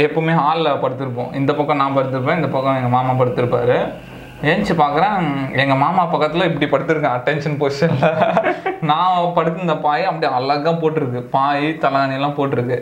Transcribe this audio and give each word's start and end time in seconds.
எப்பவுமே 0.00 0.34
ஹாலில் 0.40 0.80
படுத்திருப்போம். 0.82 1.30
இந்த 1.38 1.52
பக்கம் 1.54 1.80
நான் 1.80 1.96
படுத்திருப்பேன் 1.96 2.38
இந்த 2.40 2.48
பக்கம் 2.52 2.76
எங்கள் 2.78 2.92
மாமா 2.94 3.12
படுத்திருப்பாரு. 3.20 3.76
ஏஞ்சி 4.50 4.74
பார்க்குறேன் 4.80 5.24
எங்கள் 5.62 5.80
மாமா 5.82 6.02
பக்கத்தில் 6.12 6.46
இப்படி 6.50 6.66
படுத்திருக்கேன் 6.74 7.14
அட்டென்ஷன் 7.16 7.58
பொசிஷனில் 7.62 8.78
நான் 8.90 9.32
படுத்திருந்த 9.38 9.76
பாய் 9.86 10.04
அப்படியே 10.10 10.30
அழகாக 10.38 10.74
போட்டிருக்கு. 10.82 11.20
பாய் 11.36 11.66
தலாணி 11.82 12.30
போட்டிருக்கு. 12.38 12.78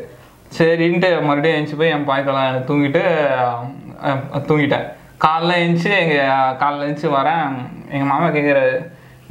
சரின்ட்டு 0.58 1.10
மறுபடியும் 1.28 1.58
ஏஞ்சி 1.58 1.78
போய் 1.80 1.94
என் 1.96 2.08
பாய் 2.10 2.26
தலை 2.28 2.44
தூங்கிட்டு 2.71 3.03
தூங்கிட்டேன். 4.51 4.87
காலைல 5.26 5.58
எழுந்துச்சி 5.62 5.90
எங்கள் 6.03 6.56
காலைல 6.62 6.87
எழுந்துச்சி 6.87 7.10
வரேன். 7.19 7.51
எங்கள் 7.94 8.10
மாமா 8.12 8.28
கேட்குறாரு 8.37 8.76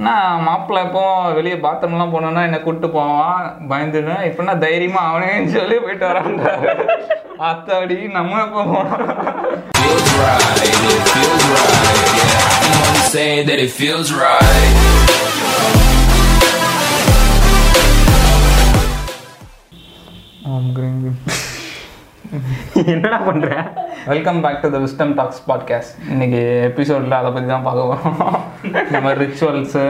நான் 0.05 0.41
மாப்பிள்ளை 0.41 0.81
எப்போ 0.85 1.03
வெளியே 1.37 1.55
பாத்ரூம்லாம் 1.55 2.13
போனோன்னா 2.13 2.43
என்னை 2.47 2.59
கூப்பிட்டு 2.59 2.89
போவான் 2.89 3.41
பயந்துன்னு. 3.69 4.15
இப்படின்னா 4.29 4.57
தைரியமா 4.57 5.01
அவனே 5.09 5.31
சொல்லி 5.47 5.75
போயிட்டு 5.75 6.07
வரான் 6.09 6.37
அத்தாடி 7.49 7.97
நம்ம 8.17 8.41
எப்போ 8.45 8.63
போனோம்? 8.63 9.07
feels 13.79 14.09
right. 14.13 14.75
I'm 20.45 21.48
என்னடா 22.93 23.17
பண்ற? 23.17 23.47
Welcome 24.07 24.41
back 24.41 24.59
to 24.63 24.69
the 24.73 24.77
wisdom 24.77 25.13
talks 25.13 25.39
podcast 25.47 25.93
இன்னைக்கு 26.09 26.39
எபிசோடில் 26.67 27.15
அதை 27.19 27.29
பற்றி 27.31 27.47
தான் 27.49 27.65
பார்க்க 27.67 27.87
போகிறோம் 27.91 28.35
இந்த 28.87 28.99
மாதிரி 29.01 29.19
ரிச்சுவல்ஸு 29.25 29.83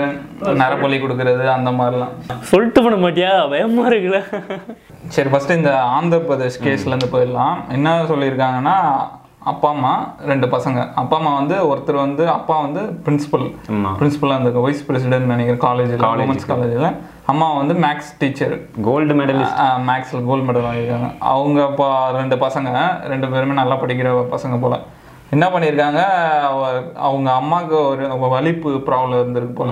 நரபலி 0.62 0.98
கொடுக்கறது 1.02 1.46
அந்த 1.56 1.72
மாதிரிலாம். 1.72 2.14
சொல்லிட்டு 2.52 2.84
பண்ண 2.84 2.98
மாட்டியா? 3.06 3.32
பயமா 3.50 3.86
இருக்குல்ல 3.88 4.22
சரி 5.08 5.30
ஃபஸ்ட்டு 5.30 5.58
இந்த 5.58 5.74
ஆந்திர 5.98 6.20
பிரதேஷ் 6.30 6.62
கேஸ்லேருந்து 6.66 7.12
போயிடலாம். 7.16 7.58
என்ன 7.70 7.98
சொல்லியிருக்காங்கன்னா 8.14 8.78
அப்பா 9.52 9.70
அம்மா 9.70 9.94
ரெண்டு 10.26 10.48
பசங்க. 10.48 10.80
அப்பா 10.96 11.18
அம்மா 11.18 11.36
வந்து 11.36 11.56
ஒருத்தர் 11.72 12.04
வந்து 12.06 12.24
அப்பா 12.30 12.62
வந்து 12.62 12.82
பிரின்சிபல். 13.06 13.48
பிரின்சிபலாக 14.00 14.36
இருந்திருக்க 14.36 14.68
வைஸ் 14.68 14.86
பிரசிடென்ட் 14.88 15.32
நினைக்கிறேன் 15.36 15.64
காலேஜில் 15.70 16.06
உமன்ஸ் 16.28 16.52
காலேஜில் 16.54 16.90
அம்மா 17.30 17.54
வந்து 17.54 17.74
மேக்ஸ் 17.74 18.16
டீச்சர் 18.20 18.60
கோல்டு 18.84 19.14
மெடலிஸ்ட் 19.14 19.60
மேக்ஸில் 19.88 20.26
கோல்டு 20.26 20.52
மெடல் 20.52 20.64
வாங்கியிருக்காங்க. 20.64 21.18
அவங்க 21.20 21.66
இப்போ 21.66 22.12
ரெண்டு 22.12 22.36
பசங்க 22.36 23.02
ரெண்டு 23.08 23.30
பேருமே 23.30 23.54
நல்லா 23.54 23.76
படிக்கிற 23.76 24.26
பசங்க 24.32 24.60
போல். 24.62 24.80
என்ன 25.30 25.48
பண்ணியிருக்காங்க? 25.48 26.04
அவ- 26.40 26.92
அவங்க 26.96 27.32
அம்மாவுக்கு 27.32 27.88
ஒரு 27.88 28.18
வலிப்பு 28.18 28.72
ப்ராப்ளம் 28.72 29.16
இருந்திருக்கு 29.16 29.56
போல. 29.56 29.72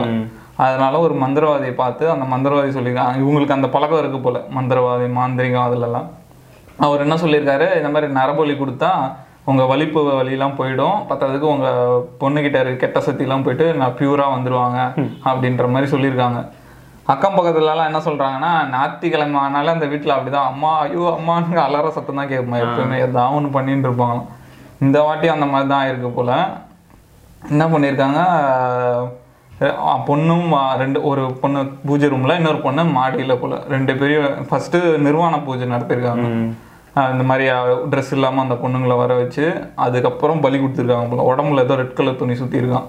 அதனால 0.55 0.99
ஒரு 0.99 1.15
மந்திரவாதியை 1.15 1.73
பார்த்து 1.73 2.09
அந்த 2.09 2.25
மந்திரவாதி 2.35 2.77
சொல்லியிருக்காங்க. 2.77 3.17
இவங்களுக்கு 3.17 3.51
அந்த 3.51 3.67
பழக்கம் 3.67 3.99
இருக்கு 3.99 4.19
போல 4.19 4.39
மந்திரவாதி 4.39 5.09
மாந்திரிகம் 5.09 5.67
அதுலலாம். 5.67 6.05
அவர் 6.77 6.99
என்ன 6.99 7.15
சொல்லியிருக்காரு? 7.15 7.75
இந்த 7.75 7.89
மாதிரி 7.89 8.13
நரபலி 8.13 8.55
கொடுத்தா 8.55 8.89
உங்க 9.43 9.65
வலிப்பு 9.65 10.01
வலியெல்லாம் 10.01 10.53
போயிடும். 10.53 11.05
பத்தாததுக்கு 11.09 11.39
உங்க 11.39 11.69
பொண்ணுகிட்ட 12.19 12.59
இருக்க 12.59 12.73
கெட்ட 12.73 12.99
சக்திலாம் 12.99 13.43
போயிட்டு 13.43 13.73
நான் 13.73 13.95
பியூரா 13.97 14.23
வந்துருவாங்க 14.37 14.93
அப்படின்ற 15.25 15.69
மாதிரி 15.69 15.91
சொல்லியிருக்காங்க. 15.91 16.49
அக்கம் 17.11 17.35
பக்கத்துலலாம் 17.35 17.89
என்ன 17.89 17.99
சொல்றாங்கன்னா 18.05 18.49
ஞாயிற்றுக்கிழமை 18.71 19.37
ஆனாலும் 19.43 19.75
அந்த 19.75 19.87
வீட்டில் 19.91 20.15
அப்படிதான். 20.15 20.49
அம்மா 20.51 20.71
ஐயோ 20.85 21.03
அம்மான்னு 21.17 21.59
அலற 21.65 21.89
சத்தம் 21.97 22.19
தான் 22.19 22.31
கேட்குமா? 22.31 22.57
எப்பவுமே 22.63 22.97
ஏதாவது 23.05 23.35
ஒன்று 23.37 23.53
பண்ணிட்டு 23.55 23.87
இருப்பாங்களாம். 23.89 24.27
இந்த 24.85 24.97
வாட்டி 25.05 25.27
அந்த 25.35 25.45
மாதிரி 25.53 25.69
தான் 25.73 25.87
இருக்கு 25.91 26.09
போல. 26.17 26.31
என்ன 27.51 27.63
பண்ணியிருக்காங்க? 27.73 28.19
பொண்ணும் 30.09 30.49
ரெண்டு 30.83 30.99
ஒரு 31.09 31.23
பொண்ணு 31.41 31.59
பூஜை 31.87 32.07
ரூம்ல 32.13 32.33
இன்னொரு 32.39 32.59
பொண்ணு 32.65 32.81
மாடியில 32.97 33.35
போல. 33.43 33.55
ரெண்டு 33.75 33.93
பேரும் 33.99 34.45
ஃபர்ஸ்ட் 34.49 34.77
நிர்வாண 35.07 35.35
பூஜை 35.47 35.67
நடத்திருக்காங்க 35.75 36.27
இந்த 37.13 37.23
மாதிரி 37.29 37.45
ட்ரெஸ் 37.91 38.13
இல்லாம 38.17 38.41
அந்த 38.43 38.55
பொண்ணுங்களை 38.61 38.95
வர 39.03 39.13
வச்சு 39.21 39.45
அதுக்கப்புறம் 39.85 40.43
பலி 40.45 40.57
கொடுத்துருக்காங்க 40.61 41.09
போல. 41.11 41.25
உடம்புல 41.31 41.63
ஏதோ 41.67 41.75
ரெட் 41.81 41.97
கலர் 41.99 42.21
துணி 42.21 42.35
சுத்தி 42.41 42.61
இருக்கான் 42.61 42.87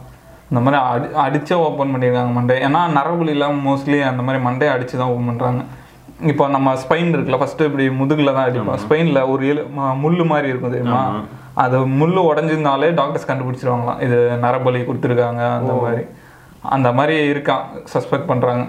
இந்த 0.50 0.70
மாதிரி 0.70 1.10
அடி 1.12 1.36
அடிச்சே 1.36 1.52
ஓப்பன் 1.52 1.94
பண்ணியிருக்காங்க 1.94 2.32
மண்டே. 2.38 2.54
ஏன்னா 2.54 2.86
இல்லாமல் 3.28 3.64
மோஸ்ட்லி 3.64 4.02
அந்த 4.02 4.22
மாதிரி 4.22 4.44
மண்டே 4.44 4.70
அடிச்சு 4.70 4.96
தான் 4.96 5.08
ஓப்பன் 5.08 5.26
பண்றாங்க. 5.26 5.62
இப்போ 6.22 6.48
நம்ம 6.48 6.74
ஸ்பைன் 6.74 7.12
இருக்குல்ல 7.12 7.38
ஃபர்ஸ்ட் 7.38 7.60
இப்படி 7.60 7.88
முதுகுல 7.88 8.34
தான் 8.34 8.50
அடிப்போம். 8.50 8.78
ஸ்பைன்ல 8.88 9.30
ஒரு 9.30 9.48
எலு 9.48 9.68
ம- 9.78 9.96
முள்ளு 10.02 10.26
மாதிரி 10.26 10.48
இருக்கும் 10.48 10.70
தெரியுமா? 10.70 11.20
அது 11.54 11.88
முள்ளு 11.88 12.20
உடஞ்சிருந்தாலே 12.20 12.94
டாக்டர்ஸ் 12.94 13.30
கண்டுபிடிச்சிருவாங்களாம். 13.30 14.00
இது 14.00 14.38
நரபலி 14.42 14.84
கொடுத்துருக்காங்க 14.84 15.54
அந்த 15.54 15.72
மாதிரி. 15.82 16.02
அந்த 16.62 16.92
மாதிரி 16.92 17.30
இருக்கான் 17.30 17.60
சஸ்பெக்ட் 17.94 18.26
பண்றாங்க. 18.26 18.66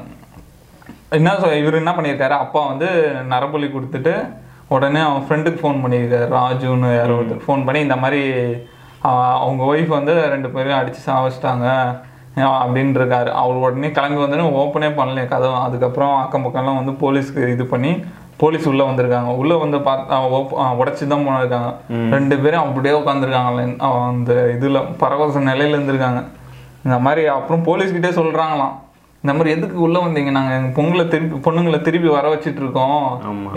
என்ன 1.09 1.33
இவர் 1.33 1.73
என்ன 1.73 1.91
பண்ணியிருக்காரு? 1.91 2.29
அப்பா 2.29 2.67
வந்து 2.67 3.15
நரபலி 3.29 3.71
கொடுத்துட்டு 3.71 4.33
உடனே 4.67 4.99
அவன் 4.99 5.21
ஃப்ரெண்டுக்கு 5.21 5.57
ஃபோன் 5.63 5.79
பண்ணியிருக்காரு. 5.85 6.39
ராஜுன்னு 6.39 6.95
யாரோ 6.95 7.19
ஒருத்தர். 7.19 7.41
ஃபோன் 7.47 7.65
பண்ணி 7.65 7.79
இந்த 7.79 7.95
மாதிரி 7.95 8.33
அவங்க 9.45 9.61
ஒய்ஃப் 9.71 9.91
வந்து 9.97 10.13
ரெண்டு 10.33 10.49
பேரும் 10.53 10.79
அடிச்சு 10.79 11.01
சாவச்சிட்டாங்க 11.09 11.67
அப்படின்னு 12.61 12.99
இருக்காரு 12.99 13.29
அவர் 13.41 13.61
உடனே 13.65 13.89
கிளம்பி 13.97 14.19
வந்தோடனே 14.21 14.47
ஓப்பனே 14.61 14.89
பண்ணல 14.99 15.21
கதவு. 15.33 15.55
அதுக்கப்புறம் 15.67 16.15
அக்கம் 16.23 16.45
பக்கம்லாம் 16.45 16.79
வந்து 16.81 16.93
போலீஸ்க்கு 17.03 17.43
இது 17.53 17.65
பண்ணி 17.73 17.91
போலீஸ் 18.41 18.67
உள்ள 18.71 18.81
வந்திருக்காங்க. 18.89 19.31
உள்ள 19.41 19.53
வந்து 19.63 19.77
பார்த்தா 19.87 20.17
உடச்சி 20.81 21.05
தான் 21.13 21.25
போனிருக்காங்க. 21.27 21.71
ரெண்டு 22.15 22.35
பேரும் 22.43 22.65
அப்படியே 22.65 22.93
உட்காந்துருக்காங்க 22.99 23.63
அந்த 24.09 24.33
இதுல 24.57 24.83
பரவச 25.01 25.41
நிலையில 25.49 25.77
இருந்திருக்காங்க. 25.77 26.21
இந்த 26.85 26.99
மாதிரி 27.05 27.23
அப்புறம் 27.37 27.65
போலீஸ்கிட்டே 27.69 28.11
சொல்றாங்களாம். 28.19 28.75
இந்த 29.23 29.31
மாதிரி 29.37 29.49
எதுக்கு 29.55 29.77
உள்ள 29.85 29.97
வந்தீங்க? 30.05 30.31
நாங்க 30.37 30.51
எங்க 30.59 30.69
பொங்கலை 30.77 31.05
திருப்பி 31.13 31.37
பொண்ணுங்களை 31.47 31.79
திருப்பி 31.87 32.09
வர 32.17 32.25
வச்சிட்டு 32.33 32.61
இருக்கோம் 32.63 33.01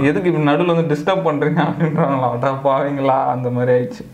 எதுக்கு 0.08 0.28
இப்படி 0.30 0.48
நடுவில் 0.50 0.74
வந்து 0.74 0.90
டிஸ்டர்ப் 0.94 1.26
பண்றீங்க? 1.28 1.60
அப்படின்றாங்களாம். 1.68 2.34
அடா 2.38 2.50
பாவீங்களா? 2.66 3.18
அந்த 3.34 3.50
மாதிரி 3.56 3.72
ஆயிடுச்சு. 3.76 4.04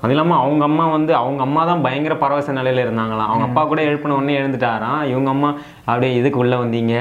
அது 0.00 0.12
இல்லாம 0.14 0.36
அவங்க 0.36 0.64
அம்மா 0.64 0.84
வந்து 0.86 1.12
அவங்க 1.14 1.42
அம்மா 1.42 1.64
தான் 1.64 1.82
பயங்கர 1.82 2.14
பரவச 2.16 2.52
நிலையில 2.52 2.84
இருந்தாங்களாம். 2.86 3.30
அவங்க 3.30 3.44
அப்பா 3.44 3.62
கூட 3.64 3.80
எழுப்பின 3.82 4.16
உடனே 4.18 4.34
எழுந்துட்டாராம். 4.40 5.02
இவங்க 5.12 5.30
அம்மா 5.30 5.50
அப்படியே 5.84 6.14
இதுக்கு 6.14 6.38
உள்ள 6.38 6.56
வந்தீங்க? 6.56 6.94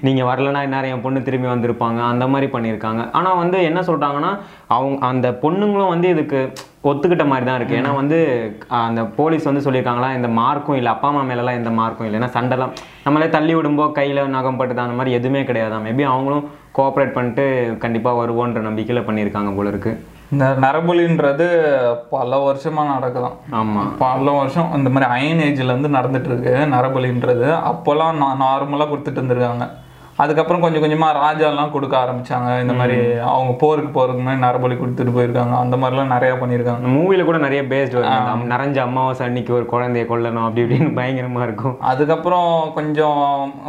நீங்க 0.00 0.22
வரலனா 0.24 0.62
இந்நேரம் 0.62 0.92
என் 0.94 1.00
பொண்ணு 1.00 1.22
திரும்பி 1.22 1.48
வந்திருப்பாங்க. 1.48 2.00
அந்த 2.12 2.26
மாதிரி 2.26 2.52
பண்ணியிருக்காங்க. 2.52 3.10
ஆனா 3.12 3.32
வந்து 3.34 3.62
என்ன 3.62 3.80
சொல்றாங்கன்னா 3.80 4.32
அவங்க 4.66 5.06
அந்த 5.06 5.30
பொண்ணுங்களும் 5.42 5.92
வந்து 5.94 6.08
இதுக்கு 6.08 6.52
ஒத்துக்கிட்ட 6.88 7.24
மாதிரி 7.30 7.44
தான் 7.46 7.58
இருக்கு. 7.58 7.78
ஏன்னா 7.78 7.90
வந்து 7.98 8.18
அந்த 8.84 9.00
போலீஸ் 9.16 9.48
வந்து 9.48 9.64
சொல்லியிருக்காங்களா 9.64 10.08
இந்த 10.18 10.28
மார்க்கும் 10.38 10.78
இல்லை 10.78 10.90
அப்பா 10.92 11.08
அம்மா 11.10 11.22
மேலலாம் 11.30 11.58
எந்த 11.58 11.70
மார்க்கும் 11.78 12.06
இல்லை. 12.06 12.18
ஏன்னா 12.20 12.30
சண்டைலாம் 12.36 12.72
நம்மளே 13.04 13.26
தள்ளி 13.34 13.54
விடும்போது 13.56 13.96
கையில 13.98 14.24
நகம் 14.36 14.58
பட்டுது 14.60 14.82
அந்த 14.84 14.96
மாதிரி 15.00 15.16
எதுவுமே 15.18 15.42
கிடையாதான் 15.50 15.84
மேபி 15.86 16.06
அவங்களும் 16.12 16.46
கோஆப்ரேட் 16.78 17.14
பண்ணிட்டு 17.16 17.44
கண்டிப்பா 17.84 18.12
வருவோன்ற 18.20 18.62
நம்பிக்கையில 18.68 19.02
பண்ணியிருக்காங்க 19.08 19.52
போல 19.56 19.72
இருக்கு. 19.72 19.92
இந்த 20.32 20.46
நரபலின்றது 20.64 21.46
பல 22.14 22.38
வருஷமா 22.46 22.82
நடக்குதாம் 22.94 23.36
ஆமா. 23.60 23.84
பல 24.02 24.30
வருஷம் 24.40 24.72
இந்த 24.78 24.90
மாதிரி 24.94 25.10
அயன் 25.14 25.44
ஏஜ்ல 25.46 25.72
இருந்து 25.72 25.96
நடந்துட்டு 25.98 26.30
இருக்கு 26.32 26.52
நரபலின்றது. 26.74 27.48
அப்போல்லாம் 27.70 28.20
நார்மலா 28.44 28.86
கொடுத்துட்டு 28.90 29.20
இருந்திருக்காங்க. 29.20 29.66
அதுக்கப்புறம் 30.22 30.62
கொஞ்சம் 30.64 30.82
கொஞ்சமா 30.82 31.08
ராஜாலாம் 31.24 31.72
கொடுக்க 31.74 31.94
ஆரம்பிச்சாங்க. 32.02 32.48
இந்த 32.60 32.72
மாதிரி 32.72 32.96
அவங்க 33.34 33.52
போருக்கு 33.62 33.90
போறதுக்கு 33.96 34.22
முன்னாடி 34.22 34.42
நரபலி 34.46 34.76
கொடுத்துட்டு 34.80 35.12
போயிருக்காங்க. 35.16 35.54
அந்த 35.64 35.76
மாதிரிலாம் 35.76 36.12
நிறைய 36.14 36.32
பண்ணியிருக்காங்க. 36.40 36.92
மூவில 36.96 37.24
கூட 37.24 37.38
நிறைய 37.38 37.62
பேஸ்ட் 37.72 37.96
நிறைஞ்ச 38.52 38.78
அமாவாசை 38.86 39.26
அன்னைக்கு 39.26 39.52
ஒரு 39.54 39.66
குழந்தைய 39.72 40.04
கொல்லணும் 40.12 40.46
அப்படி 40.46 40.64
இப்படின்னு 40.66 40.96
பயங்கரமா 40.98 41.42
இருக்கும். 41.42 41.76
அதுக்கப்புறம் 41.92 42.72
கொஞ்சம் 42.74 43.20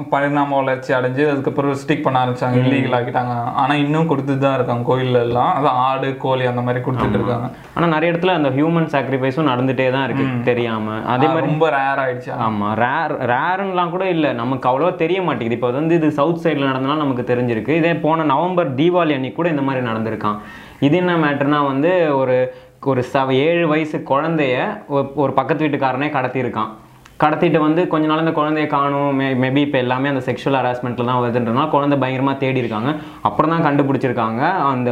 பரிணாம 0.10 0.56
வளர்ச்சி 0.56 0.92
அடைஞ்சு 0.94 1.24
அதுக்கப்புறம் 1.34 1.76
ஸ்டிக் 1.84 2.06
பண்ண 2.08 2.18
ஆரம்பிச்சாங்க. 2.24 2.58
இல்லீகல் 2.64 2.98
ஆக்கிட்டாங்க. 2.98 3.36
ஆனா 3.62 3.74
இன்னும் 3.84 4.10
கொடுத்துட்டு 4.12 4.44
தான் 4.46 4.58
இருக்காங்க. 4.60 4.86
கோயில்ல 4.92 5.22
எல்லாம். 5.28 5.52
அது 5.56 5.68
ஆடு 5.68 6.10
கோழி 6.26 6.46
அந்த 6.46 6.62
மாதிரி 6.62 6.84
கொடுத்துட்டு 6.86 7.20
இருக்காங்க. 7.20 7.50
ஆனா 7.76 7.88
நிறைய 7.96 8.12
இடத்துல 8.14 8.36
அந்த 8.40 8.50
ஹியூமன் 8.50 8.90
சாக்ரிஃபைஸும் 8.96 9.50
நடந்துட்டே 9.52 9.88
தான் 9.92 10.04
இருக்கு 10.04 10.26
தெரியாம. 10.50 10.98
அதே 11.16 11.28
மாதிரி 11.28 11.46
ரொம்ப 11.46 11.70
ரேர் 11.78 12.04
ஆயிடுச்சு. 12.06 12.32
ஆமா. 12.48 12.70
ரேர் 12.84 13.16
ரேருன்னெலாம் 13.34 13.94
கூட 13.96 14.06
இல்ல. 14.16 14.34
நமக்கு 14.42 14.70
அவ்வளவா 14.70 14.94
தெரிய 14.96 15.22
மாட்டேங்குது. 15.22 15.60
இப்போ 15.60 15.72
வந்து 15.80 15.96
இது 15.96 16.12
சவுத் 16.12 16.40
சைடுல 16.44 16.70
நடந்தனால 16.72 17.04
நமக்கு 17.06 17.24
தெரிஞ்சிருக்கு. 17.32 17.70
இதே 17.70 17.94
போன 18.06 18.24
நவம்பர் 18.24 18.76
தீபாவளி 18.76 19.16
அன்னைக்கு 19.18 19.40
கூட 19.40 19.50
இந்த 19.50 19.62
மாதிரி 19.62 19.86
நடந்திருக்கான் 19.86 20.38
இது 20.80 20.98
என்ன 20.98 21.16
மேட்டர்னா 21.18 21.60
வந்து 21.66 21.92
ஒரு 22.18 22.38
ஒரு 22.92 23.02
ச 23.14 23.34
ஏழு 23.48 23.66
வயசு 23.68 23.98
குழந்தைய 24.10 24.56
ஒரு 25.24 25.34
பக்கத்து 25.34 25.66
வீட்டுக்காரனே 25.66 26.08
கடத்தியிருக்கான். 26.18 26.72
கடத்திட்டு 27.24 27.60
வந்து 27.66 27.82
கொஞ்ச 27.92 28.06
நாள் 28.10 28.22
அந்த 28.24 28.34
குழந்தைய 28.38 28.68
காணும். 28.74 29.10
மே 29.20 29.26
மேபி 29.42 29.62
இப்போ 29.66 29.78
எல்லாமே 29.84 30.08
அந்த 30.12 30.22
செக்ஷுவல் 30.28 30.58
ஹராஸ்மெண்ட்டில் 30.60 31.10
தான் 31.10 31.20
வருதுன்றனால 31.22 31.66
குழந்தை 31.74 31.96
பயங்கரமாக 32.04 32.38
தேடி 32.44 32.62
இருக்காங்க. 32.64 32.92
அப்புறம் 33.28 33.52
தான் 33.54 33.66
கண்டுபிடிச்சிருக்காங்க. 33.68 34.42
அந்த 34.72 34.90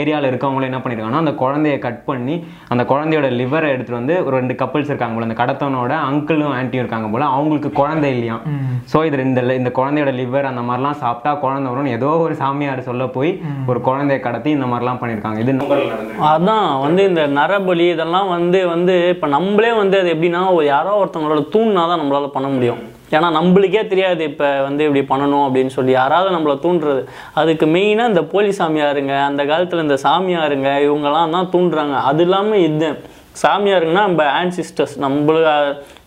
ஏரியாவில் 0.00 0.28
இருக்கவங்களும் 0.30 0.68
என்ன 0.70 0.80
பண்ணியிருக்காங்கன்னா 0.82 1.22
அந்த 1.24 1.34
குழந்தைய 1.42 1.76
கட் 1.86 2.02
பண்ணி 2.10 2.34
அந்த 2.74 2.82
குழந்தையோட 2.90 3.30
லிவரை 3.40 3.70
எடுத்துகிட்டு 3.74 4.00
வந்து 4.00 4.16
ஒரு 4.26 4.34
ரெண்டு 4.40 4.56
கப்பிள்ஸ் 4.62 4.92
இருக்காங்க 4.92 5.16
போல. 5.16 5.28
அந்த 5.28 5.38
கடத்தவனோட 5.42 5.94
அங்கிளும் 6.10 6.54
ஆன்ட்டியும் 6.58 6.84
இருக்காங்க 6.84 7.10
போல. 7.14 7.24
அவங்களுக்கு 7.36 7.72
குழந்தை 7.80 8.10
இல்லையா? 8.16 8.36
ஸோ 8.92 9.00
இது 9.08 9.24
இந்த 9.28 9.40
இந்த 9.60 9.72
குழந்தையோட 9.80 10.12
லிவர் 10.20 10.50
அந்த 10.52 10.64
மாதிரிலாம் 10.68 11.00
சாப்பிட்டா 11.04 11.32
குழந்தை 11.46 11.68
வரும்னு 11.72 11.96
ஏதோ 11.98 12.12
ஒரு 12.26 12.36
சாமியார் 12.42 12.86
சொல்ல 12.90 13.06
போய் 13.18 13.32
ஒரு 13.72 13.82
குழந்தைய 13.88 14.20
கடத்தி 14.28 14.52
இந்த 14.58 14.68
மாதிரிலாம் 14.72 15.02
பண்ணியிருக்காங்க 15.02 15.40
இது 15.44 15.56
அதான் 16.30 16.68
வந்து 16.86 17.02
இந்த 17.10 17.22
நரபலி 17.40 17.88
இதெல்லாம் 17.96 18.30
வந்து 18.36 18.60
வந்து 18.74 18.96
இப்போ 19.16 19.26
நம்மளே 19.36 19.74
வந்து 19.82 19.96
அது 20.02 20.08
எப்படின்னா 20.14 20.44
யாரோ 20.72 20.94
ஒருத்தவங்களோட 21.02 21.42
தூண்னா 21.54 21.82
தான் 21.90 22.00
நம்மளால் 22.02 22.34
பண்ண 22.36 22.48
முடியும். 22.54 22.80
ஏன்னா 23.16 23.28
நம்மளுக்கே 23.36 23.82
தெரியாது 23.92 24.22
இப்போ 24.30 24.48
வந்து 24.68 24.82
இப்படி 24.86 25.02
பண்ணணும் 25.10 25.44
அப்படின்னு 25.46 25.72
சொல்லி. 25.76 25.92
யாராவது 26.00 26.34
நம்மளை 26.36 26.56
தூண்டுறது. 26.64 27.02
அதுக்கு 27.40 27.66
மெயினாக 27.76 28.12
இந்த 28.12 28.22
போலி 28.32 28.50
சாமியாருங்க 28.58 29.14
அந்த 29.28 29.44
காலத்தில் 29.50 29.84
இந்த 29.86 29.98
சாமியாருங்க 30.06 30.70
இவங்கெல்லாம் 30.86 31.36
தான் 31.36 31.52
தூண்டுறாங்க. 31.54 31.96
அது 32.10 32.24
இல்லாமல் 32.26 32.64
இது 32.68 32.90
சாமியாருங்கன்னா 33.42 34.04
நம்ம 34.08 34.22
ஆன்சிஸ்டர்ஸ் 34.40 34.94
நம்மள 35.02 35.40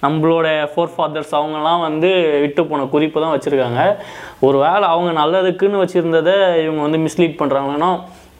நம்மளோட 0.05 0.47
ஃபோர் 0.71 0.93
ஃபாதர்ஸ் 0.93 1.35
அவங்கெல்லாம் 1.39 1.83
வந்து 1.87 2.09
விட்டு 2.43 2.61
போன 2.69 2.87
குறிப்பு 2.93 3.21
தான் 3.23 3.33
வச்சுருக்காங்க. 3.35 3.81
ஒரு 4.47 4.57
வேளை 4.65 4.85
அவங்க 4.93 5.11
நல்லதுக்குன்னு 5.21 5.83
வச்சுருந்ததை 5.83 6.35
இவங்க 6.65 6.81
வந்து 6.87 6.99
மிஸ்லீட் 7.05 7.39
பண்ணுறாங்கன்னா 7.41 7.91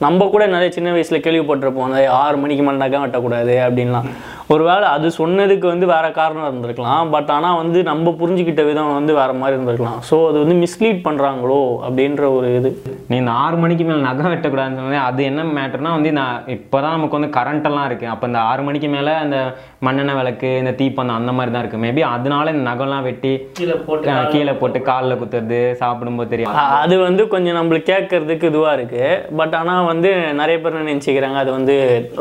நம்ம 0.05 0.27
கூட 0.33 0.43
நிறைய 0.53 0.69
சின்ன 0.75 0.91
வயசில் 0.93 1.23
கேள்விப்பட்டிருப்போம். 1.25 1.87
அந்த 1.87 1.99
ஆறு 2.21 2.37
மணிக்கு 2.43 2.63
மேலே 2.67 2.79
நகம் 2.83 3.03
வெட்டக்கூடாது 3.03 3.55
அப்படின்லாம். 3.65 4.07
ஒருவேளை 4.53 4.85
அது 4.95 5.07
சொன்னதுக்கு 5.19 5.65
வந்து 5.71 5.85
வேற 5.93 6.05
காரணம் 6.19 6.47
இருந்திருக்கலாம் 6.47 7.11
பட் 7.15 7.29
ஆனால் 7.35 7.57
வந்து 7.61 7.79
நம்ம 7.89 8.13
புரிஞ்சுக்கிட்ட 8.21 8.61
விதம் 8.69 8.97
வந்து 8.99 9.13
வேற 9.19 9.31
மாதிரி 9.41 9.55
இருந்திருக்கலாம். 9.57 9.99
ஸோ 10.09 10.15
அது 10.29 10.37
வந்து 10.43 10.55
மிஸ்லீட் 10.63 10.99
பண்ணுறாங்களோ 11.07 11.61
அப்படின்ற 11.87 12.23
ஒரு 12.37 12.47
இது. 12.59 12.69
நீ 13.09 13.15
இந்த 13.21 13.33
ஆறு 13.43 13.57
மணிக்கு 13.63 13.85
மேலே 13.89 14.01
நகம் 14.07 14.31
வெட்டக்கூடாதுன்னு 14.33 14.81
சொன்னேன். 14.83 15.05
அது 15.09 15.21
என்ன 15.31 15.45
மேட்டர்னா 15.59 15.91
வந்து 15.97 16.11
நான் 16.19 16.47
இப்போ 16.57 16.77
தான் 16.85 16.95
நமக்கு 16.97 17.17
வந்து 17.19 17.35
கரண்ட்டெல்லாம் 17.37 17.87
இருக்குது 17.89 18.11
அப்போ 18.13 18.27
இந்த 18.31 18.41
ஆறு 18.51 18.63
மணிக்கு 18.69 18.89
மேலே 18.97 19.13
அந்த 19.25 19.37
மண்ணெண்ணெய் 19.85 20.17
விளக்கு 20.17 20.49
இந்த 20.61 20.71
தீப்பந்தம் 20.79 21.19
அந்த 21.19 21.31
மாதிரி 21.35 21.51
தான் 21.53 21.63
இருக்குது 21.63 21.83
மேபி 21.83 22.01
அதனால 22.13 22.51
இந்த 22.53 22.63
நகம்லாம் 22.69 23.05
வெட்டி 23.07 23.31
கீழே 23.59 23.75
போட்டு 23.87 24.15
கீழே 24.33 24.53
போட்டு 24.59 24.79
காலில் 24.89 25.17
குத்துறது 25.21 25.59
சாப்பிடும்போது 25.79 26.31
தெரியும் 26.33 26.57
அது 26.81 26.95
வந்து 27.05 27.23
கொஞ்சம் 27.33 27.57
நம்மளுக்கு 27.59 27.89
கேட்கறதுக்கு 27.91 28.51
இதுவாக 28.51 28.75
இருக்குது 28.77 29.09
பட் 29.39 29.55
ஆனால் 29.59 29.87
வந்து 29.91 30.11
நிறைய 30.41 30.57
பேர் 30.65 30.77
நினச்சிக்கிறாங்க 30.89 31.39
அது 31.43 31.51
வந்து 31.57 31.75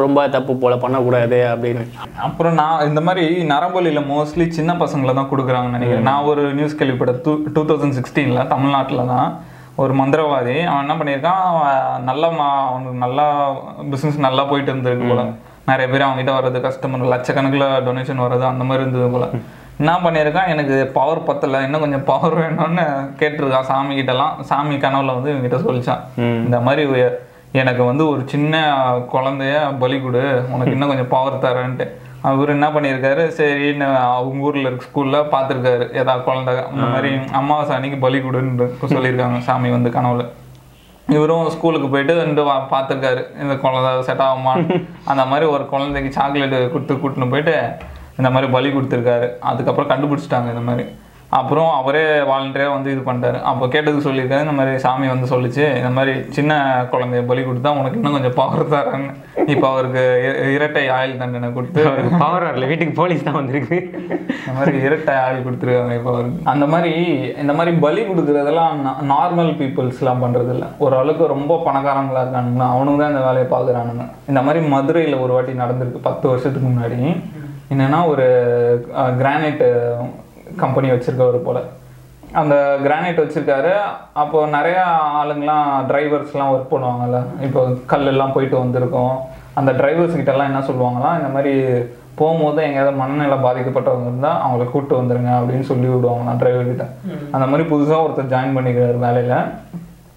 ரொம்ப 0.05 0.27
தப்பு 0.37 0.55
போல் 0.63 0.83
பண்ணக்கூடாது 0.85 1.41
அப்படின்னு. 1.53 1.85
அப்புறம் 2.29 2.57
நான் 2.61 2.87
இந்த 2.91 3.03
மாதிரி 3.09 3.27
நரபலியில் 3.53 4.09
மோஸ்ட்லி 4.15 4.47
சின்ன 4.59 4.79
பசங்களை 4.85 5.15
தான் 5.21 5.31
கொடுக்குறாங்கன்னு 5.33 5.79
நினைக்கிறேன். 5.79 6.09
நான் 6.11 6.29
ஒரு 6.33 6.45
நியூஸ் 6.61 6.79
கேள்விப்பட்ட 6.81 7.15
டூ 7.27 7.35
டூ 7.57 7.65
தௌசண்ட் 7.71 7.99
சிக்ஸ்டீனில் 7.99 8.51
தமிழ்நாட்டில் 8.55 9.11
தான் 9.13 9.29
ஒரு 9.83 9.93
மந்திரவாதி. 10.01 10.57
அவன் 10.71 10.85
என்ன 10.87 10.97
பண்ணியிருக்கான்? 11.01 11.45
அவன் 11.51 12.09
நல்ல 12.11 12.25
மா 12.41 12.49
அவனுக்கு 12.71 12.99
நல்லா 13.07 13.29
பிஸ்னஸ் 13.93 14.25
நல்லா 14.29 14.45
போயிட்டு 14.51 14.73
இருந்திருக்கு 14.75 15.13
போல. 15.13 15.23
நிறைய 15.71 15.87
பேர் 15.93 16.07
அவங்ககிட்ட 16.07 16.33
வர்றது 16.39 16.61
கஸ்டமர் 16.67 17.11
லட்சக்கணக்கில் 17.15 17.67
டொனேஷன் 17.89 18.23
வர்றது 18.25 18.47
அந்த 18.53 18.65
மாதிரி 18.69 18.85
இருந்தது 18.85 19.09
போல. 19.15 19.27
என்ன 19.81 19.93
பண்ணியிருக்கான்? 20.05 20.53
எனக்கு 20.55 20.77
பவர் 20.99 21.27
பத்தல. 21.29 21.63
இன்னும் 21.67 21.85
கொஞ்சம் 21.85 22.07
பவர் 22.11 22.37
வேணும்னு 22.41 22.85
கேட்டிருக்கான் 23.21 23.69
சாமி 23.71 23.93
கிட்டலாம். 23.99 24.35
சாமி 24.51 24.77
கனவுல 24.85 25.15
வந்து 25.17 25.33
இவங்கிட்ட 25.35 25.59
சொல்லிச்சான். 25.69 26.03
இந்த 26.45 26.61
மாதிரி 26.67 26.85
எனக்கு 27.61 27.83
வந்து 27.91 28.05
ஒரு 28.11 28.23
சின்ன 28.33 28.57
குழந்தைய 29.15 29.55
பலி 29.83 29.97
கொடு. 30.03 30.25
உனக்கு 30.55 30.75
இன்னும் 30.77 30.91
கொஞ்சம் 30.93 31.13
பவர் 31.15 31.43
தரேன்ட்டு. 31.45 31.87
அவர் 32.31 32.53
என்ன 32.55 32.67
பண்ணியிருக்காரு? 32.75 33.23
சரின்னு 33.39 33.87
அவங்க 34.17 34.45
ஊர்ல 34.47 34.69
இருக்க 34.69 34.87
ஸ்கூல்ல 34.89 35.19
பார்த்துருக்காரு. 35.35 35.85
ஏதாவது 36.01 36.25
குழந்தை 36.29 36.55
இந்த 36.75 36.87
மாதிரி 36.93 37.11
அமாவாசை 37.41 37.75
அன்னைக்கு 37.77 37.99
பலி 38.05 38.19
கொடுன்னு 38.19 38.67
சொல்லியிருக்காங்க 38.95 39.39
சாமி 39.49 39.71
வந்து 39.77 39.93
கனவுல. 39.97 40.27
இவரும் 41.17 41.51
ஸ்கூலுக்கு 41.55 41.89
போயிட்டு 41.89 42.15
ரெண்டு 42.23 42.43
வா 42.49 42.55
பார்த்துருக்காரு 42.73 43.23
இந்த 43.43 43.55
குழந்தை 43.63 43.91
செட் 44.09 44.25
ஆகுமா? 44.29 44.55
அந்த 45.11 45.23
மாதிரி 45.31 45.47
ஒரு 45.55 45.65
குழந்தைக்கு 45.73 46.11
சாக்லேட்டு 46.21 46.59
கொடுத்து 46.73 46.95
கூட்டின்னு 47.03 47.33
போயிட்டு 47.35 47.55
இந்த 48.19 48.31
மாதிரி 48.31 48.49
பலி 48.53 48.69
கொடுத்துருக்காரு. 48.73 49.29
அதுக்கப்புறம் 49.51 49.91
கண்டுபிடிச்சிட்டாங்க 49.93 50.51
இந்த 50.55 50.65
மாதிரி. 50.71 50.85
அப்புறம் 51.39 51.69
அவரே 51.79 52.05
வாலண்டியராக 52.29 52.75
வந்து 52.77 52.93
இது 52.93 53.03
பண்ணிட்டாரு. 53.09 53.39
அப்போ 53.51 53.65
கேட்டதுக்கு 53.73 54.07
சொல்லியிருக்காரு 54.07 54.45
இந்த 54.47 54.55
மாதிரி 54.59 54.81
சாமி 54.85 55.07
வந்து 55.13 55.27
சொல்லிச்சு 55.33 55.65
இந்த 55.81 55.91
மாதிரி 55.97 56.13
சின்ன 56.37 56.53
குழந்தைய 56.93 57.23
பலி 57.29 57.43
கொடுத்தா 57.49 57.71
உனக்கு 57.81 57.99
இன்னும் 58.01 58.17
கொஞ்சம் 58.17 58.37
பவர் 58.41 58.73
தரேன்னு. 58.73 59.13
இப்போ 59.55 59.67
அவருக்கு 59.73 60.03
இரட்டை 60.55 60.83
ஆயுள் 60.97 61.21
தண்டனை 61.21 61.49
கொடுத்து 61.57 61.83
பவர் 62.23 62.47
வரல. 62.47 62.69
வீட்டுக்கு 62.71 62.95
போலீஸ் 63.01 63.27
தான் 63.29 63.39
வந்திருக்கு. 63.41 63.79
இந்த 64.41 64.55
மாதிரி 64.59 64.79
இரட்டை 64.87 65.15
ஆள் 65.25 65.45
கொடுத்துருக்காங்க 65.47 65.97
இப்போ 65.99 66.11
அவருக்கு 66.15 66.49
அந்த 66.53 66.67
மாதிரி 66.73 66.93
இந்த 67.43 67.55
மாதிரி 67.59 67.75
பலி 67.85 68.03
கொடுக்குறதெல்லாம் 68.09 68.81
நார்மல் 69.13 69.53
பீப்புள்ஸ்லாம் 69.61 70.25
பண்றது 70.25 70.53
இல்ல 70.55 70.67
ஓரளவுக்கு 70.87 71.33
ரொம்ப 71.35 71.59
பணக்காரங்களா 71.69 72.25
இருக்கானுங்களா 72.25 72.69
அவனுங்க 72.77 73.01
தான் 73.03 73.13
இந்த 73.15 73.23
வேலையை 73.29 73.49
பார்க்குறானுங்க. 73.55 74.07
இந்த 74.33 74.43
மாதிரி 74.49 74.63
மதுரையில் 74.75 75.23
ஒரு 75.27 75.35
வாட்டி 75.37 75.55
நடந்திருக்கு 75.63 76.09
பத்து 76.09 76.27
வருஷத்துக்கு 76.33 76.69
முன்னாடி. 76.71 76.99
என்னன்னா 77.75 78.01
ஒரு 78.13 78.27
கிரானைட் 79.23 79.65
கம்பெனி 80.57 80.91
வச்சிருக்கவர் 80.91 81.47
போல. 81.49 81.61
அந்த 82.33 82.79
கிரானைட் 82.85 83.23
வச்சிருக்காரு. 83.23 83.73
அப்போ 84.13 84.47
நிறைய 84.47 84.79
ஆளுங்கலாம் 85.21 85.69
டிரைவர்ஸ்லாம் 85.91 86.53
ஒர்க் 86.55 86.73
பண்ணுவாங்கல்ல. 86.73 87.21
இப்போ 87.47 87.61
கல்லெல்லாம் 87.93 88.35
போயிட்டு 88.35 88.65
வந்திருக்கோம். 88.65 89.15
அந்த 89.55 89.73
டிரைவர்ஸ் 89.73 90.19
கிட்ட 90.19 90.33
எல்லாம் 90.33 90.51
என்ன 90.51 90.63
சொல்லுவாங்களாம் 90.67 91.19
இந்த 91.21 91.31
மாதிரி 91.37 91.55
போகும்போது 92.15 92.63
எங்கேயாவது 92.63 92.97
மனநிலை 92.97 93.37
பாதிக்கப்பட்டவங்க 93.39 94.09
இருந்தால் 94.09 94.41
அவங்கள 94.45 94.65
கூப்பிட்டு 94.71 95.01
வந்துருங்க 95.01 95.33
அப்படின்னு 95.39 95.61
சொல்லி 95.61 95.89
விடுவாங்களாம் 95.89 96.41
டிரைவர் 96.41 96.71
கிட்ட. 96.71 96.87
அந்த 97.31 97.47
மாதிரி 97.47 97.69
புதுசாக 97.69 98.05
ஒருத்தர் 98.07 98.33
ஜாயின் 98.33 98.57
பண்ணிக்கிறாரு 98.57 98.99
வேலையில். 99.07 99.39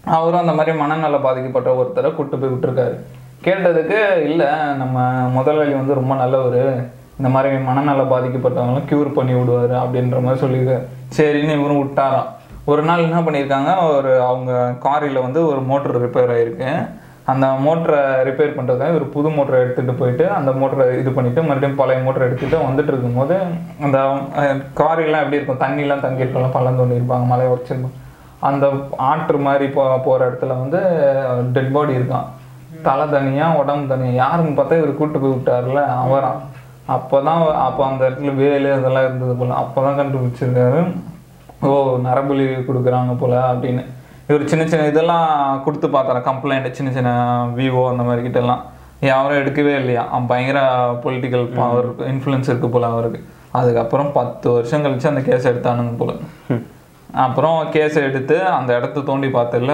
அவரும் 0.05 0.39
அந்த 0.39 0.53
மாதிரி 0.53 0.77
மனநல 0.77 1.17
பாதிக்கப்பட்ட 1.17 1.69
ஒருத்தரை 1.81 2.15
கூப்பிட்டு 2.15 2.41
போய் 2.41 2.53
விட்டுருக்காரு. 2.53 2.95
கேட்டதுக்கு 3.45 3.99
இல்லை 4.29 4.47
நம்ம 4.81 4.99
முதலாளி 5.37 5.73
வந்து 5.73 5.93
ரொம்ப 5.93 6.15
நல்லவர். 6.15 6.89
இந்த 7.19 7.29
மாதிரி 7.33 7.57
மனநல 7.69 8.03
பாதிக்கப்பட்டவங்களும் 8.13 8.87
க்யூர் 8.89 9.09
பண்ணி 9.17 9.33
விடுவாரு 9.37 9.75
அப்படின்ற 9.83 10.19
மாதிரி 10.25 10.43
சொல்லியிருக்காரு. 10.45 10.83
சரின்னு 11.17 11.57
இவரும் 11.59 11.81
விட்டாராம். 11.83 12.29
ஒரு 12.71 12.81
நாள் 12.89 13.05
என்ன 13.07 13.21
பண்ணியிருக்காங்க? 13.21 13.71
ஒரு 13.95 14.11
அவங்க 14.29 14.51
காரில் 14.85 15.25
வந்து 15.25 15.39
ஒரு 15.51 15.61
மோட்டர் 15.71 16.01
ரிப்பேர் 16.05 16.33
ஆகிருக்கு 16.35 16.69
அந்த 17.31 17.45
மோட்டரை 17.65 17.99
ரிப்பேர் 18.27 18.55
பண்ணுறதுக்காக 18.55 18.97
ஒரு 18.99 19.05
புது 19.13 19.29
மோட்டரை 19.35 19.57
எடுத்துகிட்டு 19.63 19.93
போயிட்டு 19.99 20.25
அந்த 20.37 20.51
மோட்டரை 20.61 20.85
இது 21.01 21.11
பண்ணிவிட்டு 21.17 21.41
மறுபடியும் 21.49 21.77
பழைய 21.81 21.99
மோட்டரை 22.05 22.25
எடுத்துகிட்டு 22.27 22.57
வந்துட்டு 22.67 22.91
இருக்கும்போது 22.93 23.35
அந்த 23.85 23.97
காரிலாம் 24.79 25.23
எப்படி 25.23 25.39
இருக்கும்? 25.39 25.61
தண்ணிலாம் 25.63 26.03
தங்கியிருக்கலாம் 26.05 26.47
இருக்கும்ல 26.47 26.55
பள்ளம் 26.57 26.79
தோண்டி 26.79 26.97
மலை 27.33 27.45
உடச்சிருப்பாங்க 27.53 27.99
அந்த 28.49 28.65
ஆற்று 29.09 29.37
மாதிரி 29.47 29.65
போ 29.75 29.83
போகிற 30.07 30.25
இடத்துல 30.29 30.55
வந்து 30.63 30.79
டெட் 31.55 31.73
பாடி 31.75 31.93
இருக்கான் 31.99 32.27
தலை 32.87 33.05
தனியாக 33.13 33.59
உடம்பு 33.61 33.91
தனியாக 33.93 34.19
யாருன்னு 34.21 34.57
பார்த்தா 34.57 34.79
இவர் 34.81 34.99
கூட்டு 34.99 35.17
போய் 35.19 35.35
விட்டார்ல 35.35 35.81
அவரான் 36.03 36.39
அப்போ 36.85 37.21
தான் 37.21 37.55
அப்போ 37.55 37.85
அந்த 37.85 38.09
இடத்துல 38.09 38.35
வேலு 38.35 38.73
அதெல்லாம் 38.73 39.03
இருந்தது 39.03 39.35
போல். 39.35 39.49
அப்போ 39.49 39.81
தான் 39.81 39.99
கண்டுபிடிச்சிருக்காரு. 39.99 40.93
ஓ 41.61 41.97
நரபலி 41.97 42.45
கொடுக்குறாங்க 42.69 43.17
போல 43.19 43.53
அப்படின்னு. 43.53 43.85
இவர் 44.27 44.47
சின்ன 44.47 44.67
சின்ன 44.67 44.87
இதெல்லாம் 44.87 45.63
கொடுத்து 45.63 45.87
பார்த்தார? 45.87 46.21
கம்ப்ளைண்ட் 46.29 46.71
சின்ன 46.71 46.91
சின்ன 46.91 47.11
விவோ 47.55 47.89
அந்த 47.89 48.03
மாதிரி 48.03 48.21
கிட்ட 48.21 48.39
எல்லாம். 48.39 48.63
யாரும் 48.99 49.37
எடுக்கவே 49.37 49.75
இல்லையா? 49.75 50.07
அவன் 50.09 50.25
பயங்கர 50.25 50.59
பொலிட்டிக்கல் 51.03 51.53
பவர் 51.55 51.87
இன்ஃப்ளூயன்ஸ் 51.95 52.51
இருக்கு 52.51 52.69
போல 52.69 52.87
அவருக்கு. 52.87 53.25
அதுக்கப்புறம் 53.51 54.11
பத்து 54.11 54.51
வருஷம் 54.51 54.85
கழிச்சு 54.85 55.07
அந்த 55.07 55.21
கேஸ் 55.21 55.47
எடுத்தானுங்க 55.47 55.97
போல. 55.97 56.13
அப்புறம் 57.13 57.69
கேஸ் 57.69 57.97
எடுத்து 57.97 58.43
அந்த 58.43 58.75
இடத்த 58.77 58.99
தோண்டி 58.99 59.27
பார்த்ததுல 59.27 59.73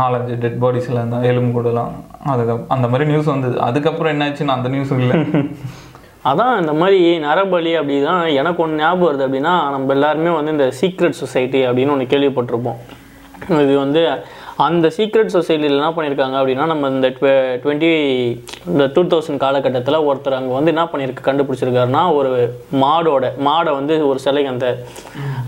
நாலஞ்சு 0.00 0.34
டெட் 0.34 0.60
பாடிஸ்ல 0.64 1.00
இருந்த 1.00 1.16
எலும்பு 1.16 1.52
கூடலாம். 1.56 1.92
அதுக்கு 2.26 2.64
அந்த 2.68 2.88
மாதிரி 2.88 3.10
நியூஸ் 3.10 3.24
வந்தது. 3.24 3.60
அதுக்கப்புறம் 3.60 4.20
என்னாச்சுன்னு 4.20 4.56
அந்த 4.56 4.68
நியூஸ் 4.68 4.92
இல்லை. 4.92 5.16
அதான் 6.30 6.60
இந்த 6.62 6.72
மாதிரி 6.80 6.98
நரபலி 7.24 7.72
அப்படிதான் 7.78 8.24
எனக்கு 8.40 8.62
ஒன்று 8.64 8.80
ஞாபகம் 8.82 9.08
வருது 9.08 9.24
அப்படின்னா 9.26 9.54
நம்ம 9.74 9.94
எல்லாருமே 9.96 10.32
வந்து 10.36 10.54
இந்த 10.56 10.66
சீக்ரெட் 10.80 11.20
சொசைட்டி 11.22 11.60
அப்படின்னு 11.68 11.94
ஒன்று 11.94 12.12
கேள்விப்பட்டிருப்போம். 12.12 12.78
இது 13.64 13.72
வந்து 13.84 14.02
அந்த 14.64 14.86
சீக்ரெட் 14.96 15.32
சொசைட்டியில் 15.34 15.78
என்ன 15.78 15.88
பண்ணியிருக்காங்க 15.94 16.36
அப்படின்னா 16.40 16.64
நம்ம 16.72 16.88
இந்த 16.94 17.08
டுவெண்ட்டி 17.62 17.90
இந்த 18.72 18.84
டூ 18.94 19.02
தௌசண்ட் 19.12 19.42
காலகட்டத்தில் 19.44 20.04
ஒருத்தர் 20.08 20.36
அங்கே 20.38 20.54
வந்து 20.58 20.72
என்ன 20.74 20.84
பண்ணியிருக்கு 20.92 21.28
கண்டுபிடிச்சிருக்காருன்னா 21.28 22.02
ஒரு 22.18 22.30
மாடோட 22.82 23.30
மாடை 23.48 23.72
வந்து 23.78 23.96
ஒரு 24.10 24.20
சிலைக்கு 24.26 24.52
அந்த 24.54 24.68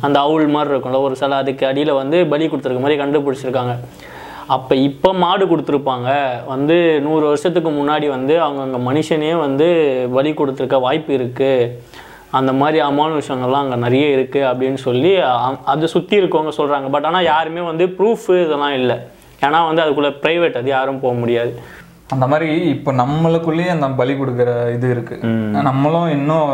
அந்த 0.07 0.17
அவுள் 0.27 0.55
மாதிரி 0.57 0.73
இருக்கும்ல 0.75 1.03
ஒரு 1.09 1.17
சிலை 1.23 1.39
அதுக்கு 1.45 1.67
அடியில் 1.71 1.99
வந்து 2.01 2.19
பலி 2.33 2.47
கொடுத்துருக்க 2.47 2.83
மாதிரி 2.87 3.01
கண்டுபிடிச்சிருக்காங்க. 3.03 3.75
அப்போ 4.55 4.75
இப்போ 4.87 5.11
மாடு 5.23 5.45
கொடுத்துருப்பாங்க. 5.51 6.11
வந்து 6.53 6.77
நூறு 7.05 7.25
வருஷத்துக்கு 7.31 7.71
முன்னாடி 7.77 8.07
வந்து 8.15 8.35
அவங்க 8.47 8.63
அங்கே 8.67 8.81
மனுஷனே 8.89 9.31
வந்து 9.45 9.69
பலி 10.17 10.31
கொடுத்துருக்க 10.41 10.79
வாய்ப்பு 10.87 11.13
இருக்குது 11.19 11.71
அந்த 12.39 12.53
மாதிரி 12.61 12.79
அமானுஷங்கள்லாம் 12.89 13.65
அங்கே 13.65 13.79
நிறைய 13.87 14.07
இருக்குது 14.17 14.49
அப்படின்னு 14.51 14.81
சொல்லி 14.87 15.13
அதை 15.73 15.89
சுற்றி 15.95 16.15
இருக்கவங்க 16.21 16.53
சொல்கிறாங்க 16.59 16.89
பட் 16.95 17.09
ஆனால் 17.11 17.29
யாருமே 17.33 17.65
வந்து 17.71 17.87
ப்ரூஃப் 17.99 18.29
இதெல்லாம் 18.45 18.77
இல்லை. 18.81 18.97
ஏன்னா 19.47 19.59
வந்து 19.69 19.83
அதுக்குள்ளே 19.85 20.13
ப்ரைவேட் 20.23 20.61
அது 20.61 20.71
யாரும் 20.77 21.03
போக 21.05 21.15
முடியாது. 21.23 21.53
அந்த 22.15 22.25
மாதிரி 22.31 22.49
இப்போ 22.77 22.91
நம்மளுக்குள்ளேயே 23.03 23.71
அந்த 23.75 23.87
பலி 24.01 24.15
கொடுக்குற 24.21 24.51
இது 24.77 24.87
இருக்கு. 24.95 25.17
நம்மளும் 25.69 26.09
இன்னும் 26.17 26.49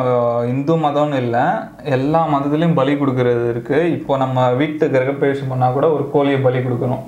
இந்து 0.53 0.75
மதம்னு 0.85 1.21
இல்லை 1.25 1.45
எல்லா 1.97 2.21
மதத்துலேயும் 2.35 2.79
பலி 2.81 2.93
கொடுக்கறது 3.01 3.47
இருக்கு. 3.55 3.79
இப்போ 3.97 4.19
நம்ம 4.25 4.47
வீட்டு 4.61 4.85
கிரகப்பிரவேசம் 4.97 5.53
பண்ணா 5.55 5.69
கூட 5.79 5.89
ஒரு 5.97 6.07
கோழியை 6.15 6.41
பலி 6.47 6.61
கொடுக்கணும். 6.67 7.05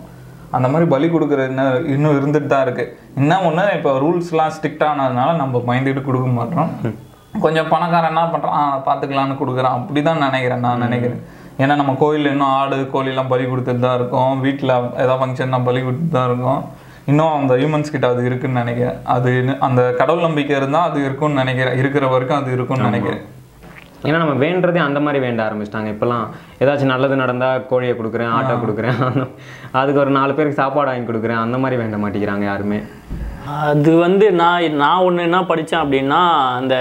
அந்த 0.57 0.67
மாதிரி 0.73 0.87
பலி 0.95 1.07
கொடுக்கறது 1.13 1.51
இன்னும் 1.53 1.87
இன்னும் 1.95 2.17
இருந்துட்டு 2.19 2.49
தான் 2.53 2.65
இருக்கு. 2.67 2.85
என்ன 3.21 3.39
ஒன்று 3.49 3.65
இப்போ 3.79 3.93
ரூல்ஸ்லாம் 4.05 4.53
ஸ்ட்ரிக்ட் 4.57 4.85
ஆனதுனால 4.91 5.31
நம்ம 5.43 5.63
பயந்துட்டு 5.69 6.03
கொடுக்க 6.09 6.29
மாட்டோம். 6.39 6.71
கொஞ்சம் 7.45 7.71
பணக்காரன் 7.73 8.13
என்ன 8.13 8.25
பண்ணுறான் 8.33 8.73
பார்த்துக்கலான்னு 8.89 9.41
கொடுக்குறான். 9.43 9.77
அப்படி 9.79 10.03
தான் 10.09 10.25
நினைக்கிறேன் 10.27 10.65
நான் 10.67 10.85
நினைக்கிறேன். 10.87 11.23
ஏன்னா 11.63 11.75
நம்ம 11.81 11.93
கோயிலில் 12.03 12.33
இன்னும் 12.35 12.53
ஆடு 12.59 12.77
கோழிலாம் 12.95 13.31
பலி 13.33 13.45
கொடுத்துட்டு 13.51 13.85
தான் 13.87 13.99
இருக்கோம். 14.01 14.33
வீட்டில் 14.47 14.75
ஏதாவது 15.03 15.21
ஃபங்க்ஷன்னா 15.23 15.61
பலி 15.69 15.81
கொடுத்துட்டு 15.87 16.17
தான் 16.19 16.29
இருக்கோம். 16.31 16.63
இன்னும் 17.11 17.37
அந்த 17.41 17.53
ஹியூமன்ஸ் 17.61 17.93
கிட்ட 17.95 18.07
அது 18.15 18.23
இருக்குன்னு 18.29 18.63
நினைக்கிறேன். 18.63 18.99
அது 19.15 19.31
அந்த 19.67 19.83
கடவுள் 20.01 20.27
நம்பிக்கை 20.29 20.55
இருந்தால் 20.61 20.89
அது 20.91 20.99
இருக்கும்னு 21.07 21.41
நினைக்கிறேன். 21.43 21.79
இருக்கிற 21.83 22.07
வரைக்கும் 22.15 22.41
அது 22.41 22.51
இருக்கும்னு 22.57 22.91
நினைக்கிறேன். 22.91 23.23
ஏன்னா 24.03 24.17
நம்ம 24.17 24.47
வேண்டதே 24.47 24.77
அந்த 24.77 25.01
மாதிரி 25.01 25.27
வேண்ட 25.27 25.41
ஆரம்பிச்சிட்டாங்க. 25.49 25.91
இப்போலாம் 25.95 26.25
ஏதாச்சும் 26.61 26.93
நல்லது 26.95 27.17
நடந்தால் 27.17 27.67
கோழியை 27.67 27.95
கொடுக்குறேன் 27.99 28.33
ஆட்டை 28.39 28.57
கொடுக்குறேன். 28.57 28.99
அதுக்கு 29.81 30.01
ஒரு 30.01 30.11
நாலு 30.11 30.35
பேருக்கு 30.35 30.61
சாப்பாடு 30.63 30.91
வாங்கி 30.91 31.13
கொடுக்குறேன். 31.13 31.43
அந்த 31.45 31.59
மாதிரி 31.59 31.83
வேண்ட 31.83 31.97
மாட்டேங்கிறாங்க 31.97 32.45
யாருமே. 32.45 32.81
அது 33.47 33.97
வந்து 33.97 34.33
நான் 34.33 34.75
நான் 34.75 34.99
ஒன்று 34.99 35.23
என்ன 35.23 35.45
படித்தேன் 35.45 35.83
அப்படின்னா 35.85 36.21
அந்த 36.61 36.75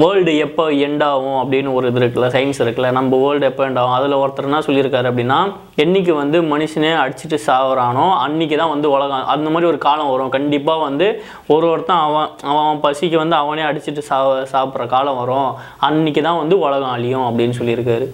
வேர்ல்டு 0.00 0.32
எப்போ 0.44 0.64
எண்ட் 0.86 1.02
ஆகும் 1.08 1.38
அப்படின்னு 1.40 1.70
ஒரு 1.76 1.86
இது 1.90 1.98
இருக்குல்ல 2.00 2.26
சயின்ஸ் 2.34 2.60
இருக்குல்ல 2.64 2.88
நம்ம 2.96 3.18
வேர்ல்டு 3.22 3.46
எப்போ 3.50 3.62
எண்ட் 3.66 3.80
ஆகும்? 3.80 3.94
அதில் 3.98 4.18
ஒருத்தர் 4.22 4.48
என்ன 4.48 4.60
சொல்லியிருக்காரு 4.66 5.08
அப்படின்னா 5.10 5.38
என்னைக்கு 5.84 6.12
வந்து 6.20 6.38
மனுஷனே 6.52 6.92
அடிச்சுட்டு 7.02 7.38
சாகுறானோ 7.46 8.04
அன்னைக்கு 8.24 8.56
தான் 8.62 8.72
வந்து 8.74 8.88
உலகம் 8.96 9.30
அந்த 9.34 9.46
மாதிரி 9.54 9.68
ஒரு 9.72 9.78
காலம் 9.86 10.10
வரும். 10.12 10.32
கண்டிப்பாக 10.36 10.84
வந்து 10.88 11.08
ஒரு 11.54 11.66
ஒருத்தன் 11.72 12.02
அவன் 12.06 12.28
அவன் 12.50 12.64
அவன் 12.64 12.82
பசிக்கு 12.86 13.18
வந்து 13.22 13.36
அவனே 13.42 13.64
அடிச்சுட்டு 13.70 14.04
சா 14.10 14.18
சாப்பிட்ற 14.54 14.86
காலம் 14.94 15.20
வரும். 15.22 15.50
அன்னைக்கு 15.88 16.22
தான் 16.28 16.40
வந்து 16.42 16.58
உலகம் 16.66 16.94
அழியும் 16.96 17.26
அப்படின்னு 17.30 17.58
சொல்லியிருக்காரு. 17.60 18.08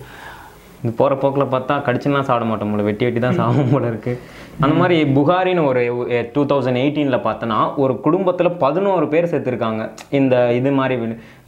இது 0.84 0.92
போகிற 1.02 1.14
போக்கில் 1.20 1.52
பார்த்தா 1.52 1.74
கடிச்சுலாம் 1.84 2.28
சாப்பிட 2.30 2.46
மாட்டோம் 2.48 2.72
போல 2.74 2.82
வெட்டி 2.88 3.04
வெட்டி 3.06 3.20
தான் 3.26 3.38
சாகும் 3.42 3.70
போல 3.74 3.84
இருக்குது 3.92 4.18
அந்த 4.62 4.74
மாதிரி 4.80 4.96
புகாரின்னு 5.16 5.62
ஒரு 5.68 5.80
டூ 6.34 6.42
தௌசண்ட் 6.50 6.78
எயிட்டீனில் 6.80 7.24
பார்த்தோன்னா 7.24 7.56
ஒரு 7.82 7.94
குடும்பத்தில் 8.04 8.48
பதினோரு 8.62 9.06
பேர் 9.12 9.28
செத்துருக்காங்க 9.32 9.82
இந்த 10.18 10.34
இது 10.58 10.70
மாதிரி 10.78 10.94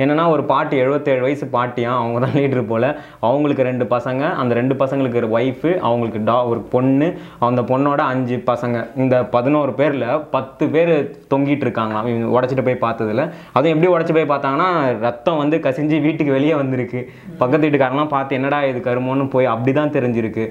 என்னென்னா 0.02 0.24
ஒரு 0.34 0.42
பாட்டி 0.50 0.74
எழுபத்தேழு 0.84 1.22
வயசு 1.26 1.46
பாட்டியாக 1.54 2.00
அவங்க 2.00 2.18
தான் 2.24 2.34
லீடர் 2.38 2.68
போல். 2.72 2.88
அவங்களுக்கு 3.26 3.66
ரெண்டு 3.68 3.86
பசங்க 3.94 4.22
அந்த 4.40 4.52
ரெண்டு 4.60 4.76
பசங்களுக்கு 4.82 5.20
ஒரு 5.22 5.30
ஒய்ஃபு 5.36 5.70
அவங்களுக்கு 5.86 6.22
டா 6.30 6.36
ஒரு 6.50 6.60
பொண்ணு 6.74 7.08
அந்த 7.48 7.62
பொண்ணோட 7.70 8.00
அஞ்சு 8.12 8.38
பசங்க. 8.50 8.76
இந்த 9.02 9.16
பதினோரு 9.36 9.74
பேரில் 9.80 10.06
பத்து 10.36 10.66
பேர் 10.76 10.94
தொங்கிட்டு 11.32 11.66
இருக்காங்களாம். 11.68 12.08
இவங்க 12.12 12.34
உடச்சிட்டு 12.36 12.66
போய் 12.68 12.84
பார்த்ததுல. 12.86 13.24
அதுவும் 13.56 13.74
எப்படி 13.74 13.92
உடச்சி 13.94 14.14
போய் 14.18 14.32
பார்த்தாங்கன்னா 14.34 14.70
ரத்தம் 15.06 15.42
வந்து 15.44 15.58
கசிஞ்சு 15.68 15.98
வீட்டுக்கு 16.08 16.38
வெளியே 16.38 16.56
வந்திருக்கு. 16.62 17.02
பக்கத்து 17.42 17.64
வீட்டுக்காரங்களாம் 17.66 18.14
பார்த்து 18.16 18.38
என்னடா 18.40 18.60
இது 18.72 18.80
கருமோன்னு 18.90 19.34
போய் 19.36 19.52
அப்படி 19.54 19.74
தான் 19.80 19.96
தெரிஞ்சிருக்கு. 19.98 20.46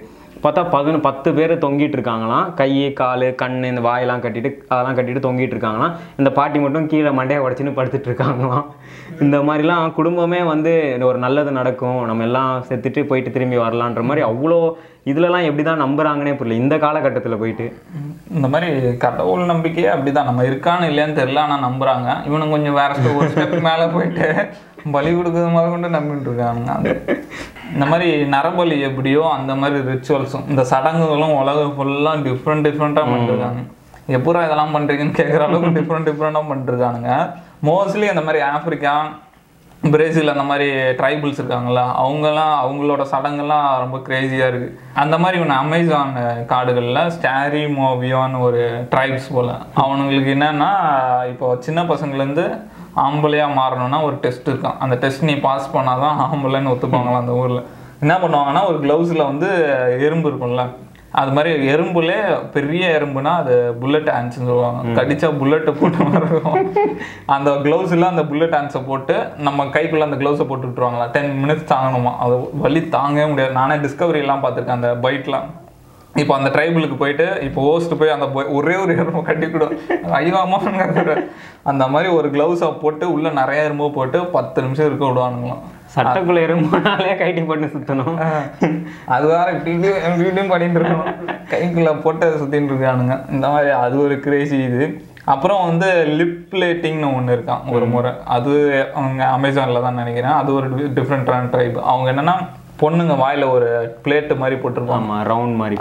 பார்த்தா 0.46 0.64
பதினொன்று 0.74 1.06
பத்து 1.06 1.30
பேர் 1.38 1.54
தொங்கிட்டு 1.66 1.96
இருக்காங்களாம். 1.98 2.48
கை 2.60 2.72
கால் 3.00 3.28
கண் 3.42 3.56
இந்த 3.70 3.82
வாயெல்லாம் 3.86 4.24
கட்டிட்டு 4.26 4.50
அதெல்லாம் 4.74 4.98
கட்டிட்டு 4.98 5.22
தொங்கிட்டு 5.28 5.56
இருக்காங்களாம். 5.56 5.94
இந்த 6.20 6.30
பாட்டி 6.40 6.60
மட்டும் 6.64 6.90
கீழே 6.92 7.12
மண்டையை 7.20 7.44
உடச்சின்னு 7.46 7.78
படுத்துட்டு 7.78 8.10
இருக்காங்களாம். 8.10 8.66
இந்த 9.24 9.38
மாதிரிலாம் 9.48 9.94
குடும்பமே 10.00 10.42
வந்து 10.54 10.74
ஒரு 11.10 11.18
நல்லது 11.26 11.54
நடக்கும். 11.60 12.00
நம்ம 12.10 12.26
எல்லாம் 12.30 12.52
செத்துட்டு 12.70 13.04
போயிட்டு 13.12 13.34
திரும்பி 13.38 13.58
வரலான்ற 13.64 14.04
மாதிரி 14.10 14.24
அவ்வளோ 14.32 14.60
இதுலலாம் 15.12 15.48
எப்படி 15.48 15.64
தான் 15.64 15.84
நம்புறாங்கன்னே 15.86 16.36
புரியல. 16.38 16.62
இந்த 16.64 16.76
காலகட்டத்தில் 16.86 17.42
போயிட்டு. 17.42 17.66
இந்த 18.36 18.48
மாதிரி 18.54 18.70
கடவுள் 19.04 19.52
நம்பிக்கையே 19.54 19.90
அப்படிதான். 19.96 20.30
நம்ம 20.30 20.44
இருக்கான்னு 20.52 20.90
இல்லையான்னு 20.92 21.20
தெரியல 21.22 21.44
ஆனால் 21.48 21.66
நம்புறாங்க. 21.68 22.10
இவனும் 22.30 22.56
கொஞ்சம் 22.56 22.80
வேற 22.82 22.94
ஒரு 23.20 23.30
ஸ்டெப் 23.34 23.60
மேலே 23.70 23.86
போயிட்டு 23.98 24.28
பலி 24.86 25.12
கொடுக்கறது 25.12 25.52
மாதிரி 25.52 25.72
கொண்டு 25.72 25.90
நம்பிட்டு 25.90 26.30
இருக்கானுங்க 26.30 26.72
அந்த- 26.72 26.96
இந்த 27.74 27.86
மாதிரி 27.86 28.26
நரபலி 28.26 28.80
எப்படியோ 28.82 29.32
அந்த 29.32 29.56
மாதிரி 29.56 29.80
ரிச்சுவல்ஸும் 29.88 30.48
இந்த 30.48 30.64
சடங்குகளும் 30.64 31.38
உலகம் 31.38 31.76
ஃபுல்லாக 31.78 32.24
டிஃப்ரெண்ட் 32.24 32.68
டிஃப்ரெண்ட்டாக 32.68 33.12
பண்ணிருக்காங்க 33.12 33.62
எப்பூரா 34.10 34.44
இதெல்லாம் 34.46 34.74
பண்றீங்கன்னு 34.76 35.18
கேட்குற 35.18 35.44
அளவுக்கு 35.44 35.80
டிஃப்ரெண்ட் 35.80 36.10
டிஃப்ரெண்டாக 36.10 36.50
பண்ணிருக்கானுங்க 36.50 37.12
மோஸ்ட்லி 37.64 38.08
அந்த 38.08 38.22
மாதிரி 38.22 38.42
ஆப்பிரிக்கா 38.50 38.96
பிரேசில் 39.84 40.32
அந்த 40.32 40.44
மாதிரி 40.44 40.68
ட்ரைபிள்ஸ் 41.00 41.40
இருக்காங்களா 41.40 41.84
அவங்கெல்லாம் 42.00 42.54
அவங்களோட 42.62 43.02
சடங்கெல்லாம் 43.12 43.80
ரொம்ப 43.80 43.98
கிரேசியாக 43.98 44.48
இருக்கு. 44.48 44.70
அந்த 44.94 45.18
மாதிரி 45.18 45.42
ஒன்று 45.42 45.56
அமேசான் 45.56 46.14
காடுகளில் 46.46 47.12
ஸ்டாரி 47.12 47.64
மோவியோன்னு 47.76 48.40
ஒரு 48.40 48.62
ட்ரைப்ஸ் 48.92 49.34
போல். 49.34 49.52
அவனுங்களுக்கு 49.76 50.32
என்னன்னா 50.34 50.72
இப்போ 51.28 51.58
சின்ன 51.60 51.84
பசங்கள்லேருந்து 51.84 52.46
ஆம்பளையாக 53.04 53.58
மாறணும்னா 53.60 54.00
ஒரு 54.08 54.16
டெஸ்ட் 54.24 54.50
இருக்கான் 54.52 54.80
அந்த 54.86 54.96
டெஸ்ட் 55.04 55.28
நீ 55.30 55.36
பாஸ் 55.48 55.74
பண்ணால் 55.76 56.04
தான் 56.06 56.24
ஆம்பளைன்னு 56.26 56.74
ஒத்துப்பாங்களா 56.74 57.22
அந்த 57.24 57.36
ஊரில்? 57.42 57.62
என்ன 58.04 58.14
பண்ணுவாங்கன்னா 58.24 58.64
ஒரு 58.72 58.80
க்ளவுஸில் 58.86 59.30
வந்து 59.32 59.50
எறும்பு 60.08 60.30
இருக்கும்ல 60.32 60.66
அது 61.22 61.32
மாதிரி 61.36 61.52
எறும்புலே 61.74 62.18
பெரிய 62.56 62.86
எறும்புனா 62.98 63.34
அது 63.42 63.54
புல்லட் 63.82 64.10
ஹேண்ட்ஸ்னு 64.14 64.48
சொல்லுவாங்க. 64.50 64.80
கடிச்சா 64.98 65.28
புல்லட்டை 65.42 65.74
போட்ட 65.82 65.98
மாதிரி 66.08 66.26
இருக்கும். 66.32 66.58
அந்த 67.36 67.52
க்ளவுஸ்ல 67.66 68.10
அந்த 68.14 68.24
புல்லட் 68.32 68.56
ஹேண்ட்ஸை 68.58 68.82
போட்டு 68.90 69.16
நம்ம 69.48 69.66
கைக்குள்ள 69.76 70.08
அந்த 70.10 70.18
க்ளவுஸை 70.22 70.48
போட்டு 70.50 70.68
விட்டுருவாங்களா? 70.68 71.06
டென் 71.16 71.32
மினிட்ஸ் 71.44 71.72
தாங்கணுமா? 71.74 72.14
அது 72.26 72.36
வலி 72.64 72.82
தாங்கவே 72.98 73.28
முடியாது. 73.34 73.54
நானே 73.60 73.78
டிஸ்கவரி 73.86 74.22
எல்லாம் 74.26 74.44
பார்த்துருக்கேன் 74.46 74.80
அந்த 74.80 74.92
பைட்லாம் 75.06 75.48
இப்போ 76.22 76.34
அந்த 76.38 76.50
ட்ரைபிளுக்கு 76.56 76.98
போயிட்டு 77.00 77.26
இப்போ 77.46 77.62
ஹோஸ்ட் 77.68 77.94
போய் 78.00 78.14
அந்த 78.16 78.28
ஒரே 78.58 78.76
ஒரு 78.84 78.92
எறும்பு 79.02 79.22
கட்டி 79.30 79.48
கொடு. 79.52 79.68
ஐயோ 80.18 80.36
அம்மான்னு 80.44 80.82
கத்துறாரு. 80.82 81.24
அந்த 81.72 81.84
மாதிரி 81.94 82.10
ஒரு 82.18 82.28
க்ளவுஸை 82.36 82.70
போட்டு 82.84 83.06
உள்ள 83.16 83.30
நிறைய 83.40 83.66
எறும்பு 83.68 83.88
போட்டு 83.98 84.20
பத்து 84.36 84.64
நிமிஷம் 84.66 84.88
இருக்க 84.90 85.04
விடுவானுங்களாம். 85.10 85.64
சட்டக்குள்ள 85.96 86.40
எறும்புனாலே 86.46 87.12
கைட்டி 87.22 87.42
போட்டு 87.50 87.68
சுற்றணும் 87.74 88.18
அது 89.16 89.26
வேற 89.34 89.48
இப்படி 89.58 89.74
இப்படி 89.76 89.92
இப்படி 89.98 90.28
இப்படியும் 90.28 90.54
பண்ணிட்டு 90.54 90.80
இருக்கணும். 90.80 91.12
கைக்குள்ள 91.54 91.92
போட்டு 92.06 92.26
அதை 92.28 92.38
சுத்திட்டு 92.42 92.74
இருக்கானுங்க. 92.74 93.18
இந்த 93.36 93.46
மாதிரி 93.54 93.72
அது 93.84 93.96
ஒரு 94.08 94.18
கிரேசி 94.26 94.58
இது. 94.70 94.84
அப்புறம் 95.34 95.62
வந்து 95.68 95.88
லிப் 96.18 96.42
பிளேட்டிங்னு 96.52 97.08
ஒன்று 97.18 97.36
இருக்கான் 97.38 97.64
ஒரு 97.76 97.86
முறை. 97.94 98.12
அது 98.36 98.52
அவங்க 99.00 99.22
அமேசானில் 99.38 99.86
தான் 99.88 100.02
நினைக்கிறேன். 100.02 100.36
அது 100.42 100.50
ஒரு 100.60 100.68
டிஃப்ரெண்டான 100.98 101.50
ட்ரைப் 101.56 101.80
அவங்க 101.92 102.08
என்னன்னா 102.14 102.36
பொண்ணுங்க 102.82 103.14
வாயில 103.16 103.50
ஒரு 103.50 103.68
பிளேட்டு 104.06 104.38
மாதிரி 104.38 104.56
போட்டிருப்பாங்க. 104.56 105.24
ரவுண்ட் 105.28 105.56
மாதிரி. 105.56 105.78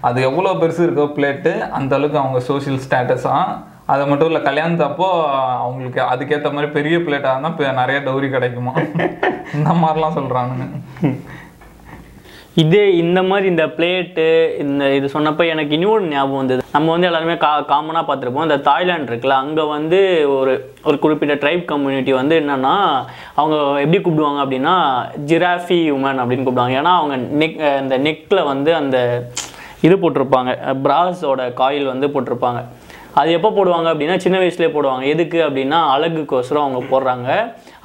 அது 0.00 0.22
எவ்வளோ 0.22 0.50
பெருசு 0.52 0.78
இருக்கோ 0.78 1.06
பிளேட்டு 1.16 1.70
அந்த 1.70 1.94
அளவுக்கு 1.94 2.18
அவங்க 2.18 2.40
சோஷியல் 2.40 2.80
ஸ்டேட்டஸா 2.88 3.34
அது 3.86 4.06
மட்டும் 4.06 4.26
இல்லை 4.26 4.42
கல்யாணத்து 4.42 4.82
அப்போ 4.82 5.06
அவங்களுக்கு 5.56 6.00
அதுக்கேற்ற 6.02 6.52
மாதிரி 6.52 6.72
பெரிய 6.72 6.98
பிளேட்டாக 6.98 7.34
இருந்தால் 7.34 7.74
நிறைய 7.74 8.00
டௌரி 8.00 8.30
கிடைக்குமா? 8.30 8.72
இந்த 9.54 9.70
மாதிரிலாம் 9.82 10.16
சொல்கிறானுங்க 10.16 10.66
இதே 12.62 12.82
இந்த 13.02 13.20
மாதிரி 13.28 13.46
இந்த 13.52 13.64
பிளேட்டு 13.76 14.24
இந்த 14.62 14.82
இது 14.96 15.06
சொன்னப்போ 15.14 15.44
எனக்கு 15.52 15.72
இன்னொரு 15.76 16.04
ஞாபகம் 16.10 16.40
வந்தது. 16.40 16.62
நம்ம 16.74 16.90
வந்து 16.94 17.08
எல்லாருமே 17.08 17.34
கா 17.44 17.50
காமனாக 17.70 18.04
பார்த்துருப்போம். 18.08 18.46
இந்த 18.48 18.58
தாய்லாண்ட் 18.68 19.08
இருக்குல்ல 19.10 19.38
அங்கே 19.44 19.64
வந்து 19.72 19.98
ஒரு 20.36 20.52
ஒரு 20.88 20.96
குறிப்பிட்ட 21.04 21.34
ட்ரைப் 21.42 21.64
கம்யூனிட்டி 21.72 22.12
வந்து 22.20 22.36
என்னென்னா 22.42 22.74
அவங்க 23.40 23.56
எப்படி 23.84 24.00
கூப்பிடுவாங்க 24.00 24.40
அப்படின்னா 24.44 24.76
ஜிராஃபி 25.32 25.80
உமன் 25.96 26.22
அப்படின்னு 26.22 26.46
கூப்பிடுவாங்க. 26.46 26.78
ஏன்னா 26.82 26.94
அவங்க 27.00 27.16
நெக் 27.42 27.58
இந்த 27.82 27.98
நெக்கில் 28.06 28.48
வந்து 28.52 28.72
அந்த 28.82 28.96
இது 29.88 29.94
போட்டிருப்பாங்க. 30.04 30.52
பிராஸோட 30.86 31.52
காயில் 31.62 31.92
வந்து 31.92 32.06
போட்டிருப்பாங்க. 32.14 32.62
அது 33.20 33.30
எப்போ 33.38 33.50
போடுவாங்க 33.56 33.88
அப்படின்னா 33.92 34.18
சின்ன 34.26 34.36
வயசுலேயே 34.42 34.74
போடுவாங்க. 34.76 35.04
எதுக்கு 35.14 35.40
அப்படின்னா 35.48 35.80
அழகுக்கோசரம் 35.96 36.66
அவங்க 36.66 36.82
போடுறாங்க. 36.92 37.28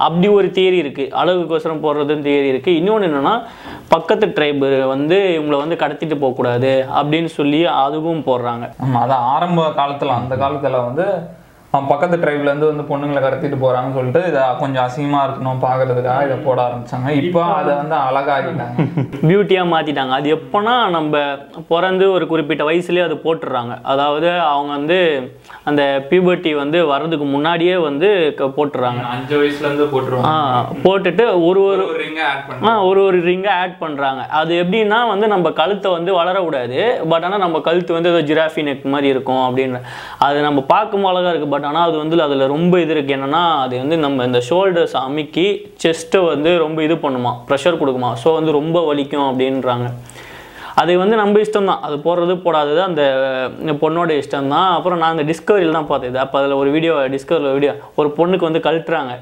அப்படி 0.00 0.28
ஒரு 0.36 0.48
தியரி 0.56 0.78
இருக்குது 0.82 1.12
அழகுக்கோசரம் 1.20 1.82
போடுறதுன்னு 1.84 2.26
தியரி 2.26 2.48
இருக்குது 2.52 2.78
இன்னொன்று 2.80 3.08
என்னென்னா 3.08 3.34
பக்கத்து 3.88 4.26
ட்ரைபு 4.36 4.68
வந்து 4.86 5.18
இவங்களை 5.36 5.58
வந்து 5.58 5.80
கடத்திட்டு 5.82 6.16
போகக்கூடாது 6.18 6.72
அப்படின்னு 6.98 7.30
சொல்லி 7.38 7.60
அதுவும் 7.80 8.24
போடுறாங்க. 8.26 8.64
ஆமா 8.84 9.00
அதான் 9.04 9.26
ஆரம்ப 9.34 9.68
காலத்தில் 9.72 10.18
அந்த 10.18 10.36
காலத்தில் 10.36 10.84
வந்து 10.86 11.06
அவன் 11.72 11.88
பக்கத்து 11.90 12.16
ட்ரைப்ல 12.16 12.48
இருந்து 12.48 12.68
வந்து 12.68 12.84
பொண்ணுங்களை 12.88 13.20
கடத்திட்டு 13.22 13.56
போறாங்கன்னு 13.60 13.96
சொல்லிட்டு 13.96 14.20
இதை 14.26 14.44
கொஞ்சம் 14.58 14.84
அசிங்கமா 14.84 15.20
இருக்கணும் 15.26 15.60
பாக்குறதுக்காக 15.64 16.24
இதை 16.28 16.36
போட 16.46 16.58
ஆரம்பிச்சாங்க. 16.64 17.10
இப்போ 17.20 17.40
அதை 17.58 17.72
வந்து 17.80 17.96
அழகாகிட்டாங்க 18.06 18.86
பியூட்டியாக 19.22 19.70
மாற்றிட்டாங்க 19.72 20.14
அது 20.16 20.28
எப்போனா 20.36 20.72
நம்ம 20.90 21.20
பிறந்து 21.68 22.06
ஒரு 22.12 22.24
குறிப்பிட்ட 22.26 22.64
வயசுலேயே 22.64 23.04
அது 23.04 23.16
போட்டுடுறாங்க. 23.24 23.74
அதாவது 23.84 24.30
அவங்க 24.46 24.72
வந்து 24.72 24.98
அந்த 25.64 25.82
பியூபர்ட்டி 26.10 26.52
வந்து 26.54 26.80
வர்றதுக்கு 26.92 27.28
முன்னாடியே 27.34 27.76
வந்து 27.86 28.08
க- 28.38 28.50
போட்டுடுறாங்க. 28.56 29.02
அஞ்சு 29.12 29.34
வயசுல 29.40 29.66
இருந்து 29.68 29.86
போட்டுருவாங்க. 29.92 30.32
போட்டுட்டு 30.84 31.24
ஒரு 31.48 31.62
ஒரு 31.68 31.84
ஆ 32.68 32.74
ஒரு 32.88 33.00
ஒரு 33.04 33.18
ரிங்கை 33.28 33.52
ஆட் 33.60 33.78
பண்ணுறாங்க 33.82 34.20
அது 34.40 34.52
எப்படின்னா 34.62 35.00
வந்து 35.12 35.28
நம்ம 35.28 35.50
கழுத்தை 35.60 35.90
வந்து 35.96 36.10
வளரக்கூடாது. 36.20 36.80
பட் 37.12 37.24
ஆனால் 37.28 37.44
நம்ம 37.46 37.60
கழுத்து 37.60 37.96
வந்து 37.96 38.12
ஏதோ 38.14 38.22
ஜிராஃபி 38.30 38.66
நெக் 38.66 38.92
மாதிரி 38.92 39.08
இருக்கும் 39.14 39.42
அப்படின்னு. 39.46 39.80
அது 40.26 40.38
நம்ம 40.42 40.60
பார்க்கும் 40.74 41.08
அழகாக 41.10 41.32
இருக்குது 41.32 41.54
பட் 41.54 41.59
ஆனால் 41.68 41.86
அது 41.88 41.96
வந்து 42.02 42.16
அதில் 42.26 42.44
ரொம்ப 42.54 42.74
இது 42.84 42.92
இருக்குது 42.94 43.16
என்னென்னா 43.16 43.42
அது 43.64 43.74
வந்து 43.82 43.96
நம்ம 44.04 44.24
இந்த 44.28 44.40
ஷோல்டர்ஸ் 44.48 44.96
அமுக்கி 45.04 45.46
செஸ்ட்டை 45.84 46.20
வந்து 46.32 46.50
ரொம்ப 46.64 46.78
இது 46.86 46.96
பண்ணுமா 47.04 47.32
ப்ரெஷர் 47.48 47.80
கொடுக்குமா. 47.82 48.10
ஸோ 48.22 48.28
வந்து 48.38 48.52
ரொம்ப 48.60 48.80
வலிக்கும் 48.90 49.28
அப்படின்றாங்க. 49.30 49.88
அது 50.80 50.92
வந்து 51.02 51.16
நம்ம 51.20 51.40
இஷ்டம் 51.44 51.68
தான் 51.70 51.82
அது 51.86 51.96
போடுறது 52.04 52.34
போடாதது 52.44 52.80
அந்த 52.90 53.02
பொண்ணோட 53.82 54.10
இஷ்டம் 54.20 54.52
தான் 54.54 54.70
அப்புறம் 54.76 55.00
நான் 55.02 55.14
அந்த 55.14 55.24
டிஸ்கவரியில் 55.30 55.76
தான் 55.78 55.90
பார்த்தது. 55.90 56.16
அப்போ 56.24 56.36
அதில் 56.40 56.60
ஒரு 56.62 56.70
வீடியோ 56.76 56.94
டிஸ்கவரியில் 57.16 57.56
வீடியோ 57.58 57.72
ஒரு 58.00 58.08
பொண்ணுக்கு 58.18 58.48
வந்து 58.48 58.62
கழட்டுறாங்க. 58.66 59.14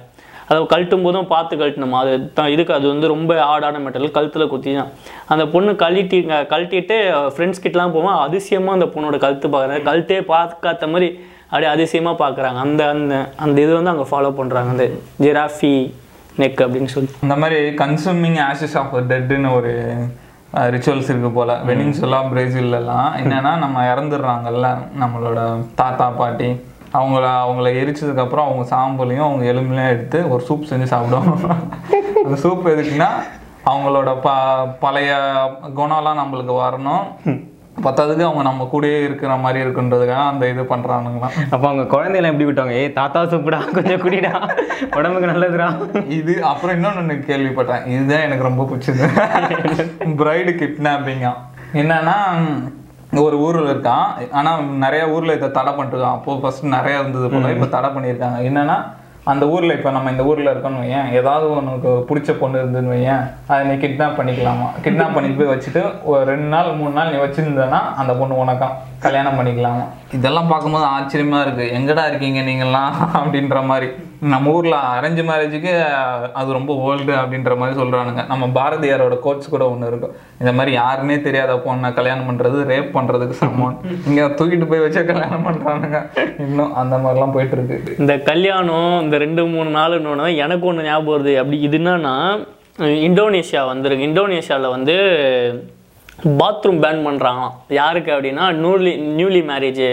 அதை 0.50 0.58
கழட்டும் 0.72 1.02
போதும் 1.06 1.28
பார்த்து 1.32 1.54
கழட்டணுமா? 1.60 1.98
அது 2.04 2.12
தான் 2.36 2.52
இதுக்கு 2.52 2.72
அது 2.76 2.86
வந்து 2.92 3.06
ரொம்ப 3.12 3.32
ஆடான 3.54 3.80
மெட்டல் 3.86 4.14
கழுத்தில் 4.14 4.50
குத்தி 4.52 4.70
தான். 4.76 4.92
அந்த 5.32 5.44
பொண்ணு 5.54 5.72
கழட்டி 5.82 6.18
கழட்டிட்டு 6.52 6.96
ஃப்ரெண்ட்ஸ் 7.34 7.62
கிட்டலாம் 7.64 7.94
போவோம். 7.96 8.16
அதிசயமாக 8.26 8.76
அந்த 8.78 8.86
பொண்ணோட 8.94 9.18
கழுத்து 9.24 9.48
பார்க்குறேன் 9.54 9.84
கழுத்தே 9.88 10.20
பார்க்காத 10.30 10.88
மாதிரி 10.94 11.08
அப்படியே 11.48 11.70
அதிசயமாக 11.70 12.28
பார்க்குறாங்க. 12.28 12.56
அந்த 12.56 12.88
அந்த 12.88 13.32
அந்த 13.36 13.60
இது 13.60 13.82
வந்து 13.82 13.90
அங்கே 13.90 14.10
ஃபாலோ 14.10 14.30
பண்ணுறாங்க 14.30 14.68
அந்த 14.68 14.90
ஜிராஃபி 15.20 15.94
நெக் 16.38 16.60
அப்படின்னு 16.60 16.84
சொல்லி. 16.84 17.10
இந்த 17.22 17.36
மாதிரி 17.36 17.68
கன்சூமிங் 17.68 18.40
ஆஷஸ் 18.50 18.76
ஆஃப் 18.78 18.94
டெட்னு 18.94 19.54
ஒரு 19.54 19.94
ரிச்சுவல்ஸ் 20.54 21.08
இருக்கு 21.10 21.30
போல. 21.30 21.54
வெனின்சுலா 21.54 22.20
பிரேசில்லாம் 22.34 23.10
என்னன்னா 23.24 23.58
நம்ம 23.58 23.94
இறந்துடுறாங்கல்ல. 23.94 24.78
நம்மளோட 25.00 25.64
தாத்தா 25.74 26.10
பாட்டி. 26.10 26.50
அவங்கள 26.92 27.28
அவங்கள 27.46 27.70
எரிச்சதுக்கு 27.80 28.20
அப்புறம் 28.20 28.46
அவங்க 28.46 28.76
சாம்பலையும் 28.76 29.26
அவங்க 29.26 29.52
எலும்புலையும் 29.52 29.88
எடுத்து 29.88 30.30
ஒரு 30.30 30.44
சூப் 30.48 30.66
செஞ்சு 30.68 30.82
சாப்பிடுவாங்க. 30.82 31.54
அந்த 32.24 32.48
சூப் 32.48 32.68
எதுக்குன்னா 32.68 33.08
அவங்களோட 33.66 34.20
ப 34.22 34.30
பழைய 34.80 35.14
குணம்லாம் 35.76 36.18
நம்மளுக்கு 36.18 36.54
வரணும். 36.64 37.47
பத்தாததுக்கு 37.86 38.28
அவங்க 38.28 38.42
நம்ம 38.48 38.68
கூடயே 38.72 38.98
இருக்கிற 39.08 39.36
மாதிரி 39.44 39.58
இருக்குன்றதுக்காக 39.64 40.24
அந்த 40.32 40.44
இது 40.52 40.62
பண்றானுங்களாம். 40.72 41.36
அப்போ 41.54 41.66
அவங்க 41.68 41.84
குழந்தையெல்லாம் 41.94 42.32
எப்படி 42.32 42.48
விட்டாங்க? 42.48 42.74
ஏய் 42.80 42.96
தாத்தா 42.98 43.22
சூப்புடா 43.32 43.60
கொஞ்சம் 43.76 44.02
குடிடா. 44.04 44.32
உடம்புக்கு 44.98 45.32
நல்லதுடா. 45.32 45.68
இது 46.18 46.34
அப்புறம் 46.52 46.76
இன்னொன்னு 46.76 47.02
ஒண்ணு 47.02 47.16
கேள்விப்பட்டேன். 47.30 47.86
இதுதான் 47.94 48.26
எனக்கு 48.26 48.48
ரொம்ப 48.50 48.64
பிடிச்சது. 48.70 49.04
பிரைடு 50.22 50.54
கிட்னாப்பிங்கா 50.62 51.32
என்னன்னா 51.82 52.16
ஒரு 53.24 53.36
ஊர்ல 53.46 53.68
இருக்கான். 53.74 54.08
ஆனா 54.38 54.50
நிறைய 54.84 55.02
ஊர்ல 55.14 55.36
இதை 55.38 55.50
தடை 55.50 55.72
பண்ணிருக்கான் 55.72 56.16
அப்போ 56.18 56.38
ஃபர்ஸ்ட் 56.42 56.66
நிறைய 56.76 57.00
இருந்தது 57.02 57.28
போல 57.34 57.52
இப்ப 57.56 57.68
தடை 57.76 57.90
பண்ணியிருக்காங்க. 57.90 58.38
என்னன்னா 58.48 58.76
அந்த 59.30 59.44
ஊரில் 59.54 59.74
இப்போ 59.76 59.90
நம்ம 59.90 60.10
இந்த 60.10 60.24
ஊரில் 60.30 60.50
இருக்கோன்னு 60.52 60.82
வையன் 60.82 61.08
ஏதாவது 61.18 61.46
உனக்கு 61.54 61.90
பிடிச்ச 62.08 62.32
பொண்ணு 62.38 62.60
இருந்துன்னு 62.62 62.92
வையேன் 62.94 63.22
அதை 63.46 63.60
நீ 63.68 63.74
கிட்னாப் 63.82 64.18
பண்ணிக்கலாமா? 64.18 64.68
கிட்னாப் 64.84 65.14
பண்ணிட்டு 65.14 65.40
போய் 65.40 65.52
வச்சுட்டு 65.54 65.82
ஒரு 66.10 66.22
ரெண்டு 66.30 66.48
நாள் 66.54 66.70
மூணு 66.80 66.94
நாள் 66.98 67.12
நீ 67.12 67.18
வச்சுருந்தனா 67.24 67.80
அந்த 68.00 68.14
பொண்ணு 68.14 68.42
உனக்கம் 68.44 68.76
கல்யாணம் 69.06 69.38
பண்ணிக்கலாமா? 69.38 69.84
இதெல்லாம் 70.18 70.52
பார்க்கும்போது 70.52 70.86
ஆச்சரியமாக 70.96 71.44
இருக்குது 71.46 71.72
எங்கடா 71.78 72.04
இருக்கீங்க 72.10 72.42
நீங்கெல்லாம் 72.50 72.94
அப்படின்ற 73.18 73.60
மாதிரி. 73.72 73.90
நம்ம 74.32 74.52
ஊரில் 74.56 74.76
அரேஞ்ச் 74.92 75.20
மேரேஜுக்கு 75.28 75.72
அது 76.40 76.48
ரொம்ப 76.56 76.72
ஓல்டு 76.86 77.12
அப்படின்ற 77.20 77.52
மாதிரி 77.60 77.78
சொல்கிறானுங்க 77.80 78.22
நம்ம 78.32 78.48
பாரதியாரோட 78.58 79.16
கோட்ஸ் 79.26 79.52
கூட 79.54 79.64
ஒன்று 79.72 79.90
இருக்கும். 79.90 80.16
இந்த 80.40 80.52
மாதிரி 80.58 80.72
யாருன்னே 80.78 81.16
தெரியாத 81.26 81.54
பொண்ணை 81.66 81.90
கல்யாணம் 81.98 82.28
பண்ணுறது 82.30 82.58
ரேப் 82.72 82.90
பண்ணுறதுக்கு 82.96 83.38
சமம். 83.42 83.78
இங்கே 84.08 84.26
தூக்கிட்டு 84.40 84.68
போய் 84.72 84.84
வச்சா 84.86 85.04
கல்யாணம் 85.12 85.46
பண்ணுறானுங்க 85.48 86.00
இன்னும் 86.46 86.74
அந்த 86.82 86.96
மாதிரிலாம் 87.04 87.34
போயிட்டு 87.36 87.56
இருக்கு 87.58 87.96
இந்த 88.02 88.16
கல்யாணம் 88.30 88.92
இந்த 89.06 89.18
ரெண்டு 89.26 89.44
மூணு 89.54 89.70
நாளுன்னு 89.78 90.28
எனக்கு 90.44 90.68
ஒன்று 90.72 90.88
ஞாபகம் 90.90 91.14
வருது. 91.16 91.34
அப்படி 91.42 91.58
இது 91.68 91.80
என்னன்னா 91.82 92.14
இந்தோனேஷியா 93.08 93.64
வந்திருக்கு. 93.72 94.08
இந்தோனேஷியாவில் 94.10 94.74
வந்து 94.76 94.96
பாத்ரூம் 96.40 96.80
பேன் 96.82 97.04
பண்ணுறாங்களாம் 97.06 97.56
யாருக்கு 97.76 98.10
அப்படின்னா 98.14 98.44
நியூலி 98.62 98.92
நியூலி 99.18 99.42
மேரேஜ் 99.50 99.84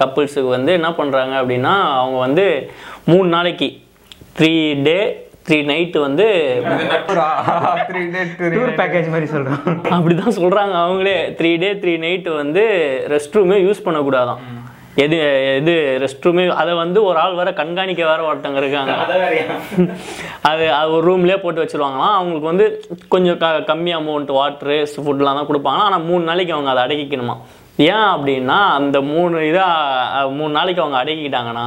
கப்புள்ஸுக்கு 0.00 0.50
வந்து 0.54 0.72
என்ன 0.78 0.88
பண்ணுறாங்க 0.98 1.34
அப்படின்னா 1.40 1.72
அவங்க 2.00 2.18
வந்து 2.26 2.44
மூணு 3.10 3.28
நாளைக்கு. 3.36 3.68
த்ரீ 4.38 4.52
டே 4.86 4.98
த்ரீ 5.46 5.56
நைட்டு 5.70 5.98
வந்து 6.04 6.26
டூர். 8.54 8.70
பேக்கேஜ் 8.80 9.08
மாதிரி 9.14 9.26
சொல்கிறோம் 9.32 9.62
அப்படிதான் 9.94 10.36
சொல்றாங்க 10.38 10.74
அவங்களே. 10.84 11.16
த்ரீ 11.38 11.50
டே 11.62 11.70
த்ரீ 11.82 11.94
நைட்டு 12.04 12.30
வந்து 12.42 12.62
ரெஸ்ட் 13.14 13.36
ரூமே 13.38 13.58
யூஸ் 13.66 13.84
பண்ணக்கூடாதாம் 13.86 14.40
எது 15.04 15.16
எது 15.58 15.72
ரெஸ்ட் 16.02 16.26
ரூமே 16.26 16.42
அதை 16.62 16.72
வந்து 16.82 16.98
ஒரு 17.08 17.18
ஆள் 17.22 17.38
வேற 17.40 17.50
கண்காணிக்க 17.60 18.02
வேற 18.10 18.20
ஒருத்தங்க 18.30 18.60
இருக்காங்க. 18.62 18.92
அது 20.50 20.64
அது 20.78 20.90
ஒரு 20.96 21.04
ரூம்லேயே 21.10 21.38
போட்டு 21.44 21.62
வச்சிருவாங்களாம். 21.62 22.14
அவங்களுக்கு 22.18 22.50
வந்து 22.52 22.66
கொஞ்சம் 23.14 23.38
க 23.42 23.50
கம்மி 23.70 23.94
அமௌண்ட் 24.00 24.30
வாட்ரு 24.38 24.76
ஃபுட்லாம் 25.04 25.38
தான் 25.40 25.50
கொடுப்பாங்க 25.50 25.82
ஆனால் 25.88 26.06
மூணு 26.10 26.24
நாளைக்கு 26.30 26.54
அவங்க 26.56 26.72
அதை 26.74 26.84
அடக்கிக்கணுமா 26.86 27.36
ஏன் 27.78 28.08
அப்படின்னா 28.14 28.56
அந்த 28.78 28.96
மூணு 29.10 29.36
இதாக 29.50 30.28
மூணு 30.36 30.50
நாளைக்கு 30.56 30.82
அவங்க 30.82 30.98
அடக்கிக்கிட்டாங்கன்னா 30.98 31.64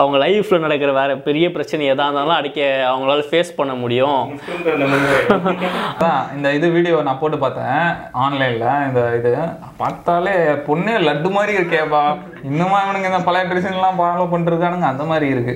அவங்க 0.00 0.16
லைஃப்பில் 0.22 0.64
நடக்கிற 0.64 0.92
வேற 0.96 1.10
பெரிய 1.26 1.46
பிரச்சனை 1.56 1.82
எதாக 1.92 2.08
இருந்தாலும் 2.08 2.38
அடக்க 2.38 2.60
அவங்களால 2.90 3.26
ஃபேஸ் 3.30 3.50
பண்ண 3.58 3.72
முடியும். 3.82 4.22
அதான் 5.92 6.22
இந்த 6.36 6.48
இது 6.58 6.68
வீடியோ 6.76 6.96
நான் 7.08 7.20
போட்டு 7.20 7.38
பார்த்தேன் 7.44 7.84
ஆன்லைன்ல 8.24 8.72
இந்த 8.88 9.02
இது 9.18 9.32
பார்த்தாலே 9.82 10.34
பொண்ணு 10.68 10.94
லட்டு 11.08 11.30
மாதிரி 11.36 11.54
இருக்கேப்பா. 11.58 12.02
இன்னுமா 12.50 12.80
இவனுங்க 12.82 13.08
இந்த 13.12 13.22
பழைய 13.28 13.70
எல்லாம் 13.74 14.00
ஃபாலோ 14.00 14.26
பண்ணிருக்கானுங்க 14.32 14.88
அந்த 14.92 15.04
மாதிரி 15.12 15.26
இருக்கு. 15.34 15.54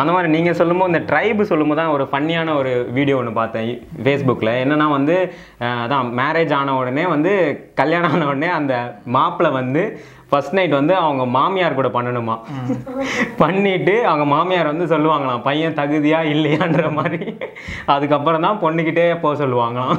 அந்த 0.00 0.10
மாதிரி 0.14 0.30
நீங்கள் 0.36 0.58
சொல்லும்போது 0.60 0.92
இந்த 0.92 1.02
ட்ரைபு 1.10 1.42
சொல்லும்போது 1.50 1.80
தான் 1.80 1.92
ஒரு 1.96 2.04
ஃபன்னியான 2.12 2.54
ஒரு 2.60 2.72
வீடியோ 2.96 3.18
ஒன்று 3.20 3.34
பார்த்தேன் 3.40 3.68
ஃபேஸ்புக்கில் 4.04 4.52
என்னன்னா 4.62 4.88
வந்து 4.96 5.16
அதான் 5.82 6.14
மேரேஜ் 6.22 6.56
ஆன 6.60 6.74
உடனே 6.80 7.04
வந்து 7.14 7.32
கல்யாணம் 7.82 8.14
ஆன 8.14 8.26
உடனே 8.30 8.50
அந்த 8.60 8.74
மாப்பிள்ளை 9.32 9.50
வந்து 9.60 9.82
ஃபர்ஸ்ட் 10.30 10.54
நைட் 10.56 10.74
வந்து 10.78 10.94
அவங்க 11.04 11.22
மாமியார் 11.36 11.76
கூட 11.78 11.88
பண்ணணுமா? 11.96 12.34
பண்ணிட்டு 13.40 13.94
அவங்க 14.10 14.24
மாமியார் 14.32 14.70
வந்து 14.70 14.86
சொல்லுவாங்களாம் 14.92 15.42
பையன் 15.48 15.76
தகுதியா 15.80 16.20
இல்லையான்ற 16.34 16.84
மாதிரி. 16.98 17.20
அதுக்கப்புறம் 17.94 18.44
தான் 18.46 18.60
பொண்ணுக்கிட்டே 18.64 19.04
போக 19.24 19.34
சொல்லுவாங்களாம். 19.42 19.98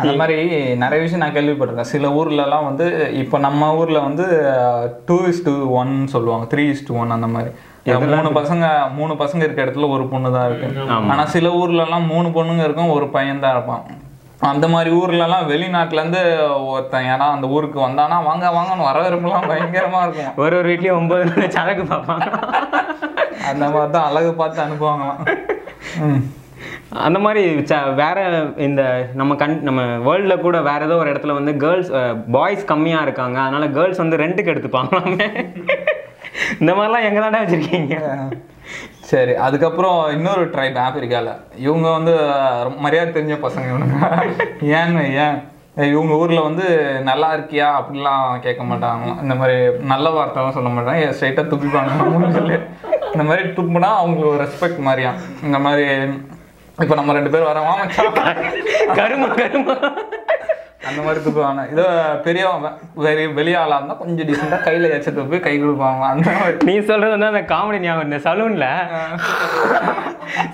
அந்த 0.00 0.12
மாதிரி 0.20 0.36
நிறைய 0.82 0.98
விஷயம் 1.04 1.22
நான் 1.24 1.36
கேள்விப்பட்டிருக்கேன். 1.36 1.92
சில 1.94 2.10
ஊர்ல 2.18 2.44
எல்லாம் 2.46 2.68
வந்து 2.68 2.86
இப்போ 3.22 3.36
நம்ம 3.46 3.70
ஊர்ல 3.80 4.00
வந்து 4.08 4.26
டூ 5.08 5.18
இஸ் 5.30 5.44
டூ 5.48 5.54
ஒன் 5.80 5.94
சொல்லுவாங்க. 6.14 6.46
த்ரீ 6.54 6.66
இஸ் 6.74 6.86
டூ 6.88 6.96
ஒன் 7.04 7.16
அந்த 7.18 7.30
மாதிரி. 7.36 7.52
மூணு 8.14 8.28
பசங்க 8.40 8.66
மூணு 8.98 9.12
பசங்க 9.24 9.42
இருக்க 9.46 9.64
இடத்துல 9.66 9.88
ஒரு 9.94 10.04
பொண்ணு 10.12 10.28
தான் 10.36 10.48
இருக்கு 10.48 10.68
ஆனா 11.12 11.24
சில 11.36 11.48
ஊர்ல 11.60 11.86
எல்லாம் 11.88 12.06
மூணு 12.14 12.28
பொண்ணுங்க 12.36 12.64
இருக்கும் 12.68 12.94
ஒரு 12.98 13.08
பையன் 13.16 13.44
தான் 13.44 13.54
இருப்பான். 13.56 13.84
அந்த 14.42 14.68
மாதிரி 14.68 14.94
ஊர்ல 14.94 15.22
எல்லாம் 15.22 15.48
வெளிநாட்டுல 15.48 15.92
இருந்து 15.92 16.48
ஒருத்தன் 16.66 17.04
ஏன்னா 17.04 17.30
அந்த 17.30 17.46
ஊருக்கு 17.46 17.80
வந்தானா 17.80 18.24
வாங்க 18.24 18.48
வாங்கன்னு 18.48 18.82
வரவேற்புலாம் 18.82 19.50
பயங்கரமா 19.50 20.00
இருக்கும். 20.00 20.36
ஒரு 20.36 20.56
ஒரு 20.56 20.68
வீட்லயும் 20.68 20.96
ஒன்பது 20.96 21.24
நாள் 21.24 21.50
சரக்கு 21.50 21.94
பார்ப்பாங்க. 21.94 22.42
அந்த 23.44 23.68
மாதிரி 23.68 23.90
தான் 23.90 24.08
அழகு 24.10 24.34
பார்த்து 24.34 24.62
அனுப்புவாங்களாம். 24.62 25.30
அந்த 26.88 27.18
மாதிரி 27.18 27.54
ச- 27.54 27.94
வேற 27.94 28.46
இந்த 28.56 29.08
நம்ம 29.14 29.34
கண் 29.34 29.60
நம்ம 29.62 29.82
வேர்ல்டில் 29.82 30.40
கூட 30.40 30.62
வேற 30.62 30.84
ஏதோ 30.84 30.96
ஒரு 30.96 31.12
இடத்துல 31.12 31.32
வந்து 31.32 31.56
கேர்ள்ஸ் 31.56 31.92
பாய்ஸ் 32.32 32.72
கம்மியாக 32.72 33.02
இருக்காங்க. 33.02 33.40
அதனால 33.40 33.68
கேர்ள்ஸ் 33.68 33.96
வந்து 33.96 34.16
ரெண்ட்டுக்கு 34.16 34.56
எடுத்துப்பாங்களாமே. 34.56 35.52
இந்த 36.58 36.72
மாதிரிலாம் 36.72 37.02
எங்கே 37.02 37.18
தானே 37.18 37.38
வச்சுருக்கீங்க? 37.38 38.00
சரி 39.00 39.34
அதுக்கப்புறம் 39.34 40.10
இன்னொரு 40.10 40.48
ட்ரைப் 40.48 40.78
ஆப்பிரிக்காவில் 40.78 41.40
இவங்க 41.56 41.90
வந்து 41.90 42.14
மரியாதை 42.76 43.10
தெரிஞ்ச 43.12 43.34
பசங்க 43.46 43.64
இவனுங்க. 43.72 44.24
ஏன்னு 44.60 45.02
ஏன் 45.24 45.50
இவங்க 45.92 46.14
ஊரில் 46.14 46.42
வந்து 46.42 46.66
நல்லா 47.02 47.34
இருக்கியா 47.34 47.68
அப்படிலாம் 47.80 48.40
கேட்க 48.40 48.62
மாட்டாங்க. 48.62 49.22
இந்த 49.22 49.34
மாதிரி 49.34 49.56
நல்ல 49.84 50.08
வார்த்தைலாம் 50.10 50.56
சொல்ல 50.56 50.68
மாட்டாங்க. 50.68 51.12
ஸ்ட்ரைட்டாக 51.18 51.50
துப்பிப்பாங்க. 51.52 52.30
சொல்லி. 52.30 52.58
இந்த 53.12 53.24
மாதிரி 53.24 53.48
துப்புனா 53.48 53.90
அவங்களுக்கு 54.02 54.34
ஒரு 54.34 54.44
ரெஸ்பெக்ட் 54.44 54.86
மாதிரியா? 54.88 55.12
இந்த 55.42 55.58
மாதிரி 55.58 55.86
இப்போ 56.78 56.94
நம்ம 56.94 57.12
ரெண்டு 57.12 57.30
பேர் 57.30 57.42
வரோம். 57.42 57.78
மச்சான். 57.78 58.36
கருமா 58.98 59.28
கருமா. 59.40 59.76
அந்த 60.88 61.00
மாதிரி 61.02 61.20
துப்புவாங்க 61.24 61.62
இதோ 61.72 61.84
பெரியவங்க 62.24 62.68
வெளி 63.04 63.24
வெளியாளா 63.38 63.76
இருந்தால் 63.76 63.98
கொஞ்சம் 63.98 64.28
டீசெண்டாக 64.28 64.64
கையில் 64.64 64.90
ஏச்சு 64.90 65.12
துப்பி 65.12 65.38
கை 65.40 65.54
கொடுப்பாங்க 65.56 66.06
அந்த 66.10 66.30
மாதிரி. 66.38 66.56
நீ 66.68 66.74
சொல்றது 66.88 67.14
வந்து 67.16 67.30
அந்த 67.32 67.42
காமெடி 67.52 67.80
ஞாபகம் 67.80 68.08
இந்த 68.08 68.18
சலூன்ல 68.26 68.66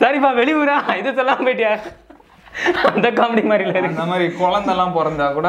சரிப்பா 0.02 0.30
வெளியூரா? 0.38 0.76
இது 1.00 1.10
சொல்லாம 1.12 1.44
போயிட்டியா? 1.46 1.72
அந்த 2.88 3.08
காமெடி 3.10 3.42
மாதிரி 3.44 3.64
இல்லை 3.64 3.80
அந்த 3.82 4.04
மாதிரி 4.04 4.26
குழந்தெல்லாம் 4.38 4.94
பிறந்தா 4.94 5.26
கூட 5.32 5.48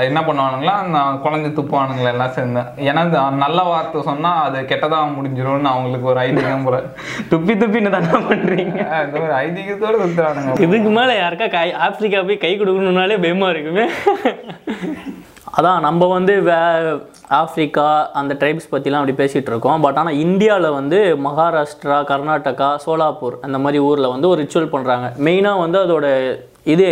என்ன 0.00 0.20
பண்ணுவானுங்களா? 0.20 0.74
அந்த 0.80 0.98
குழந்தை 1.22 1.50
துப்புவானுங்களா 1.50 2.12
எல்லாம் 2.12 2.32
சேர்ந்து. 2.32 2.62
ஏன்னா 2.82 3.02
நல்ல 3.36 3.62
வார்த்தை 3.62 4.02
சொன்னா 4.02 4.32
அது 4.42 4.60
கெட்டதா 4.64 5.00
முடிஞ்சிரும்னு 5.16 5.72
அவங்களுக்கு 5.72 6.06
ஒரு 6.06 6.20
ஐதீகம் 6.20 6.64
போல. 6.64 6.78
துப்பி 7.30 7.54
துப்பின்னு 7.54 7.90
தானே 7.90 8.10
பண்றீங்க? 8.28 8.78
அஹ், 8.88 9.04
இந்த 9.06 9.18
ஒரு 9.20 9.34
ஐதீகத்தோட 9.40 9.96
சுத்துறானுங்க. 10.04 10.54
இதுக்கு 10.60 10.90
மேலே 10.90 11.14
யாருக்கா 11.20 11.48
கை 11.50 11.68
ஆப்பிரிக்கா 11.80 12.22
போய் 12.22 12.38
கை 12.38 12.52
கொடுக்கணுன்னாலே 12.56 13.20
பயமா 13.20 13.50
இருக்குமே. 13.50 13.86
அதான் 15.60 15.80
நம்ம 15.80 16.06
வந்து 16.08 16.34
வே 16.42 16.58
ஆப்பிரிக்கா 17.38 17.88
அந்த 18.14 18.32
ட்ரைப்ஸ் 18.34 18.70
பற்றிலாம் 18.70 19.00
அப்படி 19.00 19.16
பேசிகிட்டு 19.18 19.50
இருக்கோம் 19.52 19.82
பட் 19.82 19.98
ஆனால் 19.98 20.20
இந்தியாவில் 20.20 20.76
வந்து 20.76 20.98
மகாராஷ்டிரா 21.26 21.98
கர்நாடகா 22.10 22.70
சோலாப்பூர் 22.84 23.36
அந்த 23.42 23.58
மாதிரி 23.58 23.80
ஊரில் 23.88 24.12
வந்து 24.12 24.28
ஒரு 24.28 24.40
ரிச்சுவல் 24.42 24.72
பண்ணுறாங்க 24.72 25.08
மெயினாக 25.26 25.62
வந்து 25.64 25.78
அதோட 25.82 26.06
இது 26.66 26.88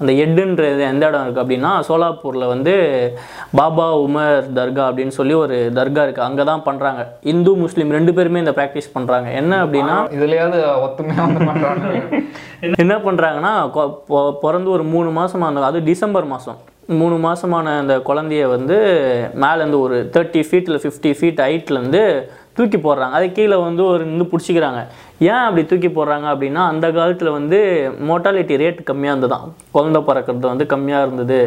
அந்த 0.00 0.12
எட்டுன்றது 0.14 0.82
எந்த 0.84 1.04
இடம் 1.06 1.24
இருக்குது 1.24 1.42
அப்படின்னா 1.42 1.70
சோலாப்பூரில் 1.80 2.46
வந்து 2.46 2.72
பாபா 3.54 3.86
உமர் 4.00 4.48
தர்கா 4.54 4.84
அப்படின்னு 4.88 5.14
சொல்லி 5.14 5.34
ஒரு 5.34 5.56
தர்கா 5.74 6.02
இருக்குது 6.04 6.26
அங்கே 6.26 6.44
தான் 6.44 6.64
பண்ணுறாங்க 6.66 7.02
இந்து 7.24 7.52
முஸ்லீம் 7.56 7.90
ரெண்டு 7.90 8.14
பேருமே 8.16 8.42
இந்த 8.44 8.54
ப்ராக்டிஸ் 8.58 8.94
பண்ணுறாங்க 8.96 9.30
என்ன 9.32 9.62
அப்படின்னா 9.64 9.96
இதுலயாவது 10.16 10.60
ஒத்துமையா 10.86 11.22
வந்து 11.26 11.48
பண்றாங்க. 11.50 11.86
என்ன 12.82 12.94
பண்ணுறாங்கன்னா 12.98 13.54
பிறந்து 14.42 14.68
ஒரு 14.70 14.84
மூணு 14.90 15.08
மாதம் 15.12 15.42
அந்த 15.42 15.64
அது 15.64 15.80
டிசம்பர் 15.84 16.30
மாதம் 16.30 16.60
மூணு 16.92 17.16
மாதமான 17.18 17.66
அந்த 17.78 17.94
குழந்தைய 18.00 18.44
வந்து 18.46 18.76
மேலேருந்து 19.34 19.78
ஒரு 19.80 19.98
தேர்ட்டி 20.14 20.42
ஃபீட்டில் 20.48 20.80
ஃபிஃப்டி 20.82 21.10
ஃபீட் 21.18 21.40
ஹைட்லேருந்து 21.40 22.02
தூக்கி 22.56 22.78
போடுறாங்க. 22.78 23.14
அதை 23.18 23.26
கீழே 23.36 23.56
வந்து 23.68 23.82
ஒரு 23.92 24.02
நின்று 24.10 24.24
பிடிச்சிக்கிறாங்க. 24.32 24.80
ஏன் 25.28 25.44
அப்படி 25.46 25.62
தூக்கி 25.70 25.88
போடுறாங்க 25.96 26.26
அப்படின்னா 26.32 26.62
அந்த 26.72 26.86
காலத்தில் 26.96 27.36
வந்து 27.36 27.58
மோட்டாலிட்டி 28.08 28.54
ரேட் 28.62 28.80
கம்மியாக 28.88 29.14
இருந்ததுதான் 29.14 29.46
குழந்தை 29.76 30.00
பிறக்கிறது 30.08 30.46
வந்து 30.52 30.66
கம்மியாக 30.72 31.06
இருந்தது. 31.06 31.40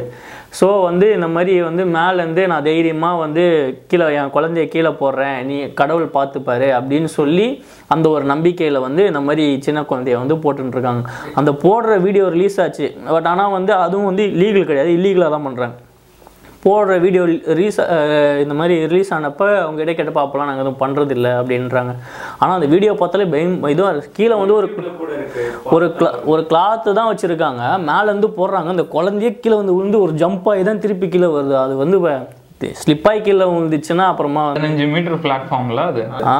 ஸோ 0.59 0.67
வந்து 0.87 1.07
இந்த 1.17 1.27
மாதிரி 1.35 1.53
வந்து 1.69 1.83
மேலேருந்து 1.95 2.43
நான் 2.51 2.67
தைரியமாக 2.69 3.21
வந்து 3.23 3.43
கீழே 3.91 4.05
என் 4.19 4.33
குழந்தைய 4.35 4.65
கீழே 4.75 4.91
போடுறேன் 5.01 5.39
நீ 5.49 5.57
கடவுள் 5.81 6.07
பார்த்துப்பாரு 6.17 6.69
அப்படின்னு 6.77 7.11
சொல்லி 7.19 7.47
அந்த 7.95 8.05
ஒரு 8.15 8.25
நம்பிக்கையில் 8.33 8.85
வந்து 8.87 9.03
இந்த 9.11 9.23
மாதிரி 9.29 9.47
சின்ன 9.67 9.85
குழந்தைய 9.91 10.17
வந்து 10.23 10.37
போட்டுருக்காங்க 10.45 11.03
அந்த 11.41 11.53
போடுற 11.65 11.99
வீடியோ 12.07 12.27
ரிலீஸ் 12.37 12.59
ஆச்சு. 12.65 12.87
பட் 13.15 13.29
ஆனால் 13.33 13.55
வந்து 13.57 13.73
அதுவும் 13.85 14.09
வந்து 14.11 14.25
லீகல் 14.41 14.69
கிடையாது. 14.71 14.91
இல்லீகலாக 14.99 15.31
தான் 15.35 15.47
பண்ணுறாங்க 15.49 15.77
போடுற 16.63 16.93
வீடியோ 16.99 17.23
ரீஸ் 17.59 17.77
இந்த 18.43 18.53
மாதிரி 18.59 18.75
ரிலீஸ் 18.91 19.11
ஆனப்போ 19.13 19.47
அவங்க 19.63 19.81
இடையே 19.83 19.97
கேட்டப்போ 19.97 20.21
அப்போலாம் 20.23 20.49
நாங்கள் 20.49 20.63
எதுவும் 20.65 20.81
பண்ணுறது 20.83 21.13
இல்லை 21.17 21.31
அப்படின்றாங்க. 21.31 21.91
ஆனால் 22.39 22.55
அந்த 22.57 22.67
வீடியோ 22.73 22.93
பார்த்தாலே 22.93 23.27
பயம் 23.33 23.55
இதுவாக. 23.73 24.01
கீழே 24.17 24.35
வந்து 24.35 24.55
ஒரு 24.59 24.67
ஒரு 25.75 25.87
கிளா 25.99 26.09
ஒரு 26.25 26.41
கிளாத்து 26.51 26.97
தான் 26.99 27.09
வச்சுருக்காங்க. 27.11 27.61
மேலேருந்து 27.89 28.29
போடுறாங்க. 28.39 28.73
அந்த 28.75 28.85
குழந்தையே 28.95 29.31
கீழே 29.39 29.55
வந்து 29.55 29.75
விழுந்து 29.77 30.01
ஒரு 30.01 30.15
ஜம்ப் 30.23 30.49
ஆகி 30.53 30.63
தான் 30.63 30.83
திருப்பி 30.85 31.07
கீழே 31.07 31.29
வருது. 31.37 31.55
அது 31.65 31.75
வந்து 31.75 31.99
ஸ்லிப்பாகி 32.83 33.21
கீழே 33.21 33.47
விழுந்துச்சுன்னா 33.53 34.05
அப்புறமா 34.11 34.43
பதினஞ்சு 34.51 34.87
மீட்டர் 34.93 35.23
பிளாட்ஃபார்ம்ல 35.25 35.81
அது. 35.91 36.03
ஆ. 36.25 36.37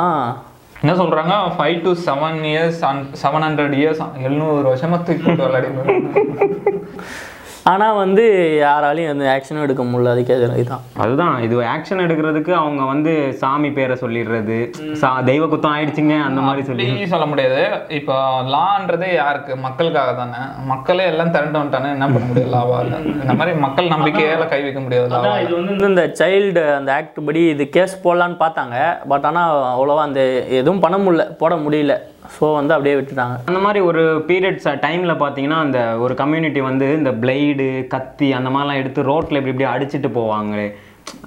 என்ன 0.82 0.93
சொல்றாங்க? 0.93 1.36
Five 1.58 1.77
to 1.82 1.91
seven 2.08 2.41
years 2.49 2.82
seven 3.23 3.45
hundred 3.47 3.75
years 3.80 4.01
எழுநூறு 4.25 4.67
வருஷமா 4.69 4.97
தூக்கி 5.03 5.32
விளையாடி 5.41 5.69
ஆனால் 7.71 7.97
வந்து 8.01 8.23
யாராலையும் 8.63 9.12
எந்த 9.12 9.25
ஆக்ஷனும் 9.34 9.63
எடுக்க 9.65 9.84
முடியல. 9.84 10.12
அதுக்கே 10.13 10.36
இதுதான் 10.62 10.84
அதுதான். 11.03 11.36
இது 11.45 11.56
ஆக்ஷன் 11.73 12.03
எடுக்கிறதுக்கு 12.06 12.51
அவங்க 12.62 12.84
வந்து 12.91 13.13
சாமி 13.41 13.69
பேரை 13.77 13.95
சொல்லிடுறது 14.03 14.58
சா 15.01 15.10
தெய்வ 15.30 15.45
குத்தம் 15.53 15.73
ஆயிடுச்சுங்க 15.75 16.15
அந்த 16.27 16.41
மாதிரி 16.47 16.65
சொல்லி 16.69 16.88
சொல்ல 17.13 17.25
முடியாது. 17.32 17.62
இப்போ 17.99 18.15
லான்றதே 18.53 19.10
யாருக்கு? 19.21 19.56
மக்களுக்காக 19.67 20.13
தானே. 20.21 20.41
மக்களே 20.71 21.08
எல்லாம் 21.13 21.34
திரண்டு 21.36 21.60
வந்துட்டானே 21.62 21.91
என்ன 21.95 22.10
பண்ண 22.13 22.25
முடியாது 22.30 22.53
லாவால. 22.56 23.01
இந்த 23.23 23.36
மாதிரி 23.39 23.56
மக்கள் 23.65 23.93
நம்பிக்கையால 23.95 24.47
கை 24.53 24.62
வைக்க 24.67 24.82
முடியாது 24.86 25.43
இது 25.45 25.56
வந்து 25.62 25.91
இந்த 25.93 26.06
சைல்டு 26.21 26.65
அந்த 26.80 26.91
ஆக்ட் 26.99 27.19
படி 27.30 27.43
இது 27.56 27.65
கேஸ் 27.77 28.01
போடலான்னு 28.06 28.43
பார்த்தாங்க. 28.45 28.77
பட் 29.13 29.27
ஆனால் 29.32 29.63
அவ்வளோவா 29.73 30.06
அந்த 30.10 30.21
எதுவும் 30.62 30.86
பண்ண 30.86 30.99
முடியல 31.06 31.25
போட 31.43 31.56
முடியல. 31.65 31.95
ஸோ 32.36 32.45
வந்து 32.60 32.73
அப்படியே 32.75 32.95
விட்டுட்டாங்க. 32.97 33.36
அந்த 33.49 33.60
மாதிரி 33.65 33.80
ஒரு 33.89 34.03
பீரியட்ஸ் 34.30 34.67
டைமில் 34.86 35.21
பார்த்தீங்கன்னா 35.23 35.60
அந்த 35.65 35.80
ஒரு 36.06 36.13
கம்யூனிட்டி 36.21 36.62
வந்து 36.69 36.88
இந்த 36.97 37.12
பிளேடு 37.23 37.67
கத்தி 37.93 38.30
அந்த 38.39 38.49
மாதிரிலாம் 38.56 38.82
எடுத்து 38.82 39.10
ரோட்டில் 39.12 39.39
இப்படி 39.39 39.53
இப்படி 39.56 39.69
அடிச்சிட்டு 39.73 40.12
போவாங்களே. 40.19 40.67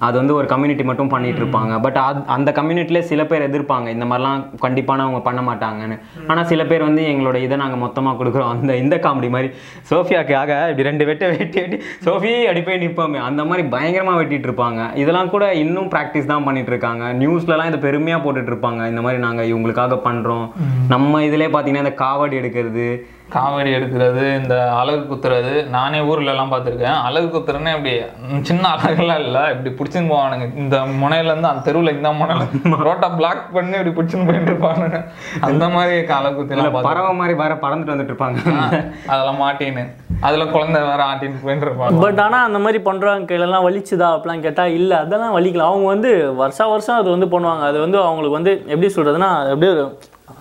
அது 0.05 0.15
வந்து 0.19 0.33
ஒரு 0.39 0.47
கம்யூனிட்டி 0.51 0.83
மட்டும் 0.89 1.11
பண்ணிட்டு 1.13 1.41
இருப்பாங்க. 1.41 1.73
பட் 1.85 1.97
அந்த 2.35 2.49
கம்யூனிட்டிலே 2.57 3.01
சில 3.11 3.21
பேர் 3.31 3.45
எதிர்ப்பாங்க. 3.47 3.87
இந்த 3.95 4.05
மாதிரிலாம் 4.09 4.41
கண்டிப்பான 4.65 5.03
அவங்க 5.05 5.19
பண்ண 5.27 5.41
மாட்டாங்கன்னு. 5.49 5.97
ஆனால் 6.29 6.47
சில 6.51 6.61
பேர் 6.71 6.85
வந்து 6.87 7.03
எங்களோட 7.11 7.37
இதை 7.45 7.55
நாங்கள் 7.63 7.81
மொத்தமாக 7.85 8.15
கொடுக்குறோம். 8.19 8.49
அந்த 8.53 8.75
இந்த 8.83 8.95
காமெடி 9.05 9.29
மாதிரி. 9.35 9.49
சோஃபியாக்காக 9.91 10.51
இப்படி 10.71 10.87
ரெண்டு 10.89 11.05
வெட்ட 11.09 11.29
வெட்டி 11.35 11.59
வெட்டி 11.63 11.79
சோஃபி 12.07 12.33
அடி 12.51 12.63
போய் 12.67 12.81
நிற்போமே 12.83 13.21
அந்த 13.29 13.43
மாதிரி 13.51 13.65
பயங்கரமாக 13.75 14.19
வெட்டிட்டு 14.21 14.49
இருப்பாங்க. 14.49 14.81
இதெல்லாம் 15.03 15.31
கூட 15.35 15.45
இன்னும் 15.63 15.89
ப்ராக்டிஸ் 15.95 16.31
தான் 16.33 16.45
பண்ணிட்டு 16.49 16.73
இருக்காங்க. 16.73 17.05
நியூஸ்லலாம் 17.23 17.71
இதை 17.71 17.81
பெருமையாக 17.87 18.23
போட்டுட்டு 18.25 18.53
இருப்பாங்க. 18.53 18.81
இந்த 18.93 19.03
மாதிரி 19.07 19.21
நாங்கள் 19.27 19.49
இவங்களுக்காக 19.53 19.99
பண்ணுறோம் 20.07 20.47
நம்ம 20.93 21.23
இதிலே 21.29 21.49
பார்த்தீங்கன்னா 21.55 21.85
இந்த 21.85 21.95
காவடி 22.03 22.35
எடுக்கிறது 22.41 22.87
காவடி 23.35 23.69
எடுக்கிறது 23.77 24.23
இந்த 24.41 24.55
அழகு 24.79 25.03
குத்துறது 25.09 25.51
நானே 25.75 25.99
ஊர்ல 26.09 26.31
எல்லாம் 26.33 26.51
பார்த்துருக்கேன். 26.53 26.97
அழகு 27.07 27.27
குத்துறதுன்னு 27.27 27.73
இப்படி 27.75 27.93
சின்ன 28.49 28.63
அழகுலாம் 28.75 29.21
இல்லை. 29.25 29.43
இப்படி 29.53 29.71
பிடிச்சின்னு 29.79 30.11
போவானுங்க. 30.13 30.45
இந்த 30.55 30.77
முனையில 31.01 31.31
இருந்து 31.31 31.49
அந்த 31.51 31.63
தெருவுல 31.67 31.93
இந்த 31.97 32.09
முனையில 32.19 32.47
ரோட்டா 32.87 33.09
பிளாக் 33.09 33.53
பண்ணி 33.53 33.77
இப்படி 33.77 33.93
பிடிச்சின்னு 33.97 34.27
போயிட்டு 34.29 34.51
இருப்பானுங்க. 34.51 34.99
அந்த 35.49 35.67
மாதிரி 35.69 36.13
அழகு 36.19 36.37
குத்திலாம் 36.39 36.87
பறவை 36.89 37.13
மாதிரி 37.21 37.37
வர 37.43 37.53
பறந்துட்டு 37.63 37.95
வந்துட்டு 37.95 38.13
இருப்பாங்க. 38.13 38.39
அதெல்லாம் 39.11 39.41
மாட்டின்னு. 39.43 39.85
அதுல 40.21 40.45
குழந்தை 40.45 40.81
வேற 40.81 41.01
ஆட்டின்னு 41.11 41.43
போயிட்டு 41.45 41.65
இருப்பாங்க. 41.67 42.01
பட் 42.05 42.19
ஆனால் 42.19 42.47
அந்த 42.49 42.59
மாதிரி 42.59 42.83
பண்ணுறாங்க 42.89 43.29
கையிலலாம் 43.31 43.67
வலிச்சுதா? 43.67 44.09
அப்படிலாம் 44.15 44.45
கேட்டால் 44.47 44.75
இல்லை 44.79 44.97
அதெல்லாம் 44.97 45.35
வலிக்கல. 45.37 45.67
அவங்க 45.71 45.87
வந்து 45.87 46.11
வருஷா 46.41 46.67
வருஷம் 46.67 46.99
அது 47.01 47.09
வந்து 47.09 47.29
பண்ணுவாங்க. 47.35 47.63
அது 47.71 47.79
வந்து 47.79 47.99
அவங்களுக்கு 48.07 48.39
வந்து 48.39 48.53
எப்படி 48.67 48.89
சொல்கிறதுனா 48.97 49.29
அப்படியே 49.53 49.71
ஒரு 49.75 49.85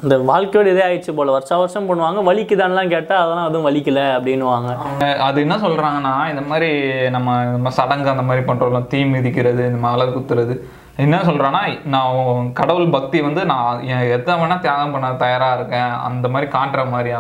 அந்த 0.03 0.18
வாழ்க்கையோட 0.29 0.66
இதே 0.66 0.85
ஆயிடுச்சு 0.85 1.14
போல். 1.14 1.29
வருஷா 1.29 1.57
வருஷம் 1.57 1.88
பண்ணுவாங்க 1.88 2.20
வலிக்குதான்லாம் 2.24 2.88
கேட்டால் 2.88 3.22
அதெல்லாம் 3.22 3.46
அதுவும் 3.46 3.66
வலிக்கல 3.66 4.03
அப்படின்னுவாங்க. 4.16 4.70
அவங்க 4.76 5.18
அது 5.22 5.40
என்ன 5.40 5.57
சொல்றாங்கன்னா 5.57 6.29
இந்த 6.31 6.40
மாதிரி 6.42 6.70
நம்ம 7.11 7.29
நம்ம 7.46 7.70
சடங்கு 7.70 8.11
அந்த 8.11 8.22
மாதிரி 8.22 8.46
பண்றோம்ல 8.46 8.87
தீ 8.87 9.05
மிதிக்கிறது 9.07 9.62
இந்த 9.66 9.79
மாதிரி 9.79 10.00
அழகு 10.00 10.18
குத்துறது. 10.18 10.55
என்ன 10.96 11.16
சொல்றான்னா 11.16 11.61
நான் 11.85 12.53
கடவுள் 12.53 12.88
பக்தி 12.88 13.20
வந்து 13.20 13.46
நான் 13.46 13.83
எ- 13.87 14.11
எத்தனை 14.11 14.42
வேணா 14.42 14.59
தியாகம் 14.59 14.92
பண்ண 14.92 15.12
தயாரா 15.14 15.55
இருக்கேன் 15.55 15.90
அந்த 16.03 16.29
மாதிரி 16.29 16.50
காட்டுற 16.50 16.90
மாதிரி 16.90 17.11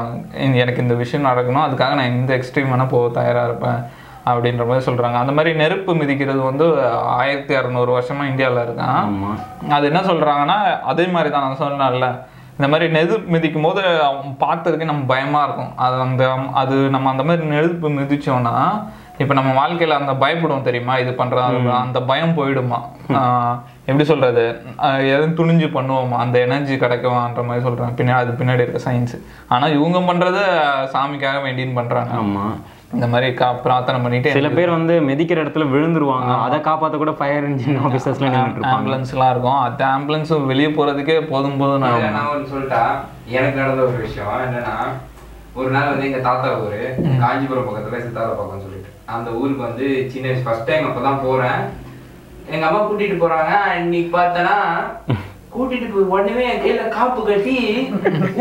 எனக்கு 0.56 0.82
இந்த 0.82 0.94
விஷயம் 0.94 1.26
நடக்கணும் 1.26 1.66
அதுக்காக 1.66 1.94
நான் 1.94 2.12
இந்த 2.12 2.36
எக்ஸ்ட்ரீம் 2.36 2.72
வேணா 2.72 2.88
போக 2.88 3.08
தயாரா 3.12 3.44
இருப்பேன் 3.44 3.80
அப்படின்ற 4.26 4.66
மாதிரி 4.66 4.84
சொல்றாங்க. 4.86 5.14
அந்த 5.14 5.32
மாதிரி 5.32 5.56
நெருப்பு 5.56 5.94
மிதிக்கிறது 5.94 6.42
வந்து 6.42 6.66
ஆயிரத்தி 7.14 7.54
அறநூறு 7.54 7.90
வருஷமா 7.90 8.28
இந்தியாவில் 8.28 8.62
இருக்கான். 8.62 9.06
அது 9.70 9.86
என்ன 9.86 10.00
சொல்றாங்கன்னா 10.00 10.58
அதே 10.84 11.06
மாதிரி 11.06 11.30
தான் 11.30 11.46
நான் 11.46 11.62
சொன்னேன்ல 11.62 12.08
இந்த 12.60 12.70
மாதிரி 12.72 12.86
நெருப்பு 12.94 13.30
மிதிக்கும் 13.34 13.66
போது 13.66 13.82
அவன் 14.08 14.32
பார்க்கறதுக்கு 14.40 14.90
நம்ம 14.90 15.04
பயமா 15.12 15.42
இருக்கும். 15.44 15.76
அது 15.84 15.96
அந்த 16.06 16.24
அது 16.62 16.76
நம்ம 16.94 17.10
அந்த 17.10 17.22
மாதிரி 17.28 17.46
நெருப்பு 17.54 17.90
மிதிச்சோம்னா 17.90 18.56
இப்போ 19.22 19.34
நம்ம 19.38 19.50
வாழ்க்கையில 19.60 19.96
அந்த 20.00 20.12
பயப்படுவோம் 20.20 20.66
தெரியுமா? 20.66 20.92
இது 20.96 21.10
பண்றது, 21.18 21.70
அந்த 21.78 21.98
பயம் 22.10 22.36
போயிடுமா? 22.36 22.78
எப்படி 23.86 24.04
சொல்றது? 24.04 24.44
ஆஹ் 24.86 25.02
எதுவும் 25.14 25.36
துணிஞ்சு 25.40 25.66
பண்ணுவோமா? 25.76 26.18
அந்த 26.24 26.36
எனர்ஜி 26.38 26.74
கிடைக்குமான்ற 26.74 27.42
மாதிரி 27.46 27.66
சொல்றாங்க. 27.66 27.96
பின்னாடி 28.00 28.20
அது 28.22 28.32
பின்னாடி 28.32 28.62
இருக்க 28.64 28.80
சயின்ஸ் 28.90 29.14
ஆனா 29.48 29.66
இவங்க 29.76 29.98
பண்றது 30.10 30.42
சாமிக்காக 30.94 31.42
வேண்டின்னு 31.46 31.78
பண்றாங்க. 31.80 32.14
ஆமா. 32.20 32.44
இந்த 32.92 33.06
மாதிரி 33.06 33.34
கா- 33.34 33.60
பிரார்த்தனை 33.62 34.00
பண்ணிட்டு 34.00 34.30
சில 34.30 34.48
பேர் 34.48 34.70
வந்து 34.70 35.00
மிதிக்கிற 35.00 35.40
இடத்துல 35.42 35.66
விழுந்துருவாங்க. 35.74 36.40
அதை 36.40 36.58
காப்பாத்த 36.58 36.96
கூட 36.96 37.12
ஃபயர் 37.12 37.50
இன்ஜின் 37.50 37.80
ஆஃபீஸர்ஸ்ல 37.86 38.28
நின்றுட்டு 38.28 38.58
இருப்பாங்க 38.58 38.72
ஆம்புலன்ஸ்லாம் 38.72 39.30
இருக்கும். 39.30 39.58
அந்த 39.58 39.84
ஆம்புலன்ஸ் 39.84 40.46
வெளியே 40.46 40.68
போறதுக்கே 40.68 41.26
போதும் 41.28 41.56
போதும் 41.56 41.82
இல்ல, 41.82 42.08
நான் 42.08 42.26
ஒன்று 42.26 42.58
சொல்லிட்டா 42.58 42.82
எனக்கு 43.26 43.60
நடந்த 43.60 43.82
ஒரு 43.82 43.96
விஷயம் 43.96 44.28
என்னன்னா 44.28 44.76
ஒரு 45.54 45.70
நாள் 45.70 45.88
வந்து 45.88 46.06
எங்க 46.06 46.18
தாத்தா 46.18 46.58
ஊரு 46.58 46.94
காஞ்சிபுரம் 47.20 47.68
பக்கத்துல 47.68 48.00
சித்தார 48.00 48.26
பக்கம்னு 48.26 48.60
சொல்லிட்டு. 48.60 48.88
அந்த 49.06 49.30
ஊருக்கு 49.30 49.62
வந்து 49.62 50.10
சின்ன 50.10 50.26
வயசு 50.28 50.44
ஃபர்ஸ்ட் 50.44 50.64
டைம் 50.64 50.86
அப்பதான் 50.86 51.24
போறேன். 51.24 51.60
எங்க 52.50 52.66
அம்மா 52.66 52.82
கூட்டிட்டு 52.82 53.22
போறாங்க. 53.22 53.76
இன்னைக்கு 53.78 54.18
பார்த்தனா 54.18 54.56
கூட்டிட்டு 55.54 55.86
போய் 55.92 56.10
உடனே 56.14 56.42
என் 56.50 56.60
கையில 56.62 56.82
காப்பு 56.96 57.20
கட்டி 57.28 57.54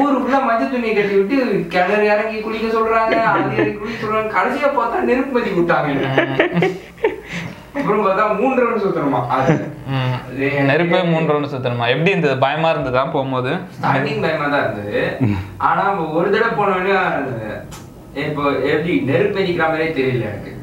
ஊருக்குள்ள 0.02 0.40
மஞ்சள் 0.48 0.74
துணியை 0.74 0.94
கட்டி 0.96 1.16
விட்டு 1.20 1.38
கிணறு 1.74 2.06
இறங்கி 2.14 2.38
குளிக்க 2.46 2.68
சொல்றாங்க 2.76 3.16
அது 3.32 3.56
இறங்கி 3.60 3.78
குளிக்க 3.80 3.98
சொல்றாங்க. 4.04 4.34
கடைசியா 4.36 4.70
பார்த்தா 4.78 5.08
நெருப்பு 5.10 5.34
மதி 5.38 5.52
விட்டாங்க. 5.56 5.90
அப்புறம் 7.80 8.04
பார்த்தா 8.06 8.26
மூன்று 8.42 8.62
ரவுண்ட் 8.64 8.86
சுத்தணுமா 8.86 9.22
நெருப்பே 10.70 11.00
மூன்று 11.12 11.32
ரவுண்டு 11.32 11.54
சுத்தணுமா? 11.54 11.86
எப்படி 11.94 12.14
இருந்தது? 12.14 12.36
பயமா 12.46 12.70
இருந்ததா 12.74 13.04
போகும்போது? 13.16 13.52
ஸ்டார்டிங் 13.78 14.24
பயமா 14.26 14.48
தான் 14.54 14.66
இருந்தது. 14.66 15.02
ஆனா 15.70 15.84
ஒரு 16.18 16.28
தடவை 16.36 16.52
போனோடனே 16.60 16.96
இப்போ 18.28 18.44
எப்படி 18.72 18.94
நெருப்பு 19.10 19.42
எரிக்கிற 19.44 19.66
மாதிரியே 19.68 19.92
தெரியல 20.00 20.30
எனக்கு. 20.32 20.54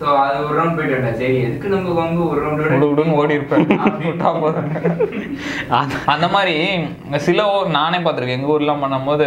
சோ 0.00 0.16
அது 0.16 0.44
ஒரு 0.44 0.58
ரவுண்ட் 0.58 0.76
போயிட்டு 0.76 0.96
வந்தேன் 0.96 1.14
சரி. 1.14 1.40
எதுக்கு 1.40 1.68
நம்ம 1.68 2.00
வந்து 2.00 2.28
ஒரு 2.28 2.40
விடு 2.40 2.64
ரவுண்ட் 2.64 2.90
விடுன்னு 2.90 3.12
ஓடி 3.12 3.34
இருப்பேன். 3.34 3.68
அந்த 6.06 6.28
மாதிரி 6.28 6.80
சில 7.16 7.54
ஊர் 7.54 7.68
நானே 7.68 7.98
பார்த்திருக்கேன். 7.98 8.38
எங்க 8.38 8.52
ஊர்லாம் 8.52 8.84
பண்ணும்போது 8.84 9.24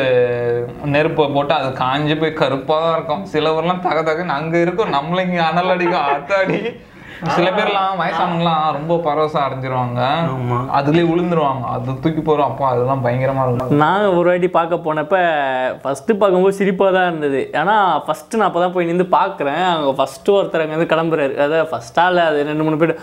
நெருப்பை 0.85 1.29
போட்டு 1.33 1.53
அது 1.53 1.83
காஞ்சு 1.83 2.19
போய் 2.19 2.33
கருப்பா 2.33 2.79
தான் 2.79 2.93
இருக்கும். 2.93 3.25
சில 3.25 3.57
ஊர்லாம் 3.57 3.79
தக 3.79 4.01
தகன்னு 4.01 4.39
அங்க 4.39 4.57
இருக்கும். 4.57 4.93
நம்மள 4.93 5.27
இங்க 5.27 5.43
அனல் 5.43 5.69
அடிக்கும். 5.69 6.13
அத்தாடி. 6.13 6.75
சில 7.35 7.47
பேர்லாம் 7.55 7.99
வயசானவங்கலாம் 8.01 8.63
ரொம்ப 8.75 8.93
பரவசம் 9.07 9.43
அடைஞ்சிருவாங்க. 9.45 9.99
அதுலயே 10.77 11.03
விழுந்துருவாங்க. 11.09 11.65
அது 11.73 11.95
தூக்கி 12.03 12.21
போறோம் 12.27 12.47
அப்போ 12.49 12.63
அதெல்லாம் 12.69 13.03
பயங்கரமா 13.05 13.43
இருக்கும். 13.45 13.81
நான் 13.83 14.05
ஒரு 14.19 14.27
வாட்டி 14.31 14.49
பார்க்க 14.55 14.79
போனப்ப 14.85 15.17
ஃபஸ்ட்டு 15.83 16.17
பார்க்கும்போது 16.21 16.57
சிரிப்பாக 16.59 16.91
தான் 16.95 17.09
இருந்தது. 17.09 17.41
ஏன்னா 17.61 17.75
ஃபஸ்ட்டு 18.05 18.39
நான் 18.39 18.49
அப்போ 18.49 18.61
தான் 18.63 18.73
போய் 18.75 18.89
நின்று 18.89 19.05
பார்க்குறேன். 19.17 19.65
அங்கே 19.73 19.93
ஃபஸ்ட்டு 19.99 20.35
ஒருத்தர் 20.37 20.63
அங்கே 20.63 20.75
வந்து 20.77 20.91
கிளம்புறாரு. 20.93 21.35
அதாவது 21.45 21.69
ஃபஸ்ட்டால் 21.73 22.21
அது 22.29 22.47
ரெண்டு 22.49 22.65
மூணு 22.67 22.79
பேர் 22.83 22.95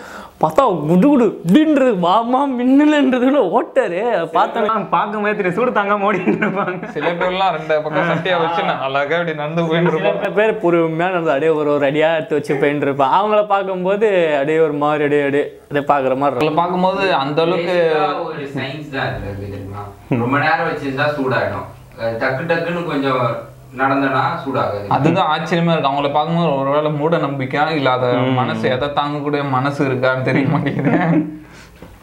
பார்த்தா 0.42 0.64
குடு 0.90 1.06
குடு 1.12 1.28
அப்படின்றது 1.44 1.92
வாமா 2.06 2.40
மின்னலன்றதுல 2.58 3.44
ஓட்டாரு. 3.58 4.02
பார்த்தோன்னே 4.38 4.74
பார்க்கும்போது 4.96 5.36
திரு 5.42 5.54
சூடு 5.60 5.76
தாங்க 5.78 6.00
ஓடிட்டு 6.08 6.36
இருப்பாங்க 6.44 6.92
சில 6.96 7.14
பேர்லாம் 7.22 7.54
ரெண்டு 7.58 7.80
பக்கம் 7.86 8.10
சட்டியா 8.12 8.36
வச்சு 8.44 8.68
நான் 8.70 8.84
அழகா 8.88 9.16
இப்படி 9.20 9.38
நடந்து 9.42 9.68
போயிட்டு 9.70 9.94
இருப்போம். 9.94 10.20
சில 10.24 10.34
பேர் 10.40 10.60
பொறுமையாக 10.64 11.14
நடந்து 11.14 11.34
அப்படியே 11.36 11.54
ஒரு 11.60 11.70
ஒரு 11.76 11.86
அடியாக 11.92 12.18
எடுத்து 12.18 12.38
வச்சு 12.40 12.60
போயிட்டு 12.60 12.86
இருப்பான் 12.88 13.16
அவங்கள 13.20 13.40
பார்க்கும்போது 13.54 14.06
அப்படியே 14.32 14.58
ஒரு 14.58 14.72
மாதிரி 14.72 15.04
அப்படியே 15.04 15.22
அப்படியே 15.22 15.60
அப்படியே 15.62 15.84
பார்க்குற 15.84 16.16
மாதிரி 16.16 16.36
இருக்கும். 16.36 16.54
பார்க்கும்போது 16.54 17.14
அந்த 17.14 17.42
அளவுக்கு 17.42 17.76
ஒரு 18.24 18.44
சயின்ஸ் 18.44 18.90
தான் 18.90 19.06
இதுல 19.06 19.24
இருக்கு 19.24 19.50
தெரியுமா? 19.50 19.82
ரொம்ப 20.08 20.38
நேரம் 20.38 20.68
வச்சிருந்தா 20.68 21.06
சூடாயிடும். 21.10 21.66
அஹ் 22.00 22.16
டக்கு 22.22 22.44
டக்குன்னு 22.50 22.86
கொஞ்சம் 22.86 23.46
நடந்தனா 23.78 24.22
சூடாகாது. 24.44 24.86
அதுதான் 24.88 25.30
ஆச்சரியமா 25.32 25.72
இருக்கு. 25.72 25.88
அவங்கள 25.88 26.12
பார்க்கும்போது 26.12 26.56
ஒருவேளை 26.56 26.90
மூட 26.90 27.16
நம்பிக்கையா 27.16 27.70
இல்லாத 27.70 28.06
மனசு 28.12 28.70
எதை 28.70 28.88
தாங்கக்கூடிய 28.88 29.48
மனசு 29.48 29.88
இருக்கான்னு 29.88 30.22
தெரிய 30.22 30.46
மாட்டேங்குது. 30.48 30.96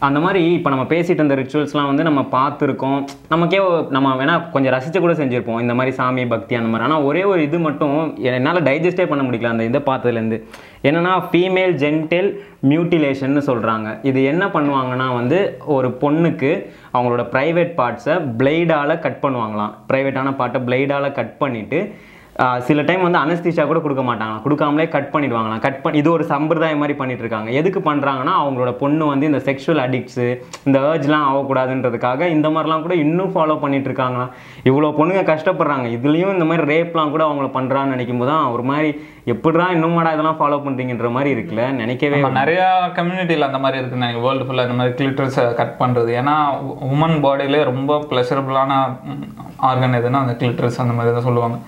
அந்த 0.06 0.18
மாதிரி 0.20 0.40
இப்போ 0.54 0.70
நம்ம 0.72 0.82
பேசிட்டு 0.90 1.20
இருந்த 1.20 1.36
ரிச்சுவல்ஸ்லாம் 1.40 1.88
வந்து 1.90 2.06
நம்ம 2.08 2.20
பார்த்துருக்கோம். 2.34 2.98
நமக்கே 3.32 3.60
நம்ம 3.96 4.08
வேணால் 4.20 4.42
கொஞ்சம் 4.54 4.74
ரசிச்சு 4.74 4.98
கூட 5.04 5.12
செஞ்சுருப்போம். 5.20 5.60
இந்த 5.64 5.74
மாதிரி 5.74 5.92
சாமி 5.98 6.24
பக்தி 6.32 6.54
அந்த 6.58 6.70
மாதிரி. 6.70 6.86
ஆனால் 6.88 7.04
ஒரே 7.08 7.22
ஒரு 7.30 7.40
இது 7.48 7.58
மட்டும் 7.66 7.94
என்னால் 8.32 8.62
டைஜஸ்டே 8.68 9.06
பண்ண 9.12 9.22
முடியல 9.28 9.52
அந்த 9.52 9.64
இதை 9.70 9.80
பார்த்ததுலேருந்து. 9.90 10.38
என்னென்னா 10.88 11.12
ஃபீமேல் 11.30 11.72
ஜென்டல் 11.84 12.28
மியூட்டிலேஷன்னு 12.70 13.42
சொல்கிறாங்க 13.50 13.88
இது 14.10 14.22
என்ன 14.32 14.46
பண்ணுவாங்கன்னா 14.56 15.08
வந்து 15.20 15.38
ஒரு 15.76 15.88
பொண்ணுக்கு 16.02 16.52
அவங்களோட 16.94 17.24
ப்ரைவேட் 17.36 17.72
பார்ட்ஸை 17.80 18.16
பிளேடால் 18.42 19.02
கட் 19.06 19.22
பண்ணுவாங்களாம். 19.24 19.72
ப்ரைவேட்டான 19.92 20.34
பார்ட்டை 20.42 20.62
பிளேடால் 20.68 21.16
கட் 21.20 21.34
பண்ணிவிட்டு 21.44 21.80
சில 22.66 22.80
டைம் 22.88 23.04
வந்து 23.06 23.20
அனஸ்தீஷா 23.24 23.64
கூட 23.68 23.80
கொடுக்க 23.84 24.02
மாட்டாங்களாம். 24.08 24.42
கொடுக்காமலே 24.44 24.86
கட் 24.94 25.10
பண்ணிடுவாங்களாம். 25.12 25.60
கட் 25.66 25.78
பண்ணி 25.82 26.00
இது 26.02 26.08
ஒரு 26.14 26.24
சம்பிரதாயம் 26.32 26.80
மாதிரி 26.82 26.94
பண்ணிட்டு 27.00 27.22
இருக்காங்க 27.24 27.50
எதுக்கு 27.60 27.80
பண்ணுறாங்கன்னா 27.88 28.34
அவங்களோட 28.40 28.72
பொண்ணு 28.82 29.04
வந்து 29.12 29.28
இந்த 29.30 29.40
செக்ஷுவல் 29.46 29.80
அடிக்ட்ஸு 29.84 30.26
இந்த 30.66 30.78
ஏர்ஜ்லாம் 30.88 31.26
ஆகக்கூடாதுன்றதுக்காக 31.28 32.28
இந்த 32.36 32.48
மாதிரிலாம் 32.54 32.84
கூட 32.86 32.96
இன்னும் 33.04 33.32
ஃபாலோ 33.34 33.56
பண்ணிட்டு 33.62 33.88
இருக்காங்களாம் 33.90 34.32
இவ்வளோ 34.70 34.90
பொண்ணுங்க 34.98 35.22
கஷ்டப்படுறாங்க. 35.32 35.86
இதுலேயும் 35.98 36.34
இந்த 36.36 36.46
மாதிரி 36.50 36.64
ரேப்லாம் 36.72 37.12
கூட 37.14 37.24
அவங்கள 37.28 37.48
பண்ணுறான்னு 37.58 37.94
நினைக்கும் 37.94 38.20
போது 38.22 38.30
தான் 38.32 38.50
ஒரு 38.56 38.64
மாதிரி 38.70 38.90
எப்படிடா 39.34 39.68
இன்னும்மாடா 39.76 40.12
இதெல்லாம் 40.16 40.38
ஃபாலோ 40.40 40.58
பண்ணுறீங்கன்ற 40.66 41.08
மாதிரி 41.16 41.30
இருக்குல்ல? 41.36 41.62
நினைக்கவே 41.82 42.20
நிறைய 42.40 42.60
கம்யூனிட்டியில் 42.98 43.48
அந்த 43.48 43.60
மாதிரி 43.64 43.80
இருக்கு 43.80 44.00
நினைக்கிறேன் 44.02 44.26
வேர்ல்டு 44.26 44.46
ஃபுல்லாக 44.48 44.68
இந்த 44.68 44.78
மாதிரி 44.80 44.94
கிளிட்டர்ஸை 45.00 45.46
கட் 45.60 45.74
பண்ணுறது 45.80 46.12
ஏன்னா 46.20 46.36
உமன் 46.90 47.16
பாடியிலே 47.24 47.62
ரொம்ப 47.70 47.98
ப்ளஷரபுளான 48.12 48.78
ஆர்கன் 49.70 49.98
எதுன்னா 50.00 50.22
அந்த 50.24 50.36
கிளிட்டர்ஸ் 50.42 50.82
அந்த 50.84 50.96
மாதிரி 50.98 51.16
தான் 51.16 51.28
சொல்லுவாங்க. 51.30 51.58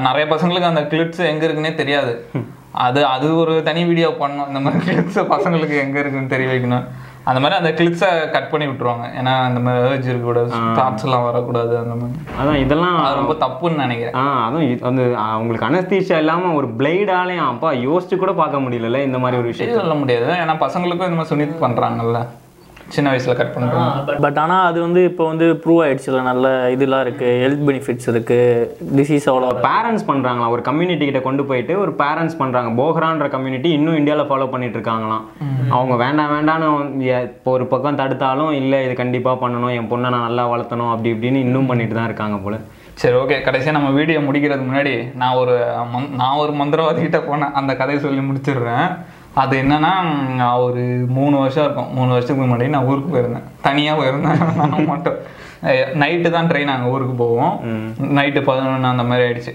நிறைய 0.00 0.34
பசங்களுக்கு 0.34 0.62
அந்த 0.62 0.80
கிளிட்ஸ் 0.80 1.26
எங்கே 1.26 1.46
இருக்குன்னே 1.46 1.74
தெரியாது. 1.74 2.26
அது 2.72 3.06
அது 3.06 3.36
ஒரு 3.36 3.62
தனி 3.62 3.84
வீடியோ 3.84 4.08
பண்ணணும். 4.08 4.48
இந்த 4.48 4.60
மாதிரி 4.60 4.84
கிளிட்ஸ் 4.84 5.24
பசங்களுக்கு 5.24 5.80
எங்கே 5.80 5.98
இருக்குன்னு 5.98 6.28
தெரிய 6.28 6.48
வைக்கணும். 6.48 6.84
அந்த 7.24 7.40
மாதிரி 7.40 7.60
அந்த 7.60 7.82
கிளிட்ஸை 7.82 8.30
கட் 8.30 8.50
பண்ணி 8.50 8.66
விட்டுருவாங்க. 8.66 9.04
ஏன்னா 9.20 9.42
அந்த 9.42 9.60
மாதிரி 9.60 9.88
ஏர்ஜ் 9.88 10.08
இருக்கக்கூடாது. 10.08 10.52
தாட்ஸ் 10.54 11.04
எல்லாம் 11.04 11.22
வரக்கூடாது. 11.22 11.78
அந்த 11.78 11.94
மாதிரி. 11.94 12.18
அதான் 12.42 12.64
இதெல்லாம் 12.64 13.14
ரொம்ப 13.14 13.46
தப்புன்னு 13.46 13.74
நினைக்கிறேன். 13.74 14.14
ஆ 14.14 14.46
அதுவும் 14.46 15.14
ஆ, 15.14 15.30
அவங்களுக்கு 15.30 15.66
அனஸ்தீஷா 15.66 16.16
இல்லாமல் 16.16 16.52
ஒரு 16.52 16.66
பிளேடாலையும் 16.66 17.46
அப்பா 17.46 17.72
யோசிச்சு 17.72 18.16
கூட 18.16 18.32
பார்க்க 18.32 18.58
முடியல 18.58 19.02
இந்த 19.02 19.18
மாதிரி 19.18 19.40
ஒரு 19.40 19.48
விஷயம் 19.48 19.78
சொல்ல 19.78 19.94
முடியாது. 19.94 20.24
ஏன்னா 20.24 20.56
பசங்களுக்கும் 20.56 21.08
இந்த 21.08 21.08
மாதிரி 21.08 21.44
சுனித் 21.44 21.62
பண்ணுறாங்கல்ல 21.62 22.26
சின்ன 22.92 23.10
வயசுல 23.10 23.34
கட் 23.34 23.52
பண்ணுறாங்க 23.54 24.14
பட் 24.22 24.38
ஆனால் 24.38 24.66
அது 24.66 24.80
வந்து 24.80 25.04
இப்போ 25.04 25.26
வந்து 25.26 25.46
ப்ரூவ் 25.62 25.80
ஆயிடுச்சுல 25.84 26.22
நல்ல 26.22 26.46
இதெல்லாம் 26.70 27.04
இருக்குது 27.04 27.38
ஹெல்த் 27.42 27.64
பெனிஃபிட்ஸ் 27.68 28.08
இருக்குது 28.08 28.66
டிசீஸ் 28.96 29.26
அவ்வளோ 29.28 29.50
பேரண்ட்ஸ் 29.66 30.06
பண்றாங்களா 30.06 30.48
ஒரு 30.48 30.62
கம்யூனிட்டி 30.62 31.04
கிட்ட 31.04 31.20
கொண்டு 31.20 31.44
போயிட்டு 31.44 31.78
ஒரு 31.78 31.92
பேரண்ட்ஸ் 31.98 32.38
பண்றாங்க. 32.38 32.82
போஹ்ரான்ற 32.82 33.28
கம்யூனிட்டி 33.28 33.70
இன்னும் 33.70 33.96
இந்தியாவில் 33.96 34.28
ஃபாலோ 34.28 34.50
பண்ணிட்டு 34.50 34.78
இருக்காங்களாம். 34.78 35.24
அவங்க 35.70 35.96
வேண்டாம் 35.96 36.66
எ- 37.08 37.22
இப்போ 37.22 37.50
ஒரு 37.50 37.66
பக்கம் 37.66 37.98
தடுத்தாலும் 37.98 38.52
இல்லை 38.52 38.84
இது 38.84 38.94
கண்டிப்பா 38.94 39.32
பண்ணணும் 39.34 39.74
என் 39.74 39.90
பொண்ணை 39.90 40.08
நான் 40.08 40.20
நல்லா 40.20 40.46
வளர்த்தணும் 40.48 40.90
அப்படி 40.90 41.12
இப்படின்னு 41.12 41.44
இன்னும் 41.46 41.66
பண்ணிட்டு 41.66 41.94
தான் 41.94 42.04
இருக்காங்க 42.04 42.36
போல. 42.36 42.56
சரி 42.94 43.16
ஓகே 43.16 43.42
கடைசியாக 43.42 43.78
நம்ம 43.78 43.90
வீடியோ 43.90 44.20
முடிக்கிறதுக்கு 44.20 44.68
முன்னாடி 44.68 44.94
நான் 45.14 45.34
ஒரு 45.34 45.54
நான் 46.16 46.36
ஒரு 46.36 46.52
மந்திரவாதிகிட்ட 46.52 47.20
போனேன் 47.22 47.52
அந்த 47.52 47.76
கதையை 47.76 48.02
சொல்லி 48.02 48.20
முடிச்சிடுறேன். 48.20 48.86
அது 49.34 49.62
என்னன்னா 49.62 49.92
ஒரு 50.62 50.82
மூணு 51.08 51.38
வருஷம் 51.38 51.64
இருக்கும். 51.64 51.94
மூணு 51.94 52.10
வருஷத்துக்கு 52.10 52.54
முன்னாடி 52.54 52.68
நான் 52.68 52.84
ஊருக்கு 52.84 53.10
போயிருந்தேன். 53.14 53.46
தனியாக 53.62 54.02
போயிருந்தேன். 54.02 54.40
நான் 54.56 54.86
மட்டும். 54.86 55.18
நைட்டு 56.02 56.30
தான் 56.30 56.48
ட்ரெயின் 56.48 56.64
நாங்கள் 56.64 56.90
ஊருக்கு 56.90 57.14
போவோம். 57.14 57.54
நைட்டு 58.00 58.42
பதினொன்று 58.42 58.88
அந்த 58.88 59.02
மாதிரி 59.02 59.28
ஆயிடுச்சு. 59.28 59.54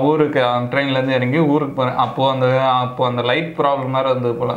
ஊருக்கு 0.00 0.40
ட்ரெயின்லேருந்து 0.40 1.14
இறங்கி 1.14 1.38
ஊருக்கு 1.38 1.74
போகிறேன் 1.74 1.98
அப்போது 1.98 2.32
அந்த 2.32 2.64
அப்போ 2.64 3.06
அந்த 3.06 3.22
லைட் 3.22 3.54
ப்ராப்ளம் 3.58 3.88
மாதிரி 3.88 4.10
இருந்தது 4.10 4.34
போல். 4.34 4.56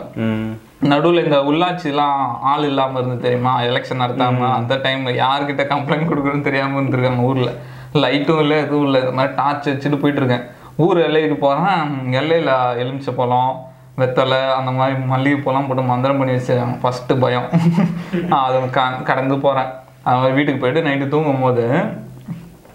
நடுவில் 0.79 1.23
இந்த 1.23 1.37
உள்ளாட்சிலாம் 1.37 2.39
ஆள் 2.41 2.63
இல்லாமல் 2.63 3.01
இருந்து 3.01 3.21
தெரியுமா? 3.21 3.61
எலெக்ஷன் 3.61 4.03
நடத்தாம 4.03 4.53
அந்த 4.53 4.75
டைம்ல 4.75 5.13
யார்கிட்ட 5.23 5.63
கம்ப்ளைண்ட் 5.73 6.09
கொடுக்குறதுன்னு 6.09 6.41
தெரியாம 6.41 6.81
இருந்திருக்காங்க 6.81 7.19
ஊர்ல. 7.19 7.51
லைட்டும் 7.93 8.39
இல்லை 8.39 8.57
எதுவும் 8.57 8.85
இல்லை. 8.85 9.01
இது 9.01 9.11
மாதிரி 9.11 9.35
டார்ச் 9.35 9.69
வச்சுட்டு 9.69 9.99
போயிட்டு 9.99 10.21
இருக்கேன். 10.23 10.45
ஊர் 10.75 10.97
எல்லைக்கு 10.97 11.35
போறேன். 11.35 11.81
எல்லையில 12.11 12.77
எலுமிச்சை 12.77 13.13
பழம் 13.13 13.66
வெத்தலை 13.97 14.53
அந்த 14.53 14.71
மாதிரி 14.71 14.99
மல்லிகைப்பூலாம் 14.99 15.67
போட்டு 15.67 15.81
மந்திரம் 15.81 16.17
பண்ணி 16.17 16.33
வச்சிருக்காங்க. 16.33 16.79
ஃபர்ஸ்ட் 16.81 17.13
பயம். 17.19 17.49
நான் 18.27 18.45
அதை 18.45 18.69
க 18.69 18.81
கடந்து 19.03 19.37
போறேன். 19.39 19.69
அது 20.03 20.15
மாதிரி 20.15 20.33
வீட்டுக்கு 20.33 20.61
போயிட்டு 20.61 20.89
நைட்டு 20.89 21.07
தூங்கும் 21.07 21.41
போது 21.41 21.81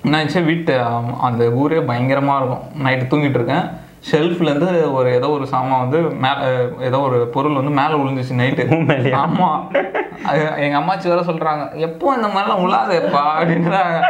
என்னாச்சு 0.05 0.45
வீட்டு 0.45 0.83
அந்த 1.21 1.51
ஊரே 1.51 1.77
பயங்கரமா 1.77 2.37
இருக்கும். 2.37 2.65
நைட்டு 2.85 3.13
தூங்கிட்டு 3.13 3.39
இருக்கேன். 3.41 3.69
ஷெல்ஃப்லேருந்து 4.11 4.71
ஒரு 4.93 5.09
ஏதோ 5.19 5.29
ஒரு 5.37 5.45
சாமான் 5.47 5.83
வந்து 5.85 5.99
மேலே 6.25 6.47
ஏதோ 6.89 6.99
ஒரு 7.09 7.19
பொருள் 7.35 7.59
வந்து 7.59 7.73
மேலே 7.81 7.95
விழுந்துச்சு 8.01 8.39
நைட்டு 8.41 9.13
ஆமா. 9.25 9.49
அது 10.31 10.41
எங்க 10.65 10.77
அம்மாச்சி 10.81 11.07
வேற 11.13 11.21
சொல்றாங்க 11.29 11.63
எப்போ 11.87 12.15
இந்த 12.17 12.29
மாதிரிலாம் 12.35 12.63
விழாதேப்பா 12.65 13.23
அப்படின்றாங்க. 13.37 14.01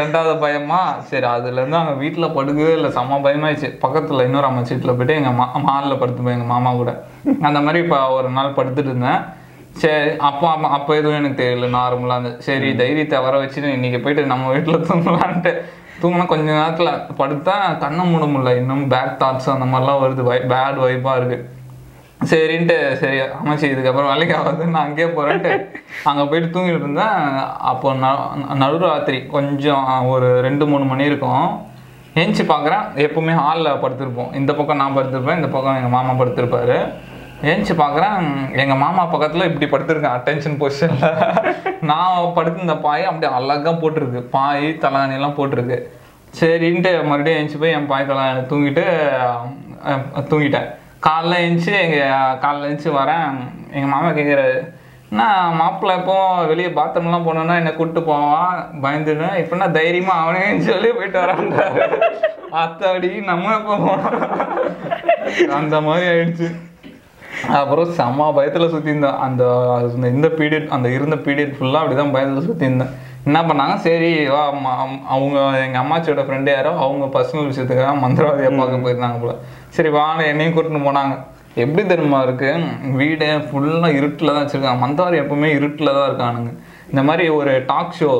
ரெண்டாவது 0.00 0.34
பயமா 0.44 0.80
சரி 1.10 1.26
அதுல 1.34 1.60
இருந்து 1.60 1.80
அங்க 1.82 1.94
வீட்டுல 2.02 2.28
படுக்கவே 2.34 2.72
இல்லை 2.78 2.90
செம்ம 2.90 3.20
பயமாயிடுச்சு. 3.26 3.70
பக்கத்துல 3.84 4.26
இன்னொரு 4.28 4.48
அம்மாச்சி 4.50 4.74
வீட்டுல 4.74 4.94
போயிட்டு 4.96 5.18
எங்க 5.20 5.32
மா 5.40 5.46
மாலில் 5.68 6.00
படுத்துப்பேன் 6.02 6.36
எங்க 6.38 6.48
மாமா 6.54 6.72
கூட. 6.74 6.92
அந்த 7.48 7.60
மாதிரி 7.60 7.80
இப்போ 7.84 7.98
ஒரு 8.18 8.30
நாள் 8.30 8.56
படுத்துட்டு 8.58 8.92
இருந்தேன். 8.92 9.22
சரி 9.82 10.10
அப்போ 10.28 10.46
அம்மா 10.50 10.68
அப்போ 10.70 10.92
எதுவும் 10.96 11.18
எனக்கு 11.20 11.40
தெரியல 11.42 11.66
நார்மலாக 11.78 12.16
இருந்தது. 12.18 12.38
சரி 12.42 12.68
தைரியத்தை 12.76 13.18
வர 13.26 13.34
வச்சுட்டு 13.42 13.74
இன்னைக்கு 13.78 13.98
போயிட்டு 14.04 14.32
நம்ம 14.32 14.52
வீட்டில் 14.54 14.86
தூங்கலான்ட்டு 14.88 15.52
தூங்கினா 16.00 16.24
கொஞ்ச 16.30 16.44
நேரத்தில் 16.52 16.90
படுத்தா 17.20 17.54
கண்ணை 17.82 18.04
மூட 18.12 18.24
முடியல. 18.32 18.50
இன்னும் 18.60 18.82
பேட் 18.94 19.14
தாட்ஸ் 19.22 19.52
அந்த 19.56 19.68
மாதிரிலாம் 19.72 20.02
வருது. 20.04 20.22
வை 20.30 20.38
பேட் 20.54 20.80
வைப்பாக 20.86 21.20
இருக்குது 21.20 21.44
சரின்ட்டு 22.30 22.76
சரி 23.00 23.16
அமைச்சி 23.38 23.66
இதுக்கப்புறம் 23.72 24.10
வேலைக்கு 24.10 24.34
ஆகாது 24.36 24.66
நான் 24.74 24.86
அங்கேயே 24.88 25.08
போகிறேன்ட்டு 25.16 25.50
அங்கே 26.10 26.24
போயிட்டு 26.30 26.48
தூங்கிட்டு 26.54 26.84
இருந்தேன் 26.84 27.18
அப்போ 27.70 27.88
ந 28.04 28.06
நடுராத்திரி 28.62 29.18
கொஞ்சம் 29.34 29.88
ஒரு 30.12 30.28
ரெண்டு 30.46 30.64
மூணு 30.70 30.84
மணி 30.92 31.10
இருக்கும். 31.10 31.44
ஏஞ்சி 32.22 32.44
பார்க்குறேன் 32.52 32.84
எப்பவுமே 33.06 33.34
ஹாலில் 33.40 33.80
படுத்திருப்போம். 33.82 34.30
இந்த 34.40 34.52
பக்கம் 34.58 34.80
நான் 34.82 34.96
படுத்திருப்பேன் 34.98 35.38
இந்த 35.40 35.50
பக்கம் 35.56 35.76
எங்கள் 35.78 35.94
மாமா 35.96 36.14
படுத்திருப்பாரு. 36.20 36.78
ஏஞ்சி 37.42 37.72
பார்க்குறேன் 37.80 38.22
எங்கள் 38.62 38.80
மாமா 38.82 39.02
பக்கத்தில் 39.12 39.48
இப்படி 39.48 39.66
படுத்திருக்கேன். 39.72 40.14
அட்டென்ஷன் 40.16 40.58
பொசிஷனில் 40.60 41.82
நான் 41.90 42.32
படுத்திருந்த 42.36 42.76
பாய் 42.86 43.08
அப்படியே 43.08 43.32
அழகாக 43.38 43.74
போட்டிருக்கு. 43.82 44.20
பாய் 44.36 44.66
தலானிலாம் 44.84 45.36
போட்டிருக்கு. 45.38 45.78
சரின்ட்டு 46.38 46.90
மறுபடியும் 47.08 47.38
எழுந்துச்சி 47.38 47.58
போய் 47.60 47.74
என் 47.76 47.90
பாய் 47.92 48.08
தலகாணி 48.10 48.42
தூங்கிட்டு 48.52 48.84
தூங்கிட்டேன். 50.30 50.68
காலைல 51.06 51.38
எழுந்துச்சி 51.42 51.74
எங்கள் 51.84 52.38
காலைல 52.44 52.66
எழுந்துச்சி 52.68 52.92
வரேன். 53.00 53.36
எங்கள் 53.76 53.92
மாமா 53.94 54.08
கேட்குறாரு 54.18 54.58
நான் 55.18 55.56
மாப்பிள்ளை 55.60 55.96
எப்போ 55.98 56.16
வெளியே 56.50 56.70
பாத்ரூம்லாம் 56.78 57.26
போனோன்னா 57.26 57.56
என்னை 57.60 57.72
கூப்பிட்டு 57.74 58.02
போவான் 58.08 58.56
பயந்துடுவேன் 58.84 59.40
இப்போ 59.42 59.68
தைரியமாக 59.78 60.22
அவனே 60.22 60.44
சொல்லி 60.70 60.88
போயிட்டு 60.96 61.20
வரான் 61.22 61.52
அத்தாடி 62.62 63.10
நம்ம 63.28 63.52
எப்போ 63.58 63.76
போனோம்? 63.84 64.16
அந்த 65.58 65.76
மாதிரி 65.86 66.06
ஆயிடுச்சு. 66.12 66.48
அப்புறம் 67.58 67.90
செம்ம 67.98 68.28
பயத்தில் 68.36 68.72
சுற்றி 68.74 68.90
இருந்தேன் 68.92 69.18
அந்த 69.24 69.42
இந்த 70.16 70.28
பீரியட் 70.38 70.68
அந்த 70.76 70.88
இருந்த 70.96 71.16
பீரியட் 71.26 71.54
ஃபுல்லாக 71.56 71.82
அப்படி 71.82 71.96
தான் 72.00 72.14
பயத்தில் 72.14 72.46
சுற்றி 72.48 72.68
இருந்தேன் 72.68 72.94
என்ன 73.28 73.38
பண்ணாங்க? 73.48 73.74
சரி 73.84 74.10
வா 74.32 74.42
அவங்க 75.14 75.38
எங்கள் 75.64 75.80
அம்மாச்சியோட 75.82 76.22
ஃப்ரெண்டு 76.26 76.50
யாரோ 76.56 76.72
அவங்க 76.84 77.06
பர்சனல் 77.14 77.48
விஷயத்துக்காக 77.50 77.94
மந்திரவாதியை 78.04 78.50
பார்க்க 78.58 78.84
போயிருந்தாங்க 78.84 79.18
போல. 79.22 79.34
சரி 79.76 79.90
வாங்க 79.98 80.22
என்னையும் 80.32 80.54
கூட்டின்னு 80.56 80.86
போனாங்க. 80.88 81.14
எப்படி 81.64 81.82
தெரியுமா 81.92 82.20
இருக்கு? 82.26 82.50
வீடு 83.00 83.28
ஃபுல்லாக 83.48 83.98
இருட்டில் 83.98 84.32
தான் 84.34 84.42
வச்சுருக்காங்க. 84.42 84.80
மந்திரவாதி 84.84 85.18
எப்பவுமே 85.24 85.50
இருட்டில் 85.58 85.96
தான் 85.96 86.08
இருக்கானுங்க. 86.10 86.52
இந்த 86.90 87.02
மாதிரி 87.10 87.26
ஒரு 87.38 87.52
talk 87.72 87.96
show 88.00 88.10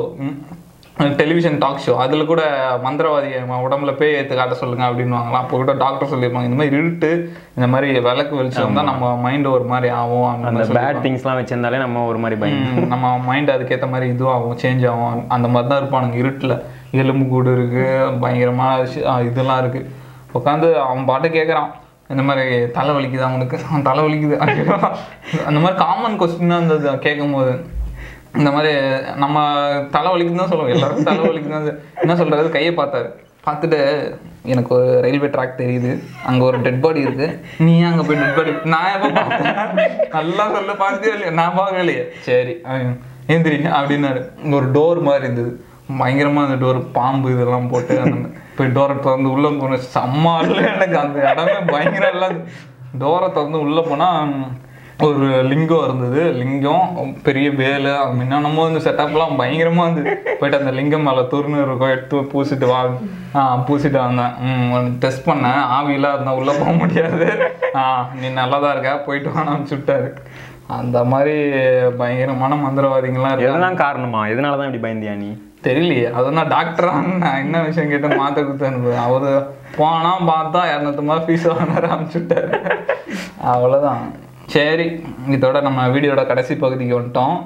television 0.97 1.57
talk 1.57 1.79
show. 1.85 1.95
அதில் 1.95 2.25
கூட 2.25 2.69
மந்திரவாதி 2.75 3.49
அவன் 3.49 3.71
உடம்புல 3.71 3.97
பேய் 3.97 4.13
ஏற்று 4.13 4.35
காட்ட 4.35 4.55
சொல்லுங்க 4.55 4.85
அப்படின்னுவாங்களாம். 4.85 5.31
அப்போ 5.31 5.57
கூட 5.57 5.73
டாக்டர் 5.73 6.09
சொல்லியிருப்பாங்க 6.09 6.43
இந்த 6.43 6.55
மாதிரி 6.55 6.75
இருட்டு 6.75 7.33
இந்த 7.55 7.67
மாதிரி 7.67 7.99
விளக்கு 7.99 8.35
வெளிச்சம் 8.35 8.73
தான் 8.73 8.83
நம்ம 8.83 9.17
மைண்ட் 9.17 9.45
ஒரு 9.45 9.63
மாதிரி 9.63 9.93
ஆகும். 9.93 10.43
அந்த 10.43 10.63
பேட் 10.63 11.05
திங்ஸ்லாம் 11.05 11.43
வச்சிருந்தாலே 11.43 11.77
நம்ம 11.77 12.05
ஒரு 12.05 12.17
மாதிரி 12.17 12.39
பயம் 12.39 12.87
நம்ம 12.87 13.17
மைண்ட் 13.17 13.49
அதுக்கேற்ற 13.49 13.89
மாதிரி 13.89 14.11
இதுவாகும் 14.11 14.57
சேஞ்ச் 14.61 14.89
ஆகும். 14.89 15.29
அந்த 15.29 15.47
மாதிரி 15.47 15.73
தான் 15.73 15.83
இருப்பானுங்க 15.83 16.13
இருட்டில். 16.13 16.61
எலும்பு 16.91 17.27
கூடு 17.27 17.53
இருக்கு 17.53 18.13
பயங்கரமான 18.19 18.79
விஷயம், 18.79 19.11
ஆ, 19.11 19.21
இதெல்லாம் 19.21 19.59
இருக்கு. 19.59 19.91
உட்காந்து 20.33 20.73
அவன் 20.73 21.05
பாட்டு 21.05 21.27
கேட்குறான் 21.27 21.71
இந்த 22.07 22.23
மாதிரி 22.23 22.71
தலை 22.71 22.95
வலிக்குது 22.95 23.19
அவனுக்கு 23.19 23.59
அவன் 23.69 23.81
தலை 23.81 24.03
வலிக்குது. 24.03 24.37
அந்த 25.47 25.59
மாதிரி 25.59 25.77
காமன் 25.77 26.19
கொஸ்டின் 26.19 26.47
தான் 26.47 26.65
இருந்தது 26.65 26.99
கேட்கும் 26.99 27.33
போது 27.33 27.75
இந்த 28.35 28.49
மாதிரி 28.51 28.71
நம்ம 29.23 29.37
தலை 29.95 30.09
வலிக்குன்னு 30.13 30.41
தான் 30.43 30.51
சொல்லுவோம். 30.53 30.73
எல்லாரும் 30.75 31.07
தலை 31.09 31.19
தான் 31.55 31.79
என்ன 32.03 32.15
சொல்றது? 32.15 32.55
கையை 32.57 32.73
பார்த்தாரு. 32.81 33.09
பார்த்துட்டு 33.45 33.79
எனக்கு 34.53 34.71
ஒரு 34.75 34.87
ரயில்வே 35.03 35.27
ட்ராக் 35.33 35.59
தெரியுது. 35.61 35.91
அங்கே 36.29 36.43
ஒரு 36.47 36.57
டெட் 36.65 36.81
பாடி 36.81 36.99
இருக்கு. 37.05 37.27
நீ 37.65 37.73
ஏன் 37.81 38.01
போய் 38.07 38.19
டெட் 38.21 38.37
பாடி 38.39 38.51
நான் 38.73 38.93
எப்போ 38.95 39.09
பார்த்தேன்? 39.19 40.09
நல்லா 40.17 40.45
சொல்ல 40.55 40.73
பார்த்தே 40.83 41.13
இல்லையா. 41.13 41.33
நான் 41.39 41.57
பார்க்கலையே 41.59 42.03
சரி 42.27 42.55
அவன் 42.71 42.99
எந்திரி 43.35 43.57
அப்படின்னாரு. 43.77 44.21
ஒரு 44.57 44.67
டோர் 44.77 45.01
மாதிரி 45.07 45.25
இருந்தது. 45.25 45.65
பயங்கரமா 46.01 46.41
அந்த 46.47 46.57
டோர் 46.63 46.79
பாம்பு 46.97 47.27
இதெல்லாம் 47.33 47.69
போட்டு 47.73 47.95
அந்த 48.05 48.29
போய் 48.57 48.73
டோரை 48.77 48.95
திறந்து 48.99 49.29
உள்ள 49.33 49.49
போன 49.59 49.77
செம்ம 49.95 50.33
எனக்கு. 50.71 50.97
அந்த 51.03 51.17
இடமே 51.31 51.53
பயங்கரம் 51.73 52.13
எல்லாம் 52.15 52.37
டோரை 53.03 53.29
திறந்து 53.31 53.59
உள்ள 53.65 53.81
போனா 53.81 54.09
ஒரு 55.05 55.27
லிங்கம் 55.49 55.83
இருந்தது. 55.87 56.21
லிங்கம் 56.39 57.09
பெரிய 57.25 57.47
வேலு 57.59 57.91
என்னென்னமோ 58.21 58.63
இந்த 58.69 58.79
செட்டப்லாம் 58.85 59.37
பயங்கரமா 59.41 59.83
இருந்தது 59.85 60.13
போயிட்டு 60.39 60.59
அந்த 60.59 60.71
லிங்கம் 60.77 61.05
மேல 61.07 61.23
துருன்னு 61.33 61.59
இருக்கும். 61.65 61.93
எடுத்து 61.95 62.17
பூசிட்டு 62.31 62.67
வா 62.71 62.79
ஆ 63.39 63.41
பூசிட்டு 63.67 63.99
வந்தேன். 64.05 64.33
ம் 64.47 64.89
டெஸ்ட் 65.03 65.27
பண்ணேன். 65.29 65.61
ஆவிலாம் 65.77 66.15
இருந்தா 66.15 66.33
உள்ள 66.39 66.51
போக 66.61 66.73
முடியாது. 66.81 67.27
ஆ 67.79 67.83
நீ 68.21 68.27
நல்லா 68.41 68.59
தான் 68.63 68.73
இருக்க. 68.75 68.93
போயிட்டு 69.07 69.35
வான்னு 69.37 69.71
சுட்டாரு 69.73 70.09
அந்த 70.79 70.97
மாதிரி 71.11 71.35
பயங்கரமான 71.99 72.55
மந்திரவாதிகள்லாம் 72.65 73.33
இருக்காங்க. 73.33 73.49
எதுதான் 73.49 73.81
காரணமா? 73.85 74.21
எதனால 74.33 74.57
தான் 74.59 74.69
இப்படி 74.69 74.85
பயந்தியா 74.87 75.13
நீ? 75.23 75.29
தெரியலையே. 75.67 76.07
அது 76.17 76.37
நான் 76.37 76.53
டாக்டரா 76.57 76.91
நான் 77.23 77.41
என்ன 77.43 77.61
விஷயம் 77.67 77.91
கேட்டு 77.91 78.17
மாத்த 78.19 78.37
கொடுத்து 78.41 78.69
அனுப்புவேன். 78.69 79.05
அவரு 79.07 79.31
போனா 79.77 80.13
பார்த்தா 80.31 80.61
இரநூத்தம்பது 80.73 81.25
ஃபீஸ் 81.27 81.51
வாங்கினாரு 81.51 81.87
அனுப்பிச்சுட்டாரு 81.95 82.49
அவ்வளவுதான். 83.53 84.05
சரி 84.53 84.85
இதோட 85.35 85.57
நம்ம 85.67 85.79
வீடியோட 85.93 86.21
கடைசி 86.29 86.53
பகுதிக்கு 86.63 86.97
வந்துட்டோம். 86.97 87.37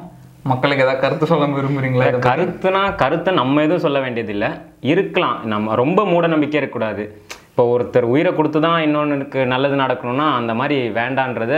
மக்களுக்கு 0.51 0.83
ஏதாவது 0.85 1.03
கருத்து 1.03 1.25
சொல்ல 1.31 1.45
விரும்புறீங்களா? 1.57 2.07
கருத்துனா 2.27 2.81
கருத்தை 3.01 3.31
நம்ம 3.39 3.61
எதுவும் 3.65 3.83
சொல்ல 3.85 3.99
வேண்டியதில்லை. 4.03 4.49
இருக்கலாம். 4.91 5.37
நம்ம 5.53 5.75
ரொம்ப 5.81 6.05
மூட 6.11 6.27
நம்பிக்கை 6.33 6.57
இருக்கக்கூடாது. 6.59 7.03
இப்போ 7.49 7.63
ஒருத்தர் 7.73 8.05
உயிரை 8.13 8.31
கொடுத்து 8.35 8.59
தான் 8.65 8.83
இன்னொன்றுக்கு 8.87 9.39
நல்லது 9.53 9.75
நடக்கணும்னா 9.83 10.27
அந்த 10.39 10.53
மாதிரி 10.59 10.77
வேண்டான்றத 10.99 11.55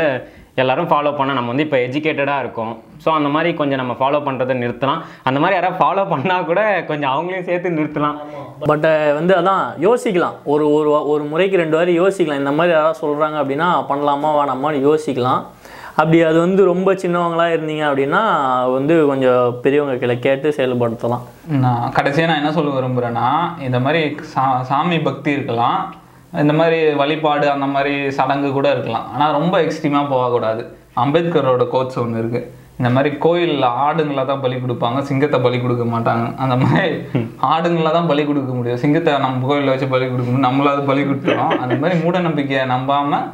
எல்லாரும் 0.56 0.88
ஃபாலோ 0.88 1.16
பண்ண 1.16 1.34
நம்ம 1.34 1.48
வந்து 1.48 1.64
இப்போ 1.64 1.78
எஜுகேட்டடாக 1.78 2.40
இருக்கோம். 2.40 2.82
ஸோ 3.06 3.10
அந்த 3.10 3.30
மாதிரி 3.30 3.54
கொஞ்சம் 3.54 3.86
நம்ம 3.86 3.94
ஃபாலோ 3.94 4.14
பண்ணுறதை 4.14 4.54
நிறுத்தலாம். 4.54 5.02
அந்த 5.24 5.40
மாதிரி 5.40 5.60
யாராவது 5.60 5.86
ஃபாலோ 5.86 6.18
பண்ணால் 6.18 6.46
கூட 6.46 6.84
கொஞ்சம் 6.88 7.12
அவங்களையும் 7.12 7.44
சேர்த்து 7.44 7.70
நிறுத்தலாம். 7.70 8.16
பட் 8.60 8.82
வந்து 9.14 9.36
அதான் 9.36 9.64
யோசிக்கலாம். 9.82 10.34
ஒரு 10.44 10.74
ஒரு 10.74 10.90
வா- 10.90 11.08
ஒரு 11.08 11.24
முறைக்கு 11.24 11.58
ரெண்டு 11.58 11.78
வாரி 11.78 12.00
யோசிக்கலாம். 12.00 12.38
இந்த 12.38 12.52
மாதிரி 12.52 12.76
யாராவது 12.76 13.08
சொல்கிறாங்க 13.08 13.40
அப்படின்னா 13.44 13.86
பண்ணலாமா 13.92 14.30
வேணாமான்னு 14.30 14.88
யோசிக்கலாம். 14.88 15.46
அப்படி 15.96 16.22
அது 16.22 16.40
வந்து 16.40 16.66
ரொம்ப 16.66 16.94
சின்னவங்களா 16.94 17.54
இருந்தீங்க 17.54 17.86
அப்படின்னா 17.92 18.22
வந்து 18.74 19.06
கொஞ்சம் 19.06 19.60
பெரியவங்க 19.62 19.98
கீழே 19.98 20.20
கேட்டு 20.20 20.54
செயல்படுத்தலாம். 20.58 21.22
நான் 21.48 21.92
கடைசியாக 21.92 22.34
நான் 22.34 22.42
என்ன 22.42 22.54
சொல்ல 22.54 22.80
விரும்புகிறேன்னா 22.80 23.62
இந்த 23.62 23.80
மாதிரி 23.80 24.16
சா 24.22 24.64
சாமி 24.64 25.00
பக்தி 25.00 25.32
இருக்கலாம். 25.32 25.96
இந்த 26.42 26.54
மாதிரி 26.60 26.80
வழிபாடு 27.02 27.46
அந்த 27.54 27.68
மாதிரி 27.76 27.94
சடங்கு 28.18 28.50
கூட 28.58 28.68
இருக்கலாம். 28.76 29.08
ஆனால் 29.14 29.36
ரொம்ப 29.40 29.56
எக்ஸ்ட்ரீமாக 29.66 30.12
போகக்கூடாது. 30.14 30.64
அம்பேத்கரோட 31.04 31.64
கோட்ஸ் 31.74 32.00
ஒன்று 32.04 32.22
இருக்குது 32.24 32.50
இந்த 32.80 32.90
மாதிரி 32.94 33.10
கோயிலில் 33.26 33.68
ஆடுங்களை 33.86 34.24
தான் 34.30 34.42
பலி 34.44 34.56
கொடுப்பாங்க 34.64 35.00
சிங்கத்தை 35.10 35.38
பலி 35.46 35.58
கொடுக்க 35.66 35.84
மாட்டாங்க. 35.94 36.26
அந்த 36.44 36.56
மாதிரி 36.64 36.90
ஆடுங்களை 37.54 37.92
தான் 37.98 38.10
பலி 38.12 38.24
கொடுக்க 38.30 38.52
முடியும். 38.58 38.82
சிங்கத்தை 38.84 39.14
நம்ம 39.26 39.48
கோயிலில் 39.52 39.74
வச்சு 39.74 39.94
பலி 39.94 40.06
கொடுக்க 40.10 40.28
முடியும். 40.30 40.48
நம்மளாவது 40.50 40.84
பலி 40.92 41.04
கொடுத்துறோம் 41.10 41.56
அந்த 41.64 41.78
மாதிரி 41.84 41.98
மூட 42.04 42.20
நம்பிக்கையை 42.28 42.66
நம்பாமல் 42.74 43.30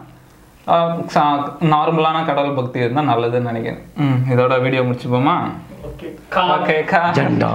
நார்மலான 1.74 2.18
கடவுள் 2.30 2.58
பக்தி 2.60 2.84
இருந்தால் 2.84 3.12
நல்லதுன்னு 3.12 3.52
நினைக்கிறேன். 3.52 3.84
ம் 4.06 4.22
இதோட 4.34 4.62
வீடியோ 4.66 4.84
முடிச்சுப்போமா? 4.88 5.36
ஓகே 6.56 6.80
ஜண்டா. 7.20 7.54